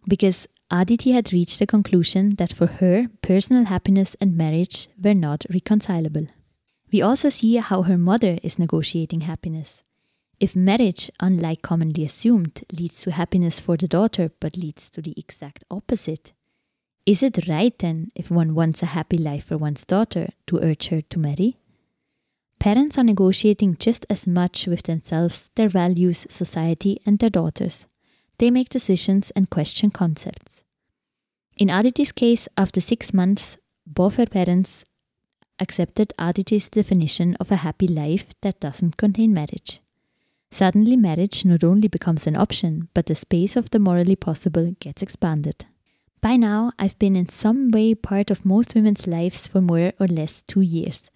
because 0.08 0.48
Aditi 0.70 1.12
had 1.12 1.32
reached 1.32 1.58
the 1.58 1.66
conclusion 1.66 2.34
that 2.36 2.52
for 2.52 2.66
her, 2.66 3.08
personal 3.22 3.64
happiness 3.64 4.14
and 4.20 4.36
marriage 4.36 4.88
were 5.02 5.14
not 5.14 5.46
reconcilable. 5.48 6.26
We 6.92 7.00
also 7.00 7.30
see 7.30 7.56
how 7.56 7.82
her 7.82 7.96
mother 7.96 8.38
is 8.42 8.58
negotiating 8.58 9.22
happiness. 9.22 9.82
If 10.40 10.54
marriage, 10.54 11.10
unlike 11.20 11.62
commonly 11.62 12.04
assumed, 12.04 12.64
leads 12.70 13.00
to 13.02 13.12
happiness 13.12 13.60
for 13.60 13.76
the 13.76 13.88
daughter 13.88 14.30
but 14.40 14.56
leads 14.56 14.88
to 14.90 15.02
the 15.02 15.14
exact 15.16 15.64
opposite, 15.70 16.32
is 17.06 17.22
it 17.22 17.48
right 17.48 17.76
then, 17.78 18.12
if 18.14 18.30
one 18.30 18.54
wants 18.54 18.82
a 18.82 18.92
happy 18.92 19.16
life 19.16 19.44
for 19.44 19.56
one's 19.56 19.86
daughter, 19.86 20.28
to 20.46 20.60
urge 20.60 20.88
her 20.88 21.00
to 21.00 21.18
marry? 21.18 21.56
Parents 22.58 22.98
are 22.98 23.04
negotiating 23.04 23.78
just 23.78 24.04
as 24.10 24.26
much 24.26 24.66
with 24.66 24.82
themselves, 24.82 25.48
their 25.54 25.70
values, 25.70 26.26
society, 26.28 27.00
and 27.06 27.18
their 27.18 27.30
daughters. 27.30 27.86
They 28.38 28.50
make 28.50 28.68
decisions 28.68 29.30
and 29.30 29.48
question 29.48 29.90
concepts. 29.90 30.57
In 31.58 31.70
Aditi's 31.70 32.12
case, 32.12 32.46
after 32.56 32.80
six 32.80 33.12
months, 33.12 33.58
both 33.84 34.14
her 34.14 34.26
parents 34.26 34.84
accepted 35.58 36.12
Aditi's 36.16 36.70
definition 36.70 37.34
of 37.40 37.50
a 37.50 37.56
happy 37.56 37.88
life 37.88 38.28
that 38.42 38.60
doesn't 38.60 38.96
contain 38.96 39.34
marriage. 39.34 39.80
Suddenly, 40.52 40.94
marriage 40.94 41.44
not 41.44 41.64
only 41.64 41.88
becomes 41.88 42.28
an 42.28 42.36
option, 42.36 42.88
but 42.94 43.06
the 43.06 43.16
space 43.16 43.56
of 43.56 43.70
the 43.70 43.80
morally 43.80 44.14
possible 44.14 44.76
gets 44.78 45.02
expanded. 45.02 45.66
By 46.20 46.36
now, 46.36 46.70
I've 46.78 46.98
been 47.00 47.16
in 47.16 47.28
some 47.28 47.72
way 47.72 47.96
part 47.96 48.30
of 48.30 48.44
most 48.44 48.76
women's 48.76 49.08
lives 49.08 49.48
for 49.48 49.60
more 49.60 49.92
or 49.98 50.06
less 50.06 50.42
two 50.42 50.60
years. 50.60 51.10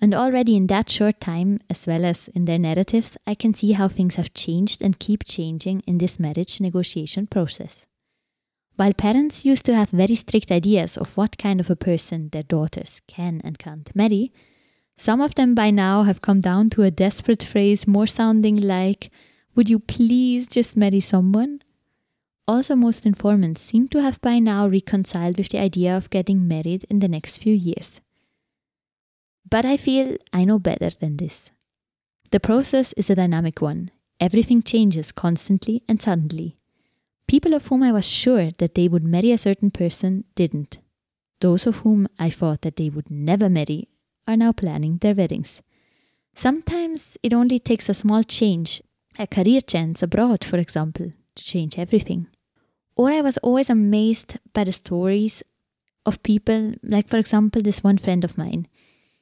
And 0.00 0.14
already 0.14 0.56
in 0.56 0.68
that 0.68 0.88
short 0.88 1.20
time, 1.20 1.58
as 1.68 1.88
well 1.88 2.04
as 2.04 2.28
in 2.28 2.44
their 2.44 2.58
narratives, 2.60 3.16
I 3.26 3.34
can 3.34 3.52
see 3.52 3.72
how 3.72 3.88
things 3.88 4.14
have 4.14 4.32
changed 4.32 4.80
and 4.80 5.00
keep 5.00 5.24
changing 5.24 5.80
in 5.88 5.98
this 5.98 6.20
marriage 6.20 6.60
negotiation 6.60 7.26
process. 7.26 7.87
While 8.78 8.92
parents 8.92 9.44
used 9.44 9.64
to 9.64 9.74
have 9.74 9.90
very 9.90 10.14
strict 10.14 10.52
ideas 10.52 10.96
of 10.96 11.16
what 11.16 11.36
kind 11.36 11.58
of 11.58 11.68
a 11.68 11.74
person 11.74 12.28
their 12.28 12.44
daughters 12.44 13.02
can 13.08 13.40
and 13.42 13.58
can't 13.58 13.90
marry, 13.92 14.32
some 14.96 15.20
of 15.20 15.34
them 15.34 15.52
by 15.56 15.72
now 15.72 16.04
have 16.04 16.22
come 16.22 16.40
down 16.40 16.70
to 16.70 16.84
a 16.84 16.90
desperate 16.92 17.42
phrase 17.42 17.88
more 17.88 18.06
sounding 18.06 18.60
like, 18.60 19.10
Would 19.56 19.68
you 19.68 19.80
please 19.80 20.46
just 20.46 20.76
marry 20.76 21.00
someone? 21.00 21.60
Also, 22.46 22.76
most 22.76 23.04
informants 23.04 23.62
seem 23.62 23.88
to 23.88 24.00
have 24.00 24.20
by 24.20 24.38
now 24.38 24.68
reconciled 24.68 25.38
with 25.38 25.48
the 25.48 25.58
idea 25.58 25.96
of 25.96 26.08
getting 26.08 26.46
married 26.46 26.86
in 26.88 27.00
the 27.00 27.08
next 27.08 27.38
few 27.38 27.54
years. 27.54 28.00
But 29.50 29.64
I 29.64 29.76
feel 29.76 30.18
I 30.32 30.44
know 30.44 30.60
better 30.60 30.90
than 30.90 31.16
this. 31.16 31.50
The 32.30 32.38
process 32.38 32.92
is 32.92 33.10
a 33.10 33.16
dynamic 33.16 33.60
one. 33.60 33.90
Everything 34.20 34.62
changes 34.62 35.10
constantly 35.10 35.82
and 35.88 36.00
suddenly. 36.00 36.57
People 37.28 37.52
of 37.52 37.66
whom 37.66 37.82
I 37.82 37.92
was 37.92 38.08
sure 38.08 38.52
that 38.56 38.74
they 38.74 38.88
would 38.88 39.04
marry 39.04 39.32
a 39.32 39.38
certain 39.38 39.70
person 39.70 40.24
didn't. 40.34 40.78
Those 41.40 41.66
of 41.66 41.80
whom 41.80 42.08
I 42.18 42.30
thought 42.30 42.62
that 42.62 42.76
they 42.76 42.88
would 42.88 43.10
never 43.10 43.50
marry 43.50 43.88
are 44.26 44.36
now 44.36 44.52
planning 44.52 44.96
their 44.96 45.14
weddings. 45.14 45.60
Sometimes 46.34 47.18
it 47.22 47.34
only 47.34 47.58
takes 47.58 47.90
a 47.90 47.94
small 47.94 48.22
change, 48.22 48.80
a 49.18 49.26
career 49.26 49.60
chance 49.60 50.02
abroad, 50.02 50.42
for 50.42 50.56
example, 50.56 51.12
to 51.34 51.44
change 51.44 51.78
everything. 51.78 52.28
Or 52.96 53.12
I 53.12 53.20
was 53.20 53.36
always 53.38 53.68
amazed 53.68 54.38
by 54.54 54.64
the 54.64 54.72
stories 54.72 55.42
of 56.06 56.22
people, 56.22 56.74
like, 56.82 57.08
for 57.08 57.18
example, 57.18 57.60
this 57.60 57.84
one 57.84 57.98
friend 57.98 58.24
of 58.24 58.38
mine. 58.38 58.68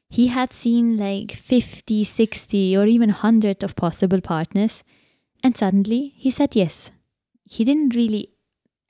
He 0.08 0.28
had 0.28 0.52
seen 0.52 0.96
like 0.96 1.32
50, 1.32 2.04
60, 2.04 2.76
or 2.76 2.86
even 2.86 3.08
100 3.08 3.64
of 3.64 3.74
possible 3.74 4.20
partners, 4.20 4.84
and 5.42 5.56
suddenly 5.56 6.14
he 6.16 6.30
said 6.30 6.54
yes 6.54 6.92
he 7.48 7.64
didn't 7.64 7.94
really 7.94 8.30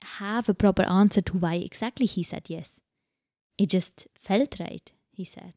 have 0.03 0.49
a 0.49 0.53
proper 0.53 0.83
answer 0.83 1.21
to 1.21 1.37
why 1.37 1.55
exactly 1.55 2.05
he 2.05 2.23
said 2.23 2.43
yes. 2.47 2.79
It 3.57 3.69
just 3.69 4.07
felt 4.19 4.59
right, 4.59 4.91
he 5.11 5.23
said. 5.23 5.53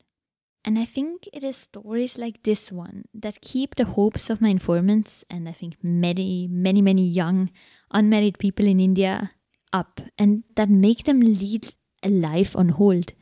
And 0.65 0.79
I 0.79 0.85
think 0.85 1.27
it 1.33 1.43
is 1.43 1.57
stories 1.57 2.19
like 2.19 2.43
this 2.43 2.71
one 2.71 3.07
that 3.15 3.41
keep 3.41 3.77
the 3.77 3.87
hopes 3.87 4.29
of 4.29 4.43
my 4.43 4.51
informants 4.51 5.25
and 5.31 5.49
I 5.49 5.53
think 5.53 5.77
many, 5.83 6.47
many, 6.49 6.83
many 6.83 7.07
young 7.07 7.51
unmarried 7.91 8.39
people 8.39 8.67
in 8.67 8.79
India 8.79 9.33
up 9.73 10.01
and 10.19 10.45
that 10.57 10.69
make 10.69 11.05
them 11.05 11.21
lead 11.21 11.75
a 12.03 12.11
life 12.11 12.55
on 12.57 12.71
hold, 12.71 13.13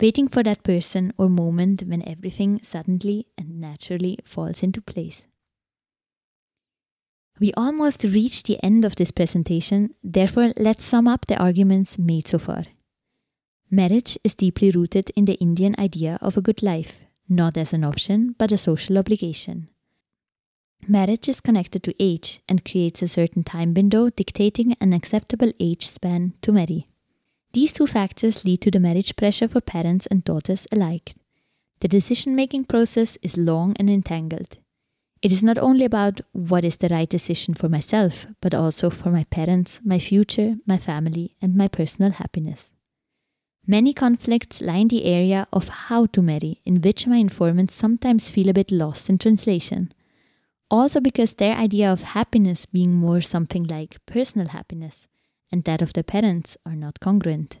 waiting 0.00 0.28
for 0.28 0.42
that 0.42 0.62
person 0.62 1.12
or 1.18 1.28
moment 1.28 1.82
when 1.82 2.06
everything 2.08 2.60
suddenly 2.62 3.26
and 3.36 3.60
naturally 3.60 4.18
falls 4.24 4.62
into 4.62 4.80
place. 4.80 5.26
We 7.40 7.54
almost 7.54 8.04
reached 8.04 8.46
the 8.46 8.62
end 8.62 8.84
of 8.84 8.96
this 8.96 9.10
presentation, 9.10 9.94
therefore, 10.04 10.52
let's 10.58 10.84
sum 10.84 11.08
up 11.08 11.24
the 11.24 11.38
arguments 11.38 11.98
made 11.98 12.28
so 12.28 12.38
far. 12.38 12.64
Marriage 13.70 14.18
is 14.22 14.34
deeply 14.34 14.70
rooted 14.70 15.10
in 15.16 15.24
the 15.24 15.40
Indian 15.40 15.74
idea 15.78 16.18
of 16.20 16.36
a 16.36 16.42
good 16.42 16.62
life, 16.62 17.00
not 17.30 17.56
as 17.56 17.72
an 17.72 17.82
option, 17.82 18.34
but 18.36 18.52
a 18.52 18.58
social 18.58 18.98
obligation. 18.98 19.68
Marriage 20.86 21.30
is 21.30 21.40
connected 21.40 21.82
to 21.84 21.94
age 21.98 22.42
and 22.46 22.64
creates 22.64 23.00
a 23.00 23.08
certain 23.08 23.42
time 23.42 23.72
window 23.72 24.10
dictating 24.10 24.76
an 24.78 24.92
acceptable 24.92 25.52
age 25.58 25.88
span 25.88 26.34
to 26.42 26.52
marry. 26.52 26.88
These 27.54 27.72
two 27.72 27.86
factors 27.86 28.44
lead 28.44 28.60
to 28.62 28.70
the 28.70 28.80
marriage 28.80 29.16
pressure 29.16 29.48
for 29.48 29.62
parents 29.62 30.06
and 30.06 30.24
daughters 30.24 30.66
alike. 30.70 31.14
The 31.80 31.88
decision 31.88 32.36
making 32.36 32.66
process 32.66 33.16
is 33.22 33.38
long 33.38 33.74
and 33.78 33.88
entangled. 33.88 34.58
It 35.22 35.32
is 35.32 35.42
not 35.42 35.58
only 35.58 35.84
about 35.84 36.22
what 36.32 36.64
is 36.64 36.78
the 36.78 36.88
right 36.88 37.08
decision 37.08 37.54
for 37.54 37.68
myself, 37.68 38.26
but 38.40 38.54
also 38.54 38.88
for 38.88 39.10
my 39.10 39.24
parents, 39.24 39.78
my 39.84 39.98
future, 39.98 40.56
my 40.66 40.78
family, 40.78 41.36
and 41.42 41.54
my 41.54 41.68
personal 41.68 42.12
happiness. 42.12 42.70
Many 43.66 43.92
conflicts 43.92 44.62
lie 44.62 44.76
in 44.76 44.88
the 44.88 45.04
area 45.04 45.46
of 45.52 45.68
how 45.68 46.06
to 46.06 46.22
marry, 46.22 46.62
in 46.64 46.80
which 46.80 47.06
my 47.06 47.16
informants 47.18 47.74
sometimes 47.74 48.30
feel 48.30 48.48
a 48.48 48.54
bit 48.54 48.70
lost 48.70 49.10
in 49.10 49.18
translation. 49.18 49.92
Also, 50.70 51.00
because 51.00 51.34
their 51.34 51.56
idea 51.56 51.92
of 51.92 52.02
happiness 52.02 52.64
being 52.64 52.96
more 52.96 53.20
something 53.20 53.64
like 53.64 54.04
personal 54.06 54.48
happiness 54.48 55.06
and 55.52 55.64
that 55.64 55.82
of 55.82 55.92
their 55.92 56.02
parents 56.02 56.56
are 56.64 56.76
not 56.76 57.00
congruent. 57.00 57.58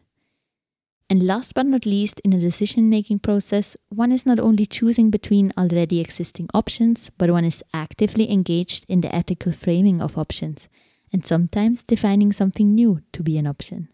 And 1.10 1.24
last 1.24 1.54
but 1.54 1.66
not 1.66 1.86
least, 1.86 2.20
in 2.20 2.32
a 2.32 2.38
decision 2.38 2.88
making 2.88 3.18
process, 3.18 3.76
one 3.88 4.12
is 4.12 4.24
not 4.24 4.38
only 4.38 4.64
choosing 4.64 5.10
between 5.10 5.52
already 5.58 5.98
existing 5.98 6.48
options, 6.54 7.10
but 7.18 7.32
one 7.32 7.44
is 7.44 7.64
actively 7.74 8.30
engaged 8.30 8.86
in 8.88 9.00
the 9.00 9.12
ethical 9.12 9.50
framing 9.50 10.00
of 10.00 10.16
options, 10.16 10.68
and 11.12 11.26
sometimes 11.26 11.82
defining 11.82 12.32
something 12.32 12.76
new 12.76 13.02
to 13.12 13.24
be 13.24 13.36
an 13.38 13.48
option. 13.48 13.88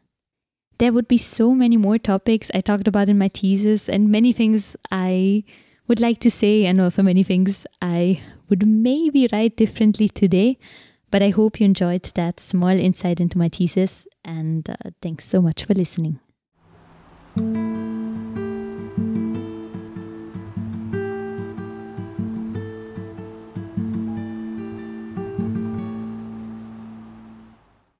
There 0.76 0.92
would 0.92 1.08
be 1.08 1.16
so 1.16 1.54
many 1.54 1.78
more 1.78 1.96
topics 1.96 2.50
I 2.52 2.60
talked 2.60 2.86
about 2.86 3.08
in 3.08 3.16
my 3.16 3.28
thesis, 3.28 3.88
and 3.88 4.12
many 4.12 4.34
things 4.34 4.76
I 4.90 5.44
would 5.88 6.00
like 6.00 6.20
to 6.20 6.30
say, 6.30 6.66
and 6.66 6.78
also 6.78 7.02
many 7.02 7.22
things 7.22 7.66
I 7.80 8.20
would 8.50 8.68
maybe 8.68 9.26
write 9.32 9.56
differently 9.56 10.10
today. 10.10 10.58
But 11.10 11.22
I 11.22 11.30
hope 11.30 11.60
you 11.60 11.64
enjoyed 11.64 12.10
that 12.14 12.40
small 12.40 12.68
insight 12.68 13.20
into 13.20 13.38
my 13.38 13.48
thesis, 13.48 14.06
and 14.22 14.68
uh, 14.68 14.90
thanks 15.00 15.26
so 15.26 15.40
much 15.40 15.64
for 15.64 15.72
listening 15.72 16.20
thank 17.36 17.56
you 17.56 17.65